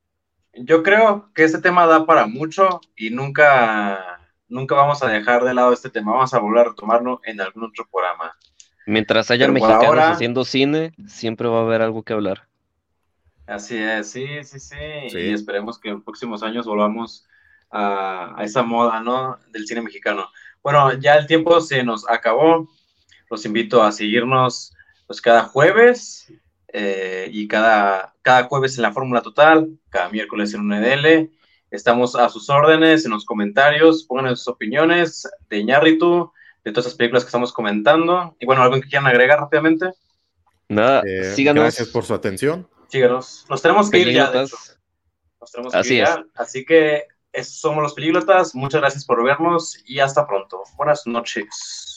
yo 0.54 0.82
creo 0.82 1.32
que 1.34 1.44
este 1.44 1.60
tema 1.60 1.86
da 1.86 2.06
para 2.06 2.26
mucho 2.26 2.80
y 2.96 3.10
nunca, 3.10 4.20
nunca 4.48 4.74
vamos 4.74 5.02
a 5.02 5.08
dejar 5.08 5.44
de 5.44 5.54
lado 5.54 5.72
este 5.72 5.90
tema. 5.90 6.12
Vamos 6.12 6.34
a 6.34 6.38
volver 6.38 6.66
a 6.66 6.70
retomarlo 6.70 7.20
en 7.24 7.40
algún 7.40 7.64
otro 7.64 7.86
programa. 7.90 8.36
Mientras 8.86 9.30
haya 9.30 9.48
mexicanos 9.48 9.98
haciendo 9.98 10.44
cine, 10.44 10.92
siempre 11.06 11.48
va 11.48 11.58
a 11.58 11.62
haber 11.62 11.82
algo 11.82 12.02
que 12.02 12.12
hablar. 12.12 12.48
Así 13.46 13.76
es, 13.76 14.10
sí, 14.10 14.26
sí, 14.44 14.60
sí, 14.60 14.76
Y 15.12 15.32
esperemos 15.32 15.78
que 15.78 15.90
en 15.90 16.02
próximos 16.02 16.42
años 16.42 16.66
volvamos 16.66 17.26
a, 17.70 18.36
esa 18.40 18.62
moda, 18.62 19.00
¿no? 19.00 19.38
Del 19.50 19.66
cine 19.66 19.82
mexicano. 19.82 20.28
Bueno, 20.62 20.92
ya 20.94 21.16
el 21.16 21.26
tiempo 21.26 21.60
se 21.60 21.82
nos 21.82 22.08
acabó. 22.08 22.68
Los 23.32 23.46
invito 23.46 23.82
a 23.82 23.90
seguirnos 23.90 24.74
pues 25.06 25.22
cada 25.22 25.44
jueves 25.44 26.30
eh, 26.68 27.30
y 27.32 27.48
cada, 27.48 28.14
cada 28.20 28.44
jueves 28.44 28.76
en 28.76 28.82
la 28.82 28.92
Fórmula 28.92 29.22
Total, 29.22 29.70
cada 29.88 30.10
miércoles 30.10 30.52
en 30.52 30.60
un 30.60 30.74
EDL. 30.74 31.30
Estamos 31.70 32.14
a 32.14 32.28
sus 32.28 32.50
órdenes 32.50 33.06
en 33.06 33.12
los 33.12 33.24
comentarios, 33.24 34.04
pongan 34.04 34.36
sus 34.36 34.48
opiniones 34.48 35.26
de 35.48 35.64
Ñarritu, 35.64 36.30
de 36.62 36.72
todas 36.72 36.84
las 36.84 36.94
películas 36.94 37.24
que 37.24 37.28
estamos 37.28 37.54
comentando. 37.54 38.36
Y 38.38 38.44
bueno, 38.44 38.62
algo 38.62 38.76
que 38.76 38.88
quieran 38.88 39.06
agregar 39.06 39.40
rápidamente. 39.40 39.86
Nada, 40.68 41.02
eh, 41.06 41.32
síganos. 41.34 41.62
Gracias 41.62 41.88
por 41.88 42.04
su 42.04 42.12
atención 42.12 42.68
síganos. 42.92 43.46
Nos 43.48 43.62
tenemos 43.62 43.90
que 43.90 43.98
ir 43.98 44.12
ya, 44.12 44.30
Nos 44.30 45.50
tenemos 45.50 45.72
que 45.72 45.78
Así 45.78 45.94
ir 45.94 46.04
ya. 46.04 46.22
Así 46.34 46.64
que 46.66 47.06
somos 47.42 47.82
los 47.82 47.94
pelíglotas. 47.94 48.54
Muchas 48.54 48.82
gracias 48.82 49.06
por 49.06 49.24
vernos 49.24 49.82
y 49.86 50.00
hasta 50.00 50.26
pronto. 50.26 50.62
Buenas 50.76 51.06
noches. 51.06 51.91